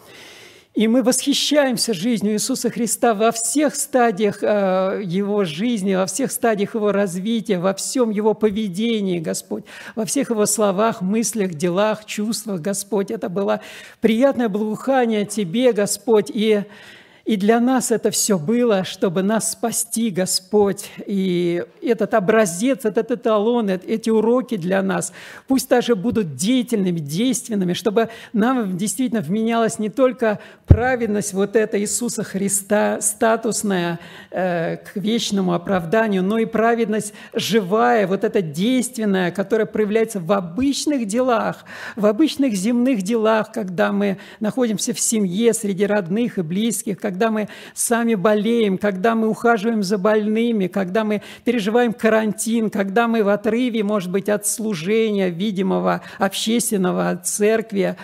и 0.78 0.88
мы 0.88 1.02
восхищаемся 1.02 1.92
жизнью 1.92 2.34
Иисуса 2.34 2.70
Христа 2.70 3.16
во 3.16 3.32
всех 3.32 3.74
стадиях 3.74 4.44
э, 4.44 5.02
Его 5.04 5.44
жизни, 5.44 5.96
во 5.96 6.06
всех 6.06 6.32
стадиях 6.32 6.76
Его 6.76 6.92
развития, 6.92 7.58
во 7.58 7.74
всем 7.74 8.12
Его 8.12 8.36
поведении, 8.36 9.18
Господь, 9.18 9.64
во 9.96 10.06
всех 10.06 10.30
Его 10.30 10.46
словах, 10.46 11.02
мыслях, 11.02 11.56
делах, 11.56 12.06
чувствах, 12.06 12.62
Господь. 12.62 13.10
Это 13.10 13.28
было 13.28 13.62
приятное 14.02 14.50
благоухание 14.50 15.26
Тебе, 15.26 15.74
Господь, 15.74 16.30
и 16.32 16.62
И 17.28 17.36
для 17.36 17.60
нас 17.60 17.92
это 17.92 18.10
все 18.10 18.40
было, 18.40 18.86
чтобы 18.86 19.22
нас 19.22 19.52
спасти, 19.52 20.12
Господь. 20.12 20.90
И 21.06 21.62
этот 21.82 22.14
образец, 22.14 22.86
этот 22.86 23.12
эталон, 23.12 23.70
эти 23.70 24.10
уроки 24.10 24.56
для 24.56 24.82
нас, 24.82 25.12
пусть 25.46 25.68
даже 25.68 25.98
будут 25.98 26.36
деятельными, 26.36 27.00
действенными, 27.00 27.74
чтобы 27.74 28.08
нам 28.32 28.78
действительно 28.78 29.20
вменялась 29.20 29.78
не 29.78 29.90
только 29.90 30.40
праведность 30.68 31.34
вот 31.34 31.58
эта 31.58 31.78
Иисуса 31.78 32.24
Христа, 32.24 33.02
статусная 33.02 34.00
э, 34.32 34.78
к 34.78 34.96
вечному 34.96 35.54
оправданию, 35.54 36.24
но 36.24 36.38
и 36.38 36.46
праведность 36.46 37.14
живая, 37.34 38.08
вот 38.08 38.24
эта 38.24 38.42
действенная, 38.42 39.32
которая 39.32 39.68
проявляется 39.68 40.22
в 40.22 40.32
обычных 40.32 41.06
делах, 41.06 41.66
в 41.98 42.06
обычных 42.06 42.54
земных 42.54 43.02
делах, 43.02 43.52
когда 43.52 43.92
мы 43.92 44.18
находимся 44.40 44.94
в 44.94 45.00
семье, 45.02 45.54
среди 45.54 45.86
родных 45.86 46.38
и 46.38 46.42
близких, 46.42 46.98
когда 46.98 47.17
мы 47.32 47.50
сами 47.74 48.16
болеем, 48.16 48.78
когда 48.78 49.16
мы 49.16 49.28
ухаживаем 49.28 49.84
за 49.84 49.98
больными, 49.98 50.68
когда 50.68 51.04
мы 51.04 51.22
переживаем 51.44 51.94
карантин, 51.94 52.70
когда 52.70 53.08
мы 53.08 53.24
в 53.24 53.30
отрыве, 53.30 53.84
может 53.84 54.12
быть, 54.12 54.30
от 54.30 54.46
служения 54.46 55.30
видимого, 55.30 56.02
общественного, 56.20 57.10
от 57.10 57.28
церкви. 57.28 57.96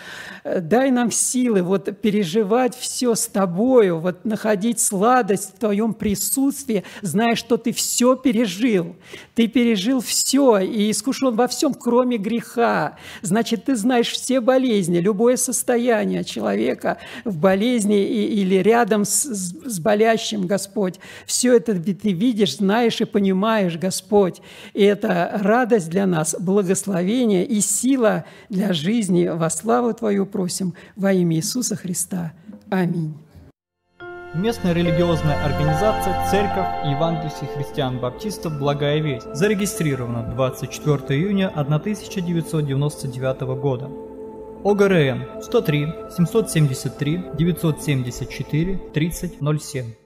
Дай 0.43 0.91
нам 0.91 1.11
силы 1.11 1.61
вот 1.61 2.01
переживать 2.01 2.75
все 2.75 3.15
с 3.15 3.27
Тобою, 3.27 3.99
вот 3.99 4.25
находить 4.25 4.79
сладость 4.79 5.55
в 5.55 5.59
Твоем 5.59 5.93
присутствии, 5.93 6.83
зная, 7.01 7.35
что 7.35 7.57
Ты 7.57 7.71
все 7.71 8.15
пережил. 8.15 8.95
Ты 9.35 9.47
пережил 9.47 10.01
все 10.01 10.59
и 10.59 10.91
искушен 10.91 11.35
во 11.35 11.47
всем, 11.47 11.73
кроме 11.73 12.17
греха. 12.17 12.97
Значит, 13.21 13.65
Ты 13.65 13.75
знаешь 13.75 14.09
все 14.09 14.41
болезни, 14.41 14.97
любое 14.97 15.37
состояние 15.37 16.23
человека 16.23 16.97
в 17.23 17.37
болезни 17.37 18.03
или 18.03 18.55
рядом 18.55 19.02
с, 19.05 19.23
с 19.25 19.79
болящим, 19.79 20.47
Господь. 20.47 20.99
Все 21.25 21.55
это 21.57 21.73
Ты 21.75 22.11
видишь, 22.11 22.57
знаешь 22.57 23.01
и 23.01 23.05
понимаешь, 23.05 23.77
Господь. 23.77 24.41
И 24.73 24.83
это 24.83 25.39
радость 25.41 25.89
для 25.89 26.05
нас, 26.05 26.35
благословение 26.39 27.45
и 27.45 27.61
сила 27.61 28.25
для 28.49 28.73
жизни 28.73 29.27
во 29.27 29.49
славу 29.49 29.93
Твою 29.93 30.25
просим 30.25 30.73
во 30.95 31.11
имя 31.13 31.37
Иисуса 31.37 31.75
Христа. 31.75 32.33
Аминь. 32.69 33.13
Местная 34.33 34.73
религиозная 34.73 35.45
организация 35.45 36.27
Церковь 36.31 36.65
Евангельских 36.85 37.49
христиан-баптистов 37.49 38.57
«Благая 38.57 38.99
весть» 38.99 39.27
зарегистрирована 39.31 40.23
24 40.33 41.19
июня 41.19 41.49
1999 41.49 43.41
года. 43.61 44.12
ОГРН 44.63 45.41
103 45.41 46.09
773 46.09 47.19
974 47.37 48.79
3007 48.93 50.02